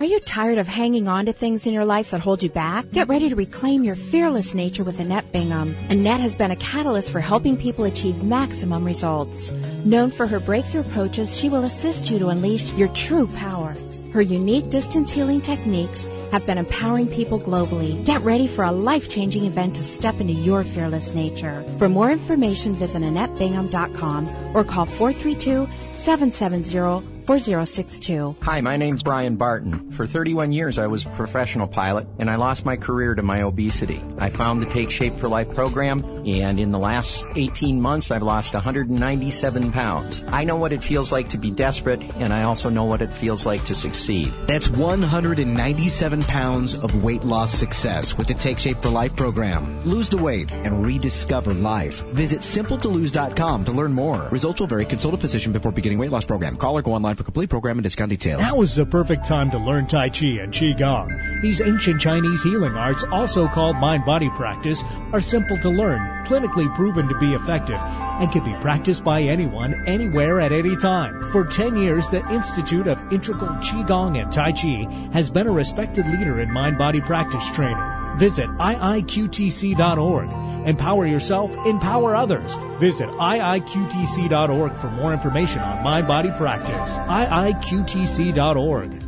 Are 0.00 0.06
you 0.06 0.20
tired 0.20 0.58
of 0.58 0.68
hanging 0.68 1.08
on 1.08 1.26
to 1.26 1.32
things 1.32 1.66
in 1.66 1.74
your 1.74 1.84
life 1.84 2.12
that 2.12 2.20
hold 2.20 2.40
you 2.40 2.50
back? 2.50 2.88
Get 2.92 3.08
ready 3.08 3.28
to 3.30 3.34
reclaim 3.34 3.82
your 3.82 3.96
fearless 3.96 4.54
nature 4.54 4.84
with 4.84 5.00
Annette 5.00 5.32
Bingham. 5.32 5.74
Annette 5.90 6.20
has 6.20 6.36
been 6.36 6.52
a 6.52 6.56
catalyst 6.56 7.10
for 7.10 7.18
helping 7.18 7.56
people 7.56 7.84
achieve 7.84 8.22
maximum 8.22 8.84
results. 8.84 9.50
Known 9.84 10.12
for 10.12 10.28
her 10.28 10.38
breakthrough 10.38 10.82
approaches, 10.82 11.36
she 11.36 11.48
will 11.48 11.64
assist 11.64 12.10
you 12.10 12.20
to 12.20 12.28
unleash 12.28 12.72
your 12.74 12.86
true 12.90 13.26
power. 13.26 13.74
Her 14.12 14.22
unique 14.22 14.70
distance 14.70 15.10
healing 15.10 15.40
techniques 15.40 16.06
have 16.30 16.46
been 16.46 16.58
empowering 16.58 17.08
people 17.08 17.40
globally. 17.40 18.04
Get 18.04 18.20
ready 18.20 18.46
for 18.46 18.64
a 18.64 18.70
life 18.70 19.08
changing 19.08 19.46
event 19.46 19.74
to 19.76 19.82
step 19.82 20.20
into 20.20 20.32
your 20.32 20.62
fearless 20.62 21.12
nature. 21.12 21.64
For 21.78 21.88
more 21.88 22.12
information, 22.12 22.74
visit 22.74 23.02
AnnetteBingham.com 23.02 24.54
or 24.54 24.62
call 24.62 24.86
432 24.86 25.68
770-4062. 25.98 28.36
Hi, 28.42 28.60
my 28.60 28.76
name's 28.76 29.02
Brian 29.02 29.34
Barton. 29.36 29.90
For 29.90 30.06
31 30.06 30.52
years, 30.52 30.78
I 30.78 30.86
was 30.86 31.04
a 31.04 31.08
professional 31.10 31.66
pilot, 31.66 32.06
and 32.18 32.30
I 32.30 32.36
lost 32.36 32.64
my 32.64 32.76
career 32.76 33.16
to 33.16 33.22
my 33.22 33.42
obesity. 33.42 34.00
I 34.16 34.30
found 34.30 34.62
the 34.62 34.66
Take 34.66 34.92
Shape 34.92 35.16
for 35.16 35.28
Life 35.28 35.52
program, 35.54 36.04
and 36.26 36.60
in 36.60 36.70
the 36.70 36.78
last 36.78 37.26
18 37.34 37.80
months, 37.80 38.12
I've 38.12 38.22
lost 38.22 38.54
197 38.54 39.72
pounds. 39.72 40.22
I 40.28 40.44
know 40.44 40.54
what 40.56 40.72
it 40.72 40.84
feels 40.84 41.10
like 41.10 41.30
to 41.30 41.38
be 41.38 41.50
desperate, 41.50 42.00
and 42.14 42.32
I 42.32 42.44
also 42.44 42.70
know 42.70 42.84
what 42.84 43.02
it 43.02 43.12
feels 43.12 43.44
like 43.44 43.64
to 43.66 43.74
succeed. 43.74 44.32
That's 44.46 44.70
197 44.70 46.22
pounds 46.22 46.76
of 46.76 47.02
weight 47.02 47.24
loss 47.24 47.52
success 47.52 48.16
with 48.16 48.28
the 48.28 48.34
Take 48.34 48.60
Shape 48.60 48.80
for 48.80 48.90
Life 48.90 49.16
program. 49.16 49.84
Lose 49.84 50.08
the 50.08 50.16
weight 50.16 50.52
and 50.52 50.86
rediscover 50.86 51.52
life. 51.52 52.04
Visit 52.12 52.38
simpletolose.com 52.40 53.64
to 53.64 53.72
learn 53.72 53.92
more. 53.92 54.28
Results 54.30 54.60
will 54.60 54.68
vary. 54.68 54.86
Consult 54.86 55.14
a 55.14 55.18
physician 55.18 55.52
before 55.52 55.72
beginning 55.72 55.87
weight 55.96 56.10
loss 56.10 56.26
program. 56.26 56.56
Call 56.56 56.76
or 56.76 56.82
go 56.82 56.92
online 56.92 57.14
for 57.14 57.22
complete 57.24 57.48
program 57.48 57.78
and 57.78 57.84
discount 57.84 58.10
details. 58.10 58.42
Now 58.42 58.60
is 58.60 58.74
the 58.74 58.84
perfect 58.84 59.26
time 59.26 59.50
to 59.52 59.58
learn 59.58 59.86
Tai 59.86 60.10
Chi 60.10 60.26
and 60.42 60.52
Qi 60.52 60.78
Gong. 60.78 61.08
These 61.40 61.62
ancient 61.62 62.00
Chinese 62.00 62.42
healing 62.42 62.74
arts, 62.74 63.04
also 63.04 63.46
called 63.46 63.76
mind 63.76 64.04
body 64.04 64.28
practice, 64.30 64.82
are 65.12 65.20
simple 65.20 65.56
to 65.58 65.70
learn, 65.70 66.00
clinically 66.26 66.74
proven 66.74 67.08
to 67.08 67.18
be 67.18 67.32
effective, 67.32 67.78
and 67.78 68.30
can 68.30 68.44
be 68.44 68.54
practiced 68.60 69.04
by 69.04 69.22
anyone, 69.22 69.82
anywhere, 69.86 70.40
at 70.40 70.52
any 70.52 70.76
time. 70.76 71.30
For 71.32 71.44
10 71.44 71.76
years, 71.76 72.10
the 72.10 72.28
Institute 72.30 72.88
of 72.88 73.00
Integral 73.12 73.54
Qi 73.62 73.86
Gong 73.86 74.18
and 74.18 74.30
Tai 74.30 74.52
Chi 74.52 74.90
has 75.12 75.30
been 75.30 75.46
a 75.46 75.52
respected 75.52 76.06
leader 76.06 76.40
in 76.40 76.52
mind 76.52 76.76
body 76.76 77.00
practice 77.00 77.48
training. 77.52 77.97
Visit 78.18 78.48
iiqtc.org. 78.48 80.30
Empower 80.66 81.06
yourself, 81.06 81.54
empower 81.66 82.16
others. 82.16 82.54
Visit 82.78 83.10
iiqtc.org 83.10 84.76
for 84.76 84.90
more 84.90 85.12
information 85.12 85.60
on 85.60 85.82
mind 85.82 86.06
body 86.06 86.30
practice. 86.32 86.96
iiqtc.org. 86.96 89.07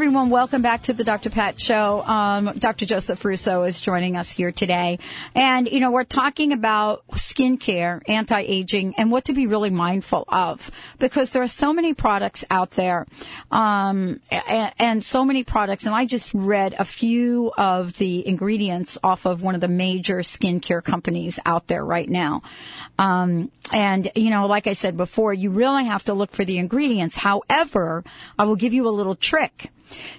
everyone. 0.00 0.30
Welcome 0.30 0.62
back 0.62 0.84
to 0.84 0.94
the 0.94 1.04
Dr. 1.04 1.28
Pat 1.28 1.60
Show. 1.60 2.00
Um, 2.00 2.54
Dr. 2.56 2.86
Joseph 2.86 3.22
Russo 3.22 3.64
is 3.64 3.82
joining 3.82 4.16
us 4.16 4.30
here 4.30 4.50
today. 4.50 4.98
And, 5.34 5.68
you 5.68 5.78
know, 5.78 5.90
we're 5.90 6.04
talking 6.04 6.54
about 6.54 7.06
skincare, 7.08 8.00
anti-aging, 8.08 8.94
and 8.96 9.10
what 9.10 9.26
to 9.26 9.34
be 9.34 9.46
really 9.46 9.68
mindful 9.68 10.24
of. 10.26 10.70
Because 10.98 11.32
there 11.32 11.42
are 11.42 11.48
so 11.48 11.74
many 11.74 11.92
products 11.92 12.46
out 12.50 12.70
there, 12.70 13.06
um, 13.50 14.20
and, 14.30 14.72
and 14.78 15.04
so 15.04 15.22
many 15.22 15.44
products. 15.44 15.84
And 15.84 15.94
I 15.94 16.06
just 16.06 16.32
read 16.32 16.74
a 16.78 16.86
few 16.86 17.52
of 17.58 17.92
the 17.98 18.26
ingredients 18.26 18.96
off 19.04 19.26
of 19.26 19.42
one 19.42 19.54
of 19.54 19.60
the 19.60 19.68
major 19.68 20.20
skincare 20.20 20.82
companies 20.82 21.38
out 21.44 21.66
there 21.66 21.84
right 21.84 22.08
now. 22.08 22.40
Um, 22.98 23.50
and, 23.70 24.10
you 24.16 24.30
know, 24.30 24.46
like 24.46 24.66
I 24.66 24.72
said 24.72 24.96
before, 24.96 25.34
you 25.34 25.50
really 25.50 25.84
have 25.84 26.04
to 26.04 26.14
look 26.14 26.32
for 26.32 26.46
the 26.46 26.56
ingredients. 26.56 27.18
However, 27.18 28.02
I 28.38 28.44
will 28.44 28.56
give 28.56 28.72
you 28.72 28.88
a 28.88 28.88
little 28.88 29.14
trick. 29.14 29.70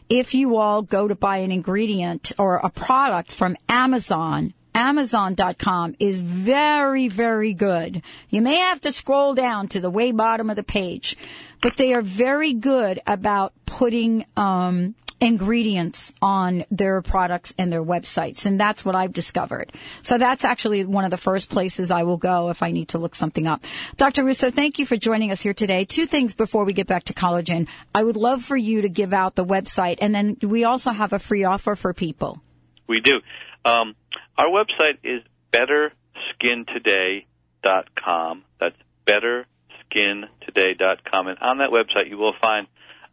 If 0.09 0.33
you 0.33 0.57
all 0.57 0.81
go 0.81 1.07
to 1.07 1.15
buy 1.15 1.37
an 1.37 1.51
ingredient 1.51 2.31
or 2.37 2.57
a 2.57 2.69
product 2.69 3.31
from 3.31 3.57
Amazon, 3.69 4.53
Amazon.com 4.73 5.95
is 5.99 6.21
very, 6.21 7.07
very 7.07 7.53
good. 7.53 8.01
You 8.29 8.41
may 8.41 8.55
have 8.55 8.81
to 8.81 8.91
scroll 8.91 9.33
down 9.33 9.67
to 9.69 9.81
the 9.81 9.89
way 9.89 10.11
bottom 10.11 10.49
of 10.49 10.55
the 10.55 10.63
page, 10.63 11.17
but 11.61 11.77
they 11.77 11.93
are 11.93 12.01
very 12.01 12.53
good 12.53 13.01
about 13.05 13.53
putting, 13.65 14.25
um, 14.37 14.95
ingredients 15.21 16.13
on 16.21 16.65
their 16.71 17.01
products 17.01 17.53
and 17.57 17.71
their 17.71 17.83
websites. 17.83 18.45
And 18.45 18.59
that's 18.59 18.83
what 18.83 18.95
I've 18.95 19.13
discovered. 19.13 19.71
So 20.01 20.17
that's 20.17 20.43
actually 20.43 20.83
one 20.83 21.05
of 21.05 21.11
the 21.11 21.17
first 21.17 21.49
places 21.49 21.91
I 21.91 22.03
will 22.03 22.17
go 22.17 22.49
if 22.49 22.63
I 22.63 22.71
need 22.71 22.89
to 22.89 22.97
look 22.97 23.15
something 23.15 23.47
up. 23.47 23.63
Dr. 23.97 24.23
Russo, 24.23 24.49
thank 24.49 24.79
you 24.79 24.85
for 24.85 24.97
joining 24.97 25.31
us 25.31 25.41
here 25.41 25.53
today. 25.53 25.85
Two 25.85 26.07
things 26.07 26.33
before 26.33 26.65
we 26.65 26.73
get 26.73 26.87
back 26.87 27.03
to 27.05 27.13
collagen. 27.13 27.67
I 27.93 28.03
would 28.03 28.17
love 28.17 28.43
for 28.43 28.57
you 28.57 28.81
to 28.81 28.89
give 28.89 29.13
out 29.13 29.35
the 29.35 29.45
website 29.45 29.99
and 30.01 30.13
then 30.13 30.37
we 30.41 30.63
also 30.63 30.89
have 30.89 31.13
a 31.13 31.19
free 31.19 31.43
offer 31.43 31.75
for 31.75 31.93
people. 31.93 32.41
We 32.87 32.99
do. 32.99 33.21
Um, 33.63 33.95
our 34.37 34.47
website 34.47 34.97
is 35.03 35.21
betterskintoday.com. 35.53 38.43
That's 38.59 38.75
betterskintoday.com. 39.05 41.27
And 41.27 41.37
on 41.39 41.59
that 41.59 41.69
website, 41.69 42.09
you 42.09 42.17
will 42.17 42.33
find 42.41 42.67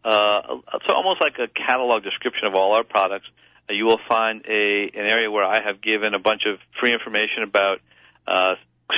uh, 0.04 0.40
so 0.86 0.94
almost 0.94 1.20
like 1.20 1.34
a 1.38 1.48
catalog 1.48 2.02
description 2.02 2.46
of 2.46 2.54
all 2.54 2.74
our 2.74 2.84
products. 2.84 3.26
Uh, 3.68 3.74
you 3.74 3.84
will 3.84 4.00
find 4.08 4.44
a 4.46 4.90
an 4.94 5.06
area 5.06 5.30
where 5.30 5.44
I 5.44 5.62
have 5.62 5.82
given 5.82 6.14
a 6.14 6.18
bunch 6.18 6.42
of 6.46 6.58
free 6.80 6.92
information 6.92 7.42
about 7.42 7.80
uh, 8.26 8.54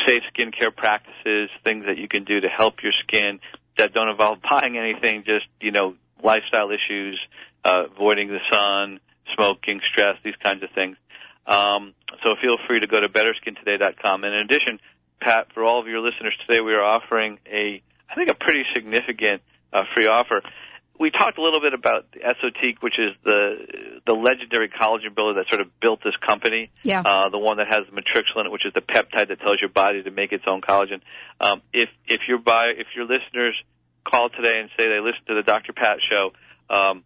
safe 0.07 0.23
skincare 0.35 0.75
practices, 0.75 1.51
things 1.65 1.87
that 1.87 1.99
you 1.99 2.09
can 2.09 2.25
do 2.25 2.41
to 2.41 2.49
help 2.49 2.83
your 2.83 2.93
skin 3.03 3.41
that 3.79 3.93
don't 3.93 4.09
involve 4.09 4.39
buying 4.51 4.77
anything, 4.77 5.25
just 5.25 5.47
you 5.61 5.71
know 5.71 5.95
lifestyle 6.23 6.71
issues, 6.71 7.19
uh, 7.65 7.85
avoiding 7.93 8.29
the 8.29 8.41
sun, 8.51 9.01
smoking, 9.35 9.81
stress, 9.93 10.17
these 10.25 10.37
kinds 10.43 10.63
of 10.63 10.71
things. 10.75 10.97
Um, 11.47 11.95
so 12.25 12.35
feel 12.43 12.57
free 12.69 12.81
to 12.81 12.87
go 12.87 13.01
to 13.01 13.09
betterskintoday.com. 13.09 14.25
And 14.25 14.35
in 14.35 14.41
addition, 14.41 14.79
Pat, 15.21 15.49
for 15.55 15.65
all 15.65 15.81
of 15.81 15.87
your 15.87 16.01
listeners 16.01 16.35
today, 16.47 16.61
we 16.61 16.75
are 16.75 16.85
offering 16.85 17.39
a, 17.47 17.83
I 18.09 18.15
think, 18.15 18.31
a 18.31 18.35
pretty 18.35 18.63
significant 18.75 19.43
uh, 19.73 19.85
free 19.95 20.07
offer. 20.07 20.43
We 21.01 21.11
talked 21.11 21.39
a 21.39 21.43
little 21.43 21.63
bit 21.63 21.73
about 21.73 22.13
the 22.13 22.21
Esotique, 22.21 22.83
which 22.83 22.99
is 22.99 23.17
the 23.25 24.01
the 24.07 24.13
legendary 24.13 24.69
collagen 24.69 25.15
builder 25.17 25.41
that 25.41 25.49
sort 25.49 25.63
of 25.63 25.69
built 25.81 26.01
this 26.05 26.15
company. 26.25 26.71
Yeah. 26.83 27.01
Uh, 27.03 27.31
the 27.31 27.39
one 27.39 27.57
that 27.57 27.69
has 27.71 27.81
the 27.89 27.97
Matrixyl, 27.97 28.53
which 28.53 28.67
is 28.67 28.75
the 28.75 28.83
peptide 28.83 29.29
that 29.29 29.41
tells 29.41 29.57
your 29.63 29.71
body 29.71 30.03
to 30.03 30.11
make 30.11 30.31
its 30.33 30.45
own 30.47 30.61
collagen. 30.61 31.01
Um, 31.41 31.63
if 31.73 31.89
if 32.07 32.21
your 32.29 32.39
buy 32.39 32.65
if 32.77 32.89
your 32.95 33.07
listeners 33.07 33.57
call 34.05 34.29
today 34.29 34.61
and 34.61 34.69
say 34.79 34.89
they 34.89 35.01
listen 35.01 35.25
to 35.29 35.35
the 35.37 35.43
Dr. 35.43 35.73
Pat 35.73 35.97
show 36.11 36.33
um, 36.69 37.03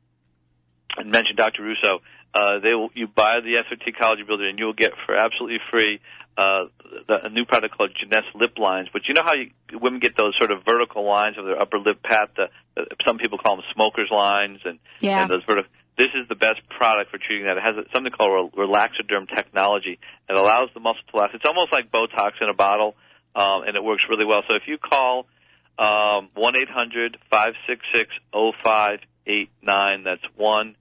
and 0.97 1.13
mention 1.13 1.37
Dr. 1.37 1.63
Russo, 1.63 2.01
uh, 2.35 2.59
they 2.65 2.75
will 2.75 2.91
you 2.95 3.07
buy 3.07 3.35
the 3.45 3.63
Esotique 3.63 3.95
Collagen 3.95 4.27
Builder 4.27 4.49
and 4.49 4.59
you 4.59 4.65
will 4.67 4.73
get 4.75 4.93
for 5.07 5.15
absolutely 5.15 5.61
free 5.71 6.01
uh, 6.37 6.65
the, 7.09 7.27
a 7.27 7.29
new 7.31 7.45
product 7.45 7.77
called 7.77 7.91
Jeunesse 8.01 8.25
Lip 8.35 8.59
Lines. 8.59 8.89
But 8.93 9.03
you 9.07 9.15
know 9.15 9.23
how 9.23 9.35
you, 9.35 9.51
women 9.73 10.01
get 10.01 10.17
those 10.17 10.35
sort 10.39 10.51
of 10.51 10.65
vertical 10.67 11.07
lines 11.07 11.39
of 11.39 11.45
their 11.45 11.61
upper 11.61 11.79
lip 11.79 12.03
pad? 12.03 12.29
The, 12.37 12.47
the, 12.75 12.87
some 13.07 13.19
people 13.19 13.39
call 13.39 13.57
them 13.57 13.65
smokers 13.75 14.09
lines, 14.11 14.61
and, 14.65 14.79
Yeah. 15.01 15.23
and 15.23 15.31
those 15.31 15.45
vertical. 15.47 15.71
This 15.97 16.09
is 16.09 16.27
the 16.29 16.35
best 16.35 16.61
product 16.77 17.13
for 17.13 17.19
treating 17.19 17.47
that. 17.47 17.57
It 17.57 17.63
has 17.63 17.75
something 17.95 18.11
called 18.11 18.51
Rel- 18.57 18.67
Relaxoderm 18.67 19.33
technology. 19.33 20.01
It 20.29 20.37
allows 20.37 20.71
the 20.75 20.81
muscle 20.81 21.03
to 21.07 21.13
relax. 21.15 21.35
It's 21.35 21.47
almost 21.47 21.73
like 21.73 21.93
Botox 21.93 22.33
in 22.41 22.49
a 22.49 22.55
bottle, 22.55 22.97
um, 23.37 23.63
and 23.63 23.77
it 23.77 23.85
works 23.85 24.05
really 24.09 24.27
well. 24.27 24.43
So 24.49 24.57
if 24.57 24.63
you 24.67 24.77
call 24.77 25.27
um, 25.79 26.31
one 26.35 26.57
eight 26.57 26.69
hundred 26.69 27.17
five 27.31 27.55
six 27.69 27.81
six 27.93 28.11
zero 28.35 28.53
five 28.65 28.99
eight 29.27 29.51
nine, 29.63 30.03
that's 30.03 30.25
one 30.35 30.75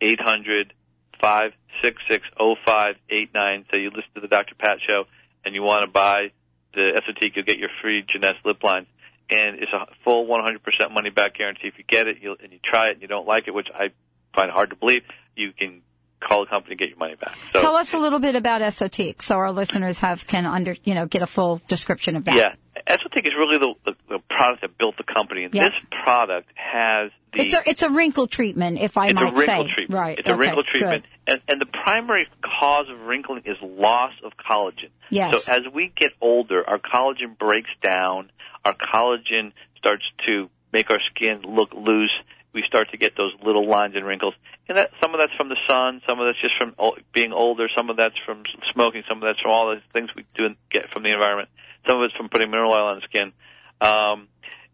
eight 0.00 0.20
hundred 0.20 0.72
five 1.20 1.52
six 1.82 2.00
six 2.08 2.26
zero 2.38 2.56
five 2.66 2.96
eight 3.10 3.30
nine. 3.34 3.64
So 3.70 3.76
you 3.76 3.90
listen 3.90 4.10
to 4.14 4.20
the 4.20 4.28
Dr. 4.28 4.54
Pat 4.58 4.78
show 4.88 5.04
and 5.44 5.54
you 5.54 5.62
want 5.62 5.82
to 5.82 5.88
buy 5.88 6.32
the 6.74 7.00
Esotique, 7.00 7.36
you'll 7.36 7.44
get 7.44 7.58
your 7.58 7.70
free 7.82 8.04
Jeunesse 8.12 8.36
lip 8.44 8.62
lines. 8.62 8.86
And 9.30 9.56
it's 9.56 9.72
a 9.72 9.86
full 10.04 10.26
100% 10.26 10.90
money 10.92 11.10
back 11.10 11.34
guarantee. 11.36 11.68
If 11.68 11.74
you 11.76 11.84
get 11.86 12.06
it 12.06 12.16
you'll, 12.22 12.36
and 12.42 12.50
you 12.52 12.58
try 12.64 12.86
it 12.86 12.92
and 12.92 13.02
you 13.02 13.08
don't 13.08 13.26
like 13.26 13.46
it, 13.46 13.52
which 13.52 13.68
I 13.74 13.88
find 14.34 14.50
hard 14.50 14.70
to 14.70 14.76
believe, 14.76 15.02
you 15.36 15.52
can 15.52 15.82
call 16.20 16.40
the 16.40 16.46
company 16.50 16.72
and 16.72 16.78
get 16.80 16.88
your 16.88 16.98
money 16.98 17.14
back. 17.14 17.36
So, 17.52 17.60
Tell 17.60 17.76
us 17.76 17.94
a 17.94 17.98
little 17.98 18.18
bit 18.18 18.36
about 18.36 18.60
Esotique 18.62 19.22
so 19.22 19.36
our 19.36 19.52
listeners 19.52 20.00
have 20.00 20.26
can 20.26 20.46
under 20.46 20.76
you 20.82 20.94
know 20.94 21.06
get 21.06 21.22
a 21.22 21.26
full 21.26 21.60
description 21.68 22.16
of 22.16 22.24
that. 22.24 22.36
yeah, 22.36 22.54
Esotique 22.88 23.26
is 23.26 23.32
really 23.36 23.58
the, 23.58 23.74
the, 23.84 23.92
the 24.08 24.18
product 24.30 24.62
that 24.62 24.78
built 24.78 24.96
the 24.96 25.04
company. 25.04 25.44
And 25.44 25.54
Yeah. 25.54 25.68
This 25.68 25.78
product 26.04 26.48
has 26.54 27.10
the 27.32 27.42
It's 27.42 27.54
a 27.54 27.62
it's 27.68 27.82
a 27.82 27.90
wrinkle 27.90 28.26
treatment, 28.26 28.78
if 28.80 28.96
I 28.96 29.06
it's 29.06 29.14
might 29.14 29.32
a 29.32 29.36
wrinkle 29.36 29.64
say. 29.66 29.72
treatment. 29.74 29.90
Right. 30.00 30.18
It's 30.18 30.28
a 30.28 30.32
okay, 30.32 30.40
wrinkle 30.40 30.62
treatment, 30.64 31.04
good. 31.26 31.32
and, 31.34 31.42
and 31.48 31.60
the 31.60 31.66
primary 31.66 32.26
cause 32.42 32.88
of 32.90 33.00
wrinkling 33.02 33.42
is 33.44 33.56
loss 33.62 34.12
of 34.24 34.32
collagen. 34.36 34.90
Yes. 35.10 35.44
So 35.44 35.52
as 35.52 35.60
we 35.72 35.92
get 35.94 36.12
older, 36.20 36.68
our 36.68 36.78
collagen 36.78 37.36
breaks 37.38 37.70
down. 37.82 38.30
Our 38.64 38.74
collagen 38.74 39.52
starts 39.76 40.04
to 40.26 40.48
make 40.72 40.90
our 40.90 41.00
skin 41.14 41.42
look 41.46 41.72
loose. 41.74 42.10
We 42.52 42.64
start 42.66 42.90
to 42.92 42.96
get 42.96 43.16
those 43.16 43.32
little 43.44 43.68
lines 43.68 43.94
and 43.94 44.06
wrinkles, 44.06 44.34
and 44.68 44.78
that 44.78 44.90
some 45.02 45.14
of 45.14 45.20
that's 45.20 45.34
from 45.36 45.48
the 45.48 45.58
sun, 45.68 46.00
some 46.08 46.18
of 46.18 46.26
that's 46.26 46.40
just 46.40 46.54
from 46.58 46.74
being 47.12 47.32
older, 47.32 47.68
some 47.76 47.90
of 47.90 47.96
that's 47.96 48.16
from 48.24 48.42
smoking, 48.72 49.02
some 49.08 49.18
of 49.18 49.28
that's 49.28 49.40
from 49.40 49.52
all 49.52 49.68
the 49.68 49.80
things 49.92 50.10
we 50.16 50.24
do 50.34 50.48
get 50.70 50.90
from 50.90 51.02
the 51.02 51.12
environment. 51.12 51.48
Some 51.86 51.98
of 51.98 52.04
it's 52.04 52.16
from 52.16 52.28
putting 52.28 52.50
mineral 52.50 52.72
oil 52.72 52.86
on 52.86 52.96
the 52.96 53.02
skin. 53.02 53.32
Um, 53.80 54.28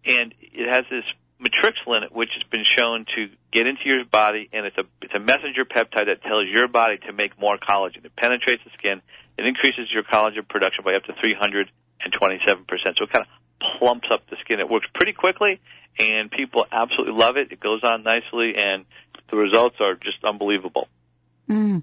and 0.04 0.34
it 0.40 0.72
has 0.72 0.84
this 0.90 1.04
it, 1.42 2.12
which 2.12 2.30
has 2.34 2.42
been 2.50 2.64
shown 2.64 3.06
to 3.16 3.28
get 3.52 3.66
into 3.66 3.82
your 3.84 4.04
body, 4.04 4.48
and 4.52 4.66
it's 4.66 4.76
a 4.78 4.84
it's 5.02 5.14
a 5.14 5.20
messenger 5.20 5.64
peptide 5.64 6.06
that 6.06 6.22
tells 6.22 6.46
your 6.50 6.68
body 6.68 6.98
to 7.06 7.12
make 7.12 7.38
more 7.38 7.58
collagen. 7.58 8.04
It 8.04 8.16
penetrates 8.16 8.62
the 8.64 8.70
skin. 8.78 9.02
It 9.36 9.46
increases 9.46 9.90
your 9.92 10.04
collagen 10.04 10.48
production 10.48 10.84
by 10.84 10.94
up 10.94 11.04
to 11.04 11.12
300 11.20 11.70
and 12.00 12.12
27%. 12.12 12.66
So 12.96 13.04
it 13.04 13.12
kind 13.12 13.24
of 13.24 13.28
plumps 13.78 14.08
up 14.10 14.28
the 14.30 14.36
skin. 14.44 14.60
It 14.60 14.68
works 14.68 14.86
pretty 14.94 15.12
quickly, 15.12 15.60
and 15.98 16.30
people 16.30 16.66
absolutely 16.70 17.14
love 17.14 17.36
it. 17.36 17.52
It 17.52 17.60
goes 17.60 17.80
on 17.82 18.02
nicely, 18.02 18.54
and 18.56 18.84
the 19.30 19.36
results 19.36 19.76
are 19.80 19.94
just 19.94 20.24
unbelievable. 20.24 20.88
Mm. 21.48 21.82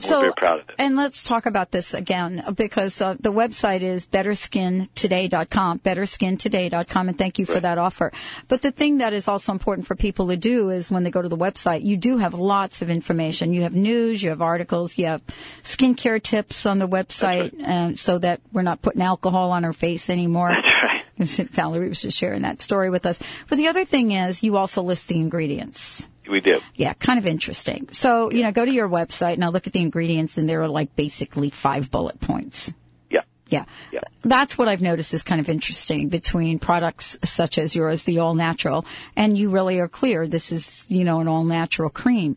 So, 0.00 0.20
very 0.20 0.32
proud 0.32 0.60
of 0.60 0.68
it. 0.68 0.74
and 0.78 0.96
let's 0.96 1.22
talk 1.22 1.46
about 1.46 1.70
this 1.70 1.94
again 1.94 2.44
because 2.56 3.00
uh, 3.00 3.14
the 3.20 3.32
website 3.32 3.82
is 3.82 4.08
betterskintoday.com, 4.08 5.78
betterskintoday.com, 5.80 7.08
and 7.08 7.16
thank 7.16 7.38
you 7.38 7.46
for 7.46 7.60
that 7.60 7.78
offer. 7.78 8.12
But 8.48 8.62
the 8.62 8.72
thing 8.72 8.98
that 8.98 9.12
is 9.12 9.28
also 9.28 9.52
important 9.52 9.86
for 9.86 9.94
people 9.94 10.28
to 10.28 10.36
do 10.36 10.70
is 10.70 10.90
when 10.90 11.04
they 11.04 11.12
go 11.12 11.22
to 11.22 11.28
the 11.28 11.36
website, 11.36 11.84
you 11.84 11.96
do 11.96 12.18
have 12.18 12.34
lots 12.34 12.82
of 12.82 12.90
information. 12.90 13.52
You 13.52 13.62
have 13.62 13.74
news, 13.74 14.20
you 14.20 14.30
have 14.30 14.42
articles, 14.42 14.98
you 14.98 15.06
have 15.06 15.22
skincare 15.62 16.20
tips 16.20 16.66
on 16.66 16.80
the 16.80 16.88
website, 16.88 17.54
um, 17.68 17.94
so 17.94 18.18
that 18.18 18.40
we're 18.52 18.62
not 18.62 18.82
putting 18.82 19.02
alcohol 19.02 19.52
on 19.52 19.64
our 19.64 19.72
face 19.72 20.10
anymore. 20.10 20.52
That's 20.54 20.84
right. 20.84 21.04
Valerie 21.50 21.88
was 21.88 22.02
just 22.02 22.16
sharing 22.16 22.42
that 22.42 22.62
story 22.62 22.90
with 22.90 23.06
us. 23.06 23.20
But 23.48 23.58
the 23.58 23.68
other 23.68 23.84
thing 23.84 24.12
is, 24.12 24.42
you 24.42 24.56
also 24.56 24.82
list 24.82 25.08
the 25.08 25.16
ingredients. 25.16 26.08
We 26.28 26.40
do. 26.40 26.60
Yeah, 26.74 26.92
kind 26.94 27.18
of 27.18 27.26
interesting. 27.26 27.88
So, 27.92 28.30
you 28.30 28.42
know, 28.42 28.52
go 28.52 28.64
to 28.64 28.70
your 28.70 28.88
website 28.88 29.34
and 29.34 29.44
I'll 29.44 29.52
look 29.52 29.66
at 29.66 29.72
the 29.72 29.80
ingredients 29.80 30.38
and 30.38 30.48
there 30.48 30.62
are 30.62 30.68
like 30.68 30.94
basically 30.94 31.50
five 31.50 31.90
bullet 31.90 32.20
points. 32.20 32.72
Yeah. 33.10 33.22
Yeah. 33.46 33.64
Yeah. 33.90 34.00
That's 34.22 34.58
what 34.58 34.68
I've 34.68 34.82
noticed 34.82 35.14
is 35.14 35.22
kind 35.22 35.40
of 35.40 35.48
interesting 35.48 36.08
between 36.08 36.58
products 36.58 37.18
such 37.24 37.58
as 37.58 37.74
yours, 37.74 38.02
the 38.04 38.18
all 38.18 38.34
natural, 38.34 38.84
and 39.16 39.38
you 39.38 39.50
really 39.50 39.80
are 39.80 39.88
clear 39.88 40.26
this 40.26 40.52
is, 40.52 40.86
you 40.88 41.04
know, 41.04 41.20
an 41.20 41.28
all 41.28 41.44
natural 41.44 41.90
cream. 41.90 42.36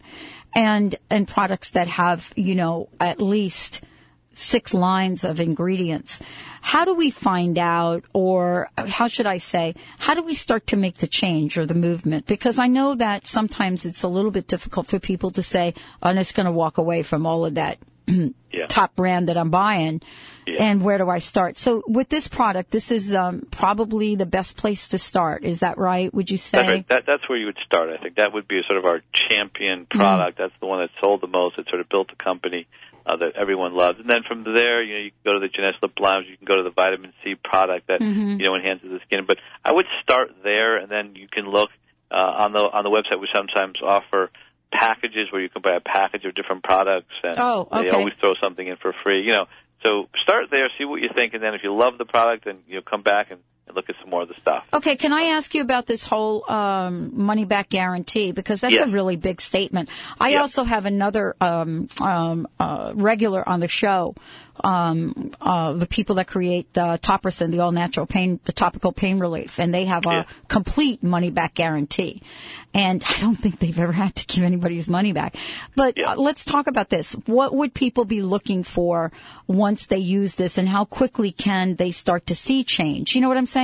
And, 0.54 0.96
and 1.10 1.28
products 1.28 1.72
that 1.72 1.88
have, 1.88 2.32
you 2.36 2.56
know, 2.56 2.90
at 3.00 3.22
least 3.22 3.82
six 4.34 4.74
lines 4.74 5.24
of 5.24 5.40
ingredients. 5.40 6.22
How 6.62 6.86
do 6.86 6.94
we 6.94 7.10
find 7.12 7.58
out, 7.58 8.04
or 8.14 8.70
how 8.78 9.08
should 9.08 9.26
I 9.26 9.40
say, 9.40 9.76
how 10.00 10.14
do 10.14 10.22
we 10.24 10.34
start 10.34 10.68
to 10.68 10.78
make 10.78 10.96
the 10.96 11.08
change 11.08 11.58
or 11.58 11.66
the 11.66 11.74
movement? 11.74 12.28
Because 12.28 12.60
I 12.60 12.68
know 12.68 12.96
that 12.96 13.28
sometimes 13.28 13.86
it's 13.86 14.04
a 14.04 14.08
little 14.08 14.32
bit 14.32 14.48
difficult 14.48 14.88
for 14.88 15.00
people 15.00 15.32
to 15.32 15.44
say, 15.44 15.74
I'm 16.02 16.16
just 16.18 16.36
going 16.36 16.46
to 16.46 16.52
walk 16.52 16.78
away 16.78 17.04
from 17.04 17.26
all 17.26 17.46
of 17.46 17.56
that 17.56 17.78
Yeah. 18.08 18.68
top 18.68 18.96
brand 18.98 19.30
that 19.30 19.38
I'm 19.38 19.50
buying, 19.50 20.02
Yeah. 20.46 20.64
and 20.66 20.84
where 20.84 20.98
do 20.98 21.10
I 21.10 21.20
start? 21.20 21.58
So 21.58 21.84
with 21.88 22.10
this 22.10 22.28
product, 22.28 22.72
this 22.72 22.92
is 22.92 23.16
um, 23.16 23.48
probably 23.50 24.16
the 24.16 24.26
best 24.26 24.58
place 24.58 24.90
to 24.90 24.98
start. 24.98 25.46
Is 25.46 25.62
that 25.62 25.78
right? 25.78 26.14
Would 26.14 26.30
you 26.30 26.36
say? 26.38 26.58
That's 26.58 26.70
right. 26.70 26.88
That, 26.90 27.04
that's 27.08 27.30
where 27.30 27.38
you 27.38 27.46
would 27.46 27.58
start. 27.66 27.90
I 27.90 27.98
think 28.02 28.16
that 28.18 28.34
would 28.34 28.48
be 28.50 28.60
sort 28.68 28.78
of 28.78 28.86
our 28.86 29.02
champion 29.30 29.82
Mm-hmm. 29.86 29.98
product. 30.00 30.38
That's 30.38 30.54
the 30.60 30.66
one 30.66 30.80
that 30.82 30.90
sold 31.02 31.22
the 31.22 31.28
most. 31.28 31.58
It 31.60 31.68
sort 31.70 31.80
of 31.82 31.88
built 31.90 32.10
the 32.10 32.22
company 32.22 32.68
uh, 33.06 33.16
that 33.18 33.34
everyone 33.36 33.74
loves. 33.76 34.00
And 34.00 34.10
then 34.10 34.22
from 34.28 34.44
there, 34.44 34.84
you 34.84 34.94
know, 34.94 35.00
you 35.02 35.12
can 35.12 35.22
go 35.26 35.34
to 35.34 35.40
the 35.40 35.48
Jeunesse 35.48 35.76
Lip 35.82 35.92
Lounge. 36.00 36.26
You 36.30 36.38
can 36.38 36.46
go 36.46 36.58
to 36.58 36.64
the 36.64 36.72
vitamin 36.72 37.14
C 37.24 37.36
product 37.36 37.88
that 37.88 38.00
Mm-hmm. 38.02 38.40
you 38.40 38.48
know 38.50 38.56
enhances 38.56 38.90
the 38.90 39.00
skin. 39.06 39.26
But 39.28 39.38
I 39.64 39.72
would 39.72 39.86
start 40.04 40.32
there, 40.44 40.78
and 40.78 40.90
then 40.90 41.16
you 41.16 41.28
can 41.32 41.46
look 41.46 41.70
uh, 42.10 42.16
on 42.16 42.54
the 42.54 42.60
on 42.60 42.84
the 42.84 42.90
website. 42.90 43.20
We 43.20 43.28
sometimes 43.34 43.80
offer 43.84 44.30
packages 44.72 45.32
where 45.32 45.42
you 45.42 45.50
can 45.50 45.62
buy 45.62 45.76
a 45.76 45.82
package 45.82 46.24
of 46.26 46.34
different 46.36 46.64
products, 46.64 47.14
and 47.24 47.36
Oh, 47.38 47.68
they 47.72 47.90
always 47.90 48.14
throw 48.20 48.34
something 48.42 48.66
in 48.66 48.78
for 48.78 48.94
free. 49.04 49.26
You 49.26 49.34
know, 49.34 49.46
so 49.84 50.08
start 50.24 50.46
there, 50.52 50.70
see 50.78 50.86
what 50.86 51.02
you 51.02 51.10
think, 51.16 51.34
and 51.34 51.44
then 51.44 51.54
if 51.54 51.62
you 51.64 51.76
love 51.76 51.98
the 51.98 52.06
product, 52.06 52.46
then 52.46 52.60
you 52.68 52.76
know, 52.76 52.82
come 52.82 53.02
back 53.02 53.32
and, 53.32 53.40
and 53.72 53.76
look 53.78 53.90
at 53.90 53.96
some 54.02 54.10
more 54.10 54.24
of 54.24 54.28
the 54.28 54.36
stuff. 54.36 54.66
Okay, 54.74 54.96
can 54.96 55.14
I 55.14 55.24
ask 55.38 55.56
you 55.56 55.62
about 55.62 55.86
this 55.88 56.06
whole 56.06 56.50
um, 56.52 57.12
money 57.14 57.46
back 57.46 57.70
guarantee 57.70 58.32
because 58.32 58.62
that's 58.62 58.74
Yes. 58.74 58.88
a 58.88 58.92
really 58.92 59.16
big 59.16 59.40
statement. 59.42 59.90
I 60.20 60.32
Yeah. 60.32 60.42
also 60.42 60.64
have 60.64 60.86
another 60.86 61.36
um, 61.42 61.88
um, 62.02 62.48
uh, 62.60 62.92
regular 62.96 63.48
on 63.48 63.60
the 63.62 63.68
show, 63.68 64.16
um, 64.64 65.32
uh, 65.42 65.74
the 65.74 65.88
people 65.88 66.16
that 66.16 66.28
create 66.28 66.72
the 66.74 67.00
Topricin, 67.02 67.52
the 67.52 67.60
all 67.62 67.72
natural 67.72 68.06
pain, 68.06 68.40
the 68.44 68.52
topical 68.52 68.92
pain 68.92 69.20
relief, 69.20 69.60
and 69.60 69.74
they 69.74 69.86
have 69.86 70.06
a 70.06 70.26
complete 70.48 71.02
money 71.02 71.32
back 71.32 71.54
guarantee. 71.56 72.22
And 72.74 73.04
I 73.10 73.20
don't 73.20 73.36
think 73.36 73.60
they've 73.60 73.78
ever 73.80 73.92
had 73.92 74.16
to 74.16 74.26
give 74.28 74.44
anybody 74.44 74.76
his 74.76 74.88
money 74.90 75.14
back. 75.14 75.36
But 75.76 75.98
uh, 76.00 76.16
let's 76.18 76.46
talk 76.46 76.68
about 76.68 76.90
this. 76.90 77.14
What 77.26 77.54
would 77.56 77.74
people 77.74 78.06
be 78.06 78.22
looking 78.22 78.64
for 78.64 79.12
once 79.48 79.88
they 79.88 79.98
use 79.98 80.36
this, 80.36 80.58
and 80.58 80.68
how 80.70 80.86
quickly 80.86 81.32
can 81.32 81.76
they 81.76 81.92
start 81.92 82.28
to 82.28 82.36
see 82.36 82.64
change? 82.64 83.16
You 83.16 83.22
know 83.22 83.30
what 83.30 83.38
I'm 83.38 83.46
saying? 83.48 83.61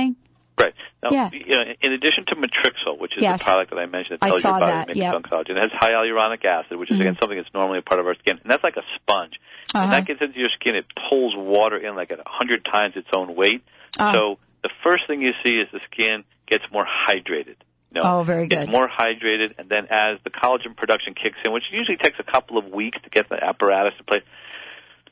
Right. 0.58 0.74
Now, 1.02 1.10
Yeah. 1.12 1.30
you 1.32 1.46
know, 1.56 1.62
in 1.80 1.92
addition 1.92 2.24
to 2.26 2.34
Matrixyl, 2.34 2.98
which 2.98 3.16
is 3.16 3.22
Yes. 3.22 3.40
the 3.40 3.44
product 3.44 3.70
that 3.70 3.78
I 3.78 3.86
mentioned 3.86 4.18
that 4.20 4.26
tells 4.28 4.42
your 4.42 4.52
body 4.54 4.66
that, 4.66 4.82
to 4.82 4.88
make 4.88 4.96
yep. 4.96 5.14
its 5.14 5.28
collagen, 5.28 5.50
it 5.56 5.62
has 5.62 5.70
hyaluronic 5.80 6.44
acid, 6.44 6.78
which 6.78 6.90
is 6.90 6.98
again 6.98 7.16
something 7.20 7.38
that's 7.38 7.52
normally 7.54 7.78
a 7.78 7.82
part 7.82 8.00
of 8.00 8.06
our 8.06 8.16
skin, 8.16 8.38
and 8.42 8.50
that's 8.50 8.64
like 8.64 8.76
a 8.76 8.82
sponge. 8.96 9.34
Uh-huh. 9.74 9.84
When 9.84 9.90
that 9.90 10.06
gets 10.06 10.20
into 10.20 10.38
your 10.38 10.50
skin, 10.58 10.74
it 10.74 10.86
pulls 11.08 11.34
water 11.36 11.76
in 11.76 11.94
like 11.94 12.10
a 12.10 12.18
hundred 12.26 12.64
times 12.64 12.96
its 12.96 13.08
own 13.14 13.36
weight. 13.36 13.62
Ah. 14.00 14.12
So 14.12 14.38
the 14.62 14.70
first 14.82 15.06
thing 15.06 15.22
you 15.22 15.32
see 15.44 15.54
is 15.60 15.68
the 15.72 15.80
skin 15.92 16.24
gets 16.48 16.64
more 16.72 16.84
hydrated. 16.84 17.56
Know, 17.90 18.02
Oh, 18.04 18.22
very 18.22 18.44
It's 18.44 18.54
good. 18.54 18.68
more 18.68 18.86
hydrated, 18.88 19.54
and 19.58 19.68
then 19.68 19.86
as 19.88 20.18
the 20.24 20.30
collagen 20.30 20.76
production 20.76 21.14
kicks 21.14 21.38
in, 21.44 21.52
which 21.52 21.64
usually 21.72 21.96
takes 21.96 22.18
a 22.18 22.22
couple 22.24 22.58
of 22.58 22.66
weeks 22.66 22.98
to 23.04 23.10
get 23.10 23.28
the 23.30 23.42
apparatus 23.42 23.94
in 23.98 24.04
place, 24.04 24.22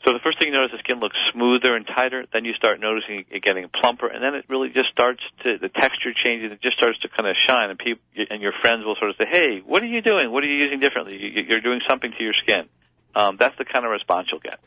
so 0.07 0.12
the 0.12 0.20
first 0.22 0.38
thing 0.38 0.48
you 0.48 0.54
notice, 0.54 0.70
the 0.70 0.78
skin 0.78 1.00
looks 1.00 1.16
smoother 1.32 1.74
and 1.74 1.84
tighter. 1.84 2.24
Then 2.32 2.44
you 2.44 2.54
start 2.54 2.78
noticing 2.80 3.24
it 3.28 3.42
getting 3.42 3.68
plumper, 3.68 4.07
and 4.07 4.22
then 4.22 4.34
it 4.34 4.44
really 4.48 4.68
just 4.68 4.88
starts 4.90 5.20
to 5.42 5.59
the 5.59 5.68
texture 5.68 6.12
changes. 6.14 6.52
It 6.52 6.62
just 6.62 6.76
starts 6.76 6.98
to 7.00 7.09
kind 7.09 7.28
of 7.28 7.34
shine, 7.48 7.70
and 7.70 7.78
people 7.78 8.02
and 8.30 8.40
your 8.40 8.52
friends 8.62 8.84
will 8.84 8.94
sort 8.96 9.11
of 9.11 9.16
say, 9.20 9.26
"Hey, 9.28 9.59
what 9.66 9.82
are 9.82 9.86
you 9.86 10.00
doing? 10.02 10.30
What 10.30 10.44
are 10.44 10.46
you 10.46 10.62
using 10.62 10.78
differently? 10.78 11.16
You- 11.18 11.44
You're 11.48 11.61
doing 11.61 11.80
something 11.88 12.12
to 12.16 12.22
your 12.22 12.34
skin." 12.34 12.68
Um, 13.16 13.36
that's 13.38 13.57
the 13.57 13.64
kind 13.64 13.84
of 13.86 13.90
response 13.90 14.28
you'll 14.30 14.40
get. 14.40 14.61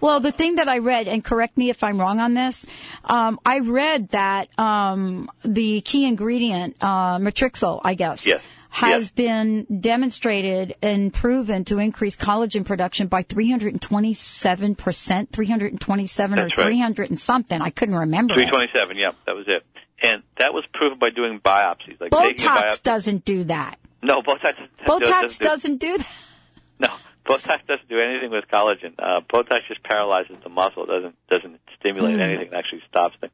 Well, 0.00 0.20
the 0.20 0.30
thing 0.30 0.56
that 0.56 0.68
I 0.68 0.78
read, 0.78 1.08
and 1.08 1.24
correct 1.24 1.56
me 1.56 1.70
if 1.70 1.82
I'm 1.82 1.98
wrong 1.98 2.20
on 2.20 2.34
this, 2.34 2.66
um, 3.04 3.40
I 3.46 3.60
read 3.60 4.10
that 4.10 4.48
um, 4.58 5.30
the 5.42 5.80
key 5.80 6.04
ingredient, 6.04 6.76
uh, 6.82 7.18
matrixyl, 7.18 7.80
I 7.82 7.94
guess, 7.94 8.26
Yes. 8.26 8.42
Has 8.74 9.04
Yes. 9.04 9.10
been 9.12 9.66
demonstrated 9.80 10.74
and 10.82 11.14
proven 11.14 11.64
to 11.66 11.78
increase 11.78 12.16
collagen 12.16 12.64
production 12.64 13.06
by 13.06 13.22
327 13.22 14.74
percent, 14.74 15.30
327 15.32 16.38
or 16.38 16.42
That's 16.42 16.58
right. 16.58 16.64
300 16.64 17.10
and 17.10 17.20
something. 17.20 17.60
I 17.62 17.70
couldn't 17.70 17.94
remember. 17.94 18.34
327. 18.34 18.96
it. 18.96 19.00
Yeah, 19.00 19.10
that 19.26 19.36
was 19.36 19.44
it. 19.46 19.64
And 20.02 20.22
that 20.38 20.52
was 20.52 20.64
proven 20.74 20.98
by 20.98 21.10
doing 21.10 21.38
biopsies, 21.38 22.00
like 22.00 22.10
Botox 22.10 22.36
biopsy. 22.38 22.82
doesn't 22.82 23.24
do 23.24 23.44
that. 23.44 23.78
No, 24.02 24.22
Botox. 24.22 24.54
Botox 24.84 25.38
do- 25.38 25.44
doesn't 25.44 25.76
do 25.78 25.96
that. 25.96 26.12
No, 26.80 26.88
Botox 27.24 27.64
doesn't 27.68 27.88
do 27.88 27.98
anything 27.98 28.30
with 28.32 28.44
collagen. 28.52 28.94
Uh, 28.98 29.20
Botox 29.20 29.60
just 29.68 29.82
paralyzes 29.84 30.36
the 30.42 30.48
muscle. 30.50 30.82
It 30.84 30.88
doesn't 30.88 31.14
doesn't 31.30 31.60
stimulate 31.78 32.16
Mm. 32.16 32.20
anything. 32.20 32.46
It 32.48 32.54
actually 32.54 32.82
stops 32.88 33.14
it. 33.22 33.30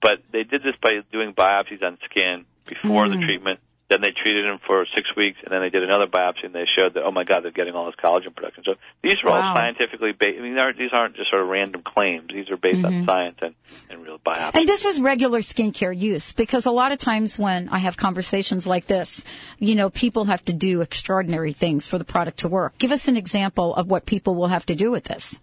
But 0.00 0.20
they 0.30 0.44
did 0.44 0.62
this 0.62 0.76
by 0.80 0.94
doing 1.10 1.32
biopsies 1.34 1.82
on 1.82 1.98
skin 2.08 2.44
before 2.66 3.06
Mm. 3.06 3.18
the 3.20 3.26
treatment. 3.26 3.60
Then 3.94 4.00
they 4.00 4.10
treated 4.10 4.44
him 4.44 4.58
for 4.66 4.84
six 4.92 5.08
weeks, 5.14 5.38
and 5.44 5.52
then 5.52 5.60
they 5.60 5.70
did 5.70 5.84
another 5.84 6.08
biopsy, 6.08 6.42
and 6.42 6.52
they 6.52 6.64
showed 6.76 6.94
that 6.94 7.04
oh 7.04 7.12
my 7.12 7.22
god, 7.22 7.44
they're 7.44 7.52
getting 7.52 7.74
all 7.74 7.86
this 7.86 7.94
collagen 7.94 8.34
production. 8.34 8.64
So 8.66 8.74
these 9.04 9.18
are 9.22 9.30
Wow. 9.30 9.50
all 9.50 9.54
scientifically 9.54 10.10
based. 10.10 10.36
I 10.36 10.42
mean, 10.42 10.56
these 10.76 10.90
aren't 10.92 11.14
just 11.14 11.30
sort 11.30 11.42
of 11.42 11.48
random 11.48 11.82
claims. 11.82 12.30
These 12.34 12.50
are 12.50 12.56
based 12.56 12.84
on 12.84 13.06
science 13.06 13.38
and, 13.40 13.54
and 13.88 14.02
real 14.02 14.18
biopsy. 14.18 14.38
Mm-hmm. 14.48 14.58
And 14.58 14.68
this 14.68 14.84
is 14.84 15.00
regular 15.00 15.42
skincare 15.42 15.96
use 15.96 16.32
because 16.32 16.66
a 16.66 16.72
lot 16.72 16.90
of 16.90 16.98
times 16.98 17.38
when 17.38 17.68
I 17.68 17.78
have 17.78 17.96
conversations 17.96 18.66
like 18.66 18.86
this, 18.88 19.24
you 19.60 19.76
know, 19.76 19.90
people 19.90 20.24
have 20.24 20.44
to 20.46 20.52
do 20.52 20.80
extraordinary 20.80 21.52
things 21.52 21.86
for 21.86 21.96
the 21.96 22.04
product 22.04 22.38
to 22.40 22.48
work. 22.48 22.76
Give 22.78 22.90
us 22.90 23.06
an 23.06 23.16
example 23.16 23.76
of 23.76 23.86
what 23.86 24.06
people 24.06 24.34
will 24.34 24.48
have 24.48 24.66
to 24.66 24.74
do 24.74 24.90
with 24.90 25.04
this. 25.04 25.38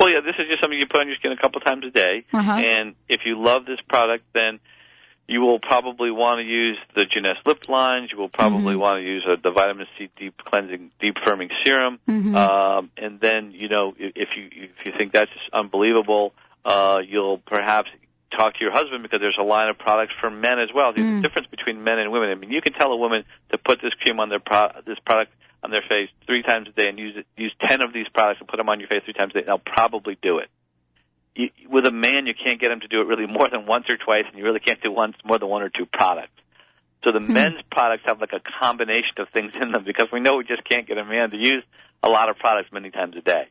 Well, 0.00 0.08
yeah, 0.08 0.20
this 0.20 0.36
is 0.38 0.46
just 0.48 0.62
something 0.62 0.78
you 0.78 0.86
put 0.86 1.02
on 1.02 1.08
your 1.08 1.16
skin 1.16 1.32
a 1.32 1.36
couple 1.36 1.60
times 1.60 1.84
a 1.86 1.90
day. 1.90 2.24
Uh-huh. 2.32 2.52
And 2.52 2.94
if 3.10 3.20
you 3.26 3.42
love 3.42 3.66
this 3.66 3.78
product, 3.86 4.24
then 4.32 4.58
you 5.26 5.40
will 5.40 5.58
probably 5.58 6.10
want 6.10 6.38
to 6.38 6.44
use 6.44 6.76
the 6.94 7.06
Jeunesse 7.06 7.38
Lip 7.46 7.68
Line. 7.68 8.08
You 8.10 8.18
will 8.18 8.28
probably 8.28 8.74
want 8.76 8.96
to 8.98 9.02
use 9.02 9.24
uh, 9.28 9.36
the 9.42 9.50
vitamin 9.52 9.86
C 9.98 10.10
deep 10.18 10.34
cleansing, 10.44 10.90
deep 11.00 11.14
firming 11.24 11.50
serum. 11.64 11.98
Um, 12.36 12.90
and 12.96 13.20
then, 13.20 13.52
you 13.52 13.68
know, 13.68 13.94
if 13.98 14.12
if 14.16 14.28
you 14.36 14.48
if 14.52 14.86
you 14.86 14.92
think 14.98 15.12
that's 15.12 15.30
unbelievable, 15.52 16.34
uh, 16.64 16.98
you'll 17.06 17.38
perhaps 17.38 17.88
talk 18.36 18.54
to 18.54 18.60
your 18.60 18.72
husband 18.72 19.02
because 19.02 19.20
there's 19.20 19.38
a 19.40 19.44
line 19.44 19.68
of 19.70 19.78
products 19.78 20.12
for 20.20 20.28
men 20.30 20.58
as 20.58 20.68
well. 20.74 20.92
There's 20.92 21.06
a 21.20 21.22
difference 21.22 21.48
between 21.48 21.84
men 21.84 21.98
and 21.98 22.10
women. 22.12 22.30
I 22.30 22.34
mean, 22.34 22.50
you 22.50 22.60
can 22.60 22.72
tell 22.72 22.90
a 22.92 22.96
woman 22.96 23.24
to 23.52 23.58
put 23.58 23.80
this 23.80 23.94
cream 24.02 24.18
on 24.20 24.28
their 24.28 24.40
pro- 24.40 24.72
this 24.86 24.98
product 25.06 25.32
on 25.62 25.70
their 25.70 25.82
face 25.88 26.10
three 26.26 26.42
times 26.42 26.68
a 26.68 26.72
day 26.72 26.88
and 26.88 26.98
use 26.98 27.16
it, 27.16 27.26
use 27.36 27.52
ten 27.66 27.80
of 27.80 27.92
these 27.92 28.08
products 28.12 28.40
and 28.40 28.48
put 28.48 28.58
them 28.58 28.68
on 28.68 28.80
your 28.80 28.88
face 28.88 29.02
three 29.04 29.14
times 29.14 29.30
a 29.30 29.34
day. 29.34 29.40
And 29.40 29.48
they'll 29.48 29.58
probably 29.74 30.18
do 30.20 30.38
it. 30.38 30.48
You, 31.36 31.48
with 31.68 31.86
a 31.86 31.90
man, 31.90 32.26
you 32.26 32.34
can't 32.34 32.60
get 32.60 32.70
him 32.70 32.80
to 32.80 32.88
do 32.88 33.00
it 33.00 33.06
really 33.06 33.26
more 33.26 33.48
than 33.48 33.66
once 33.66 33.90
or 33.90 33.96
twice, 33.96 34.24
and 34.28 34.38
you 34.38 34.44
really 34.44 34.60
can't 34.60 34.80
do 34.82 34.92
once 34.92 35.16
more 35.24 35.38
than 35.38 35.48
one 35.48 35.62
or 35.62 35.68
two 35.68 35.86
products. 35.86 36.30
So 37.04 37.12
the 37.12 37.20
men's 37.20 37.60
products 37.70 38.04
have 38.06 38.20
like 38.20 38.32
a 38.32 38.40
combination 38.60 39.18
of 39.18 39.28
things 39.28 39.52
in 39.60 39.72
them 39.72 39.84
because 39.84 40.06
we 40.12 40.20
know 40.20 40.36
we 40.36 40.44
just 40.44 40.64
can't 40.64 40.86
get 40.86 40.96
a 40.96 41.04
man 41.04 41.30
to 41.30 41.36
use 41.36 41.62
a 42.02 42.08
lot 42.08 42.30
of 42.30 42.38
products 42.38 42.70
many 42.72 42.90
times 42.90 43.14
a 43.16 43.20
day. 43.20 43.48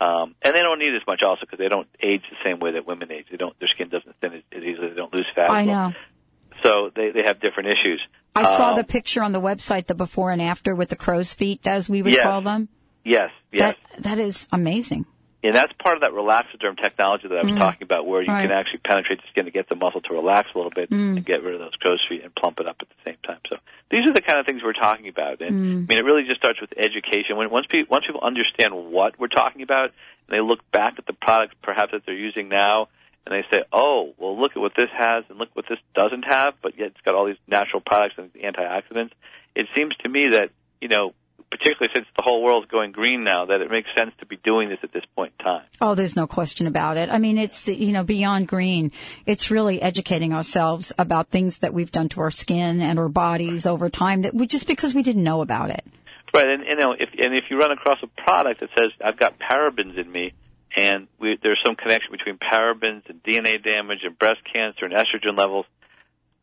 Um, 0.00 0.34
and 0.42 0.54
they 0.56 0.60
don't 0.62 0.78
need 0.78 0.94
as 0.94 1.06
much 1.06 1.22
also 1.22 1.42
because 1.42 1.58
they 1.58 1.68
don't 1.68 1.86
age 2.02 2.22
the 2.28 2.36
same 2.44 2.58
way 2.58 2.72
that 2.72 2.86
women 2.86 3.12
age. 3.12 3.26
They 3.30 3.36
don't, 3.36 3.58
their 3.60 3.68
skin 3.68 3.88
doesn't 3.88 4.14
thin 4.20 4.34
as, 4.34 4.42
as 4.52 4.62
easily. 4.62 4.88
They 4.88 4.94
don't 4.96 5.14
lose 5.14 5.26
fat. 5.34 5.50
I 5.50 5.64
well. 5.64 5.90
know. 5.90 5.94
So 6.62 6.90
they, 6.94 7.10
they 7.12 7.22
have 7.26 7.40
different 7.40 7.68
issues. 7.70 8.02
I 8.34 8.56
saw 8.56 8.70
Um, 8.70 8.76
the 8.76 8.84
picture 8.84 9.22
on 9.22 9.32
the 9.32 9.40
website, 9.40 9.86
the 9.86 9.94
before 9.94 10.30
and 10.30 10.42
after 10.42 10.74
with 10.74 10.88
the 10.88 10.96
crow's 10.96 11.32
feet, 11.32 11.66
as 11.66 11.88
we 11.88 12.02
would 12.02 12.12
Yes. 12.12 12.22
call 12.24 12.42
them. 12.42 12.68
Yes, 13.04 13.30
yes. 13.52 13.76
That, 13.94 14.02
that 14.02 14.18
is 14.18 14.48
amazing. 14.52 15.06
And 15.46 15.54
that's 15.54 15.72
part 15.82 15.96
of 15.96 16.02
that 16.02 16.12
relaxoderm 16.12 16.80
technology 16.80 17.28
that 17.28 17.38
I 17.38 17.42
was 17.42 17.52
Mm. 17.52 17.58
talking 17.58 17.82
about, 17.82 18.06
where 18.06 18.22
you 18.22 18.32
Right. 18.32 18.42
can 18.42 18.50
actually 18.50 18.80
penetrate 18.80 19.20
the 19.22 19.28
skin 19.28 19.44
to 19.46 19.50
get 19.50 19.68
the 19.68 19.76
muscle 19.76 20.00
to 20.02 20.12
relax 20.12 20.48
a 20.54 20.58
little 20.58 20.70
bit 20.70 20.90
Mm. 20.90 21.16
and 21.16 21.24
get 21.24 21.42
rid 21.42 21.54
of 21.54 21.60
those 21.60 21.74
crow's 21.76 22.02
feet 22.08 22.22
and 22.22 22.34
plump 22.34 22.60
it 22.60 22.66
up 22.66 22.76
at 22.80 22.88
the 22.88 22.94
same 23.04 23.16
time. 23.22 23.38
So 23.48 23.56
these 23.90 24.06
are 24.08 24.12
the 24.12 24.20
kind 24.22 24.38
of 24.38 24.46
things 24.46 24.62
we're 24.62 24.72
talking 24.72 25.08
about, 25.08 25.40
and 25.40 25.56
Mm. 25.56 25.84
I 25.84 25.84
mean, 25.88 25.98
it 25.98 26.04
really 26.04 26.24
just 26.24 26.36
starts 26.36 26.60
with 26.60 26.72
education. 26.76 27.36
When 27.36 27.50
once 27.50 27.66
people 27.66 27.90
once 27.90 28.06
people 28.06 28.20
understand 28.22 28.74
what 28.74 29.18
we're 29.18 29.28
talking 29.28 29.62
about, 29.62 29.84
and 29.84 30.36
they 30.36 30.40
look 30.40 30.68
back 30.70 30.98
at 30.98 31.06
the 31.06 31.12
products 31.12 31.54
perhaps 31.62 31.92
that 31.92 32.04
they're 32.06 32.14
using 32.14 32.48
now, 32.48 32.88
and 33.24 33.34
they 33.34 33.44
say, 33.50 33.62
"Oh, 33.72 34.14
well, 34.18 34.38
look 34.38 34.52
at 34.56 34.60
what 34.60 34.74
this 34.76 34.90
has, 34.90 35.24
and 35.28 35.38
look 35.38 35.50
what 35.54 35.66
this 35.68 35.78
doesn't 35.94 36.24
have," 36.24 36.54
but 36.62 36.78
yet 36.78 36.88
it's 36.88 37.00
got 37.02 37.14
all 37.14 37.26
these 37.26 37.38
natural 37.46 37.80
products 37.80 38.14
and 38.18 38.32
antioxidants. 38.34 39.12
It 39.54 39.66
seems 39.74 39.96
to 39.98 40.08
me 40.08 40.28
that 40.28 40.50
you 40.80 40.88
know, 40.88 41.14
particularly 41.50 41.92
since 41.94 42.06
the 42.16 42.22
whole 42.24 42.42
world's 42.42 42.66
going 42.68 42.92
green 42.92 43.24
now, 43.24 43.46
that 43.46 43.60
it 43.60 43.70
makes 43.70 43.88
sense 43.96 44.12
to 44.20 44.26
be 44.26 44.36
doing 44.36 44.68
this 44.68 44.78
at 44.82 44.92
this 44.92 45.04
point 45.14 45.32
in 45.38 45.44
time. 45.44 45.62
Oh, 45.80 45.94
there's 45.94 46.16
no 46.16 46.26
question 46.26 46.66
about 46.66 46.96
it. 46.96 47.08
I 47.08 47.18
mean, 47.18 47.38
it's, 47.38 47.68
you 47.68 47.92
know, 47.92 48.04
beyond 48.04 48.48
green. 48.48 48.92
It's 49.26 49.50
really 49.50 49.80
educating 49.80 50.32
ourselves 50.32 50.92
about 50.98 51.28
things 51.28 51.58
that 51.58 51.72
we've 51.72 51.92
done 51.92 52.08
to 52.10 52.20
our 52.20 52.30
skin 52.30 52.80
and 52.80 52.98
our 52.98 53.08
bodies 53.08 53.66
over 53.66 53.88
time 53.88 54.22
that 54.22 54.34
we, 54.34 54.46
just 54.46 54.66
because 54.66 54.94
we 54.94 55.02
didn't 55.02 55.24
know 55.24 55.42
about 55.42 55.70
it. 55.70 55.84
Right, 56.34 56.48
and 56.48 56.64
you 56.66 56.76
know, 56.76 56.92
if 56.92 57.08
and 57.22 57.34
if 57.34 57.44
you 57.50 57.58
run 57.58 57.70
across 57.70 57.98
a 58.02 58.08
product 58.08 58.60
that 58.60 58.68
says 58.76 58.90
I've 59.02 59.18
got 59.18 59.38
parabens 59.38 59.96
in 59.96 60.10
me, 60.10 60.34
and 60.76 61.06
we, 61.18 61.38
there's 61.42 61.60
some 61.64 61.76
connection 61.76 62.12
between 62.12 62.36
parabens 62.36 63.08
and 63.08 63.22
DNA 63.22 63.62
damage 63.62 64.00
and 64.02 64.18
breast 64.18 64.40
cancer 64.52 64.84
and 64.84 64.92
estrogen 64.92 65.38
levels, 65.38 65.64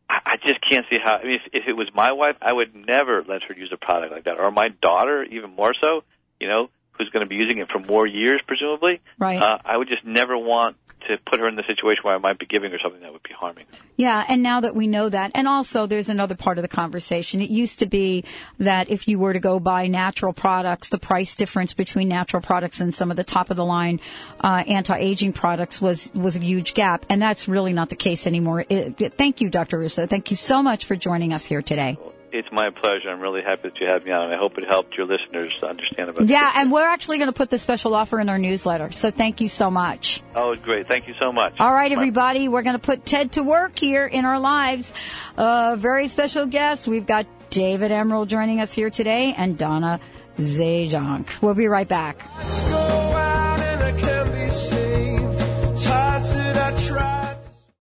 I, 0.08 0.36
just 0.44 0.60
can't 0.68 0.84
see 0.90 0.98
how. 1.02 1.16
I 1.16 1.24
mean, 1.24 1.34
if, 1.34 1.62
if 1.62 1.68
it 1.68 1.72
was 1.72 1.88
my 1.94 2.12
wife, 2.12 2.36
I 2.42 2.52
would 2.52 2.74
never 2.74 3.24
let 3.26 3.42
her 3.44 3.54
use 3.54 3.70
a 3.72 3.76
product 3.76 4.12
like 4.12 4.24
that, 4.24 4.38
or 4.38 4.50
my 4.50 4.68
daughter, 4.68 5.24
even 5.24 5.50
more 5.50 5.72
so. 5.80 6.04
You 6.40 6.48
know, 6.48 6.70
who's 6.98 7.08
going 7.10 7.24
to 7.24 7.28
be 7.28 7.36
using 7.36 7.58
it 7.58 7.68
for 7.70 7.78
more 7.78 8.06
years, 8.06 8.40
presumably. 8.46 9.00
Right. 9.18 9.40
Uh, 9.40 9.58
I 9.64 9.76
would 9.76 9.88
just 9.88 10.04
never 10.04 10.36
want 10.38 10.76
to 11.08 11.18
put 11.30 11.38
her 11.38 11.46
in 11.46 11.54
the 11.54 11.62
situation 11.66 12.00
where 12.02 12.14
I 12.14 12.18
might 12.18 12.38
be 12.38 12.46
giving 12.46 12.70
her 12.70 12.78
something 12.82 13.02
that 13.02 13.12
would 13.12 13.22
be 13.22 13.34
harming 13.38 13.66
her. 13.70 13.78
Yeah, 13.96 14.24
and 14.26 14.42
now 14.42 14.60
that 14.60 14.74
we 14.74 14.86
know 14.86 15.08
that, 15.10 15.32
and 15.34 15.46
also 15.46 15.86
there's 15.86 16.08
another 16.08 16.34
part 16.34 16.56
of 16.56 16.62
the 16.62 16.68
conversation. 16.68 17.42
It 17.42 17.50
used 17.50 17.80
to 17.80 17.86
be 17.86 18.24
that 18.58 18.88
if 18.88 19.06
you 19.06 19.18
were 19.18 19.34
to 19.34 19.38
go 19.38 19.60
buy 19.60 19.86
natural 19.86 20.32
products, 20.32 20.88
the 20.88 20.98
price 20.98 21.36
difference 21.36 21.74
between 21.74 22.08
natural 22.08 22.40
products 22.40 22.80
and 22.80 22.94
some 22.94 23.10
of 23.10 23.18
the 23.18 23.24
top 23.24 23.50
of 23.50 23.56
the 23.58 23.66
line 23.66 24.00
uh, 24.40 24.64
anti-aging 24.66 25.34
products 25.34 25.78
was 25.80 26.10
was 26.14 26.36
a 26.36 26.40
huge 26.40 26.72
gap, 26.72 27.04
and 27.10 27.20
that's 27.20 27.48
really 27.48 27.74
not 27.74 27.90
the 27.90 27.96
case 27.96 28.26
anymore. 28.26 28.64
It, 28.66 28.98
it- 29.00 29.14
thank 29.18 29.42
you, 29.42 29.50
Dr. 29.50 29.78
Russo. 29.78 30.06
Thank 30.06 30.30
you 30.30 30.36
so 30.38 30.62
much 30.62 30.86
for 30.86 30.96
joining 30.96 31.34
us 31.34 31.44
here 31.44 31.60
today 31.60 31.98
it's 32.34 32.48
my 32.50 32.70
pleasure. 32.70 33.08
I'm 33.08 33.20
really 33.20 33.42
happy 33.42 33.68
that 33.68 33.80
you 33.80 33.86
have 33.86 34.04
me 34.04 34.10
on. 34.10 34.32
I 34.32 34.36
hope 34.36 34.58
it 34.58 34.64
helped 34.68 34.96
your 34.96 35.06
listeners 35.06 35.52
understand 35.62 36.10
about. 36.10 36.26
Yeah, 36.26 36.52
and 36.56 36.72
we're 36.72 36.82
actually 36.82 37.18
going 37.18 37.28
to 37.28 37.32
put 37.32 37.48
the 37.48 37.58
special 37.58 37.94
offer 37.94 38.18
in 38.18 38.28
our 38.28 38.38
newsletter. 38.38 38.90
So 38.90 39.10
thank 39.12 39.40
you 39.40 39.48
so 39.48 39.70
much. 39.70 40.20
Oh, 40.34 40.56
great! 40.56 40.88
Thank 40.88 41.06
you 41.06 41.14
so 41.20 41.32
much. 41.32 41.54
All 41.60 41.72
right, 41.72 41.92
everybody, 41.92 42.48
we're 42.48 42.62
going 42.62 42.74
to 42.74 42.82
put 42.82 43.06
Ted 43.06 43.32
to 43.32 43.42
work 43.44 43.78
here 43.78 44.04
in 44.04 44.24
our 44.24 44.40
lives. 44.40 44.92
A 45.36 45.76
very 45.76 46.08
special 46.08 46.46
guest. 46.46 46.88
We've 46.88 47.06
got 47.06 47.26
David 47.50 47.92
Emerald 47.92 48.28
joining 48.28 48.60
us 48.60 48.72
here 48.72 48.90
today, 48.90 49.32
and 49.36 49.56
Donna 49.56 50.00
Zajonc. 50.36 51.40
We'll 51.40 51.54
be 51.54 51.68
right 51.68 51.88
back. 51.88 52.18